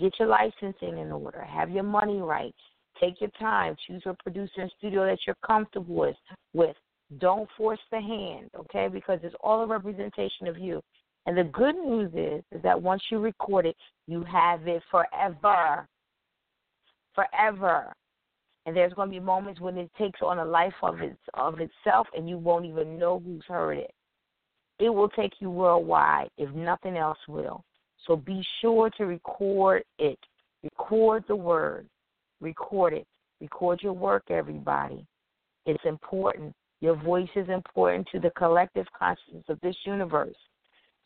Get 0.00 0.18
your 0.18 0.28
licensing 0.28 0.98
in 0.98 1.12
order. 1.12 1.42
Have 1.42 1.70
your 1.70 1.84
money 1.84 2.20
right. 2.20 2.54
Take 2.98 3.20
your 3.20 3.30
time. 3.38 3.76
Choose 3.86 4.02
a 4.06 4.16
producer 4.22 4.62
and 4.62 4.72
studio 4.78 5.04
that 5.04 5.18
you're 5.26 5.36
comfortable. 5.46 6.12
With 6.54 6.76
don't 7.18 7.48
force 7.56 7.80
the 7.90 8.00
hand, 8.00 8.50
okay? 8.58 8.88
Because 8.88 9.20
it's 9.22 9.34
all 9.40 9.62
a 9.62 9.66
representation 9.66 10.46
of 10.46 10.58
you. 10.58 10.82
And 11.26 11.36
the 11.36 11.44
good 11.44 11.74
news 11.74 12.10
is, 12.14 12.44
is 12.52 12.62
that 12.62 12.80
once 12.80 13.02
you 13.10 13.18
record 13.18 13.66
it, 13.66 13.76
you 14.06 14.24
have 14.24 14.66
it 14.68 14.82
forever 14.90 15.86
forever. 17.14 17.92
And 18.66 18.76
there's 18.76 18.92
going 18.94 19.08
to 19.08 19.14
be 19.14 19.20
moments 19.20 19.60
when 19.60 19.76
it 19.76 19.90
takes 19.98 20.20
on 20.22 20.38
a 20.38 20.44
life 20.44 20.74
of 20.82 21.00
its 21.00 21.18
of 21.34 21.60
itself, 21.60 22.06
and 22.16 22.28
you 22.28 22.38
won't 22.38 22.64
even 22.64 22.98
know 22.98 23.22
who's 23.24 23.44
heard 23.46 23.78
it. 23.78 23.92
It 24.78 24.88
will 24.88 25.10
take 25.10 25.34
you 25.38 25.50
worldwide, 25.50 26.30
if 26.38 26.52
nothing 26.54 26.96
else 26.96 27.18
will. 27.28 27.62
So 28.06 28.16
be 28.16 28.44
sure 28.60 28.90
to 28.96 29.04
record 29.04 29.84
it. 29.98 30.18
Record 30.62 31.24
the 31.28 31.36
word. 31.36 31.86
Record 32.40 32.94
it. 32.94 33.06
Record 33.40 33.80
your 33.82 33.92
work, 33.92 34.24
everybody. 34.30 35.06
It's 35.66 35.84
important. 35.84 36.54
Your 36.84 36.96
voice 36.96 37.30
is 37.34 37.48
important 37.48 38.06
to 38.12 38.20
the 38.20 38.28
collective 38.36 38.84
consciousness 38.92 39.44
of 39.48 39.58
this 39.62 39.74
universe. 39.86 40.36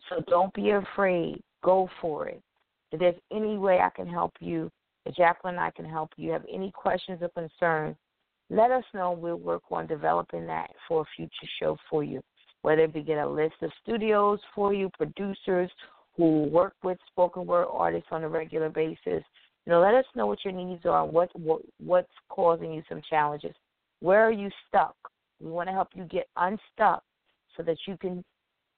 So 0.08 0.20
don't 0.26 0.52
be 0.52 0.70
afraid. 0.70 1.40
Go 1.62 1.88
for 2.00 2.26
it. 2.26 2.42
If 2.90 2.98
there's 2.98 3.14
any 3.30 3.58
way 3.58 3.78
I 3.78 3.90
can 3.90 4.08
help 4.08 4.32
you, 4.40 4.72
if 5.06 5.14
Jacqueline 5.14 5.54
and 5.54 5.62
I 5.62 5.70
can 5.70 5.84
help 5.84 6.10
you, 6.16 6.32
have 6.32 6.44
any 6.52 6.72
questions 6.72 7.20
or 7.22 7.28
concerns, 7.28 7.94
let 8.50 8.72
us 8.72 8.82
know. 8.92 9.12
We'll 9.12 9.36
work 9.36 9.62
on 9.70 9.86
developing 9.86 10.48
that 10.48 10.68
for 10.88 11.02
a 11.02 11.04
future 11.14 11.48
show 11.60 11.76
for 11.88 12.02
you. 12.02 12.22
Whether 12.62 12.82
it 12.82 12.92
be 12.92 13.02
get 13.02 13.18
a 13.18 13.28
list 13.28 13.54
of 13.62 13.70
studios 13.80 14.40
for 14.56 14.74
you, 14.74 14.90
producers 14.98 15.70
who 16.16 16.48
work 16.50 16.74
with 16.82 16.98
spoken 17.06 17.46
word 17.46 17.68
artists 17.70 18.08
on 18.10 18.24
a 18.24 18.28
regular 18.28 18.68
basis. 18.68 19.22
You 19.64 19.68
know, 19.68 19.80
let 19.80 19.94
us 19.94 20.06
know 20.16 20.26
what 20.26 20.44
your 20.44 20.54
needs 20.54 20.86
are, 20.86 21.06
what, 21.06 21.30
what 21.38 21.62
what's 21.78 22.10
causing 22.30 22.72
you 22.72 22.82
some 22.88 23.00
challenges. 23.08 23.54
Where 24.00 24.24
are 24.24 24.32
you 24.32 24.50
stuck? 24.66 24.96
We 25.40 25.50
want 25.50 25.68
to 25.68 25.72
help 25.72 25.88
you 25.94 26.04
get 26.04 26.28
unstuck 26.36 27.02
so 27.56 27.62
that 27.62 27.76
you 27.86 27.96
can 27.96 28.24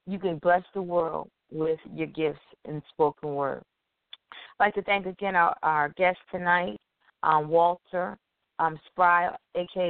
you 0.07 0.19
can 0.19 0.39
bless 0.39 0.63
the 0.75 0.83
world 0.83 1.29
with 1.51 1.79
your 1.95 2.07
gifts 2.09 2.41
in 2.65 2.83
spoken 2.91 3.35
word. 3.35 3.63
I'd 4.33 4.65
like 4.67 4.75
to 4.75 4.83
thank 4.83 5.07
again 5.07 5.37
our, 5.37 5.57
our 5.63 5.91
guest 5.91 6.19
tonight, 6.31 6.79
um, 7.23 7.49
Walter 7.49 8.17
um, 8.61 8.79
Spry, 8.87 9.35
aka 9.57 9.89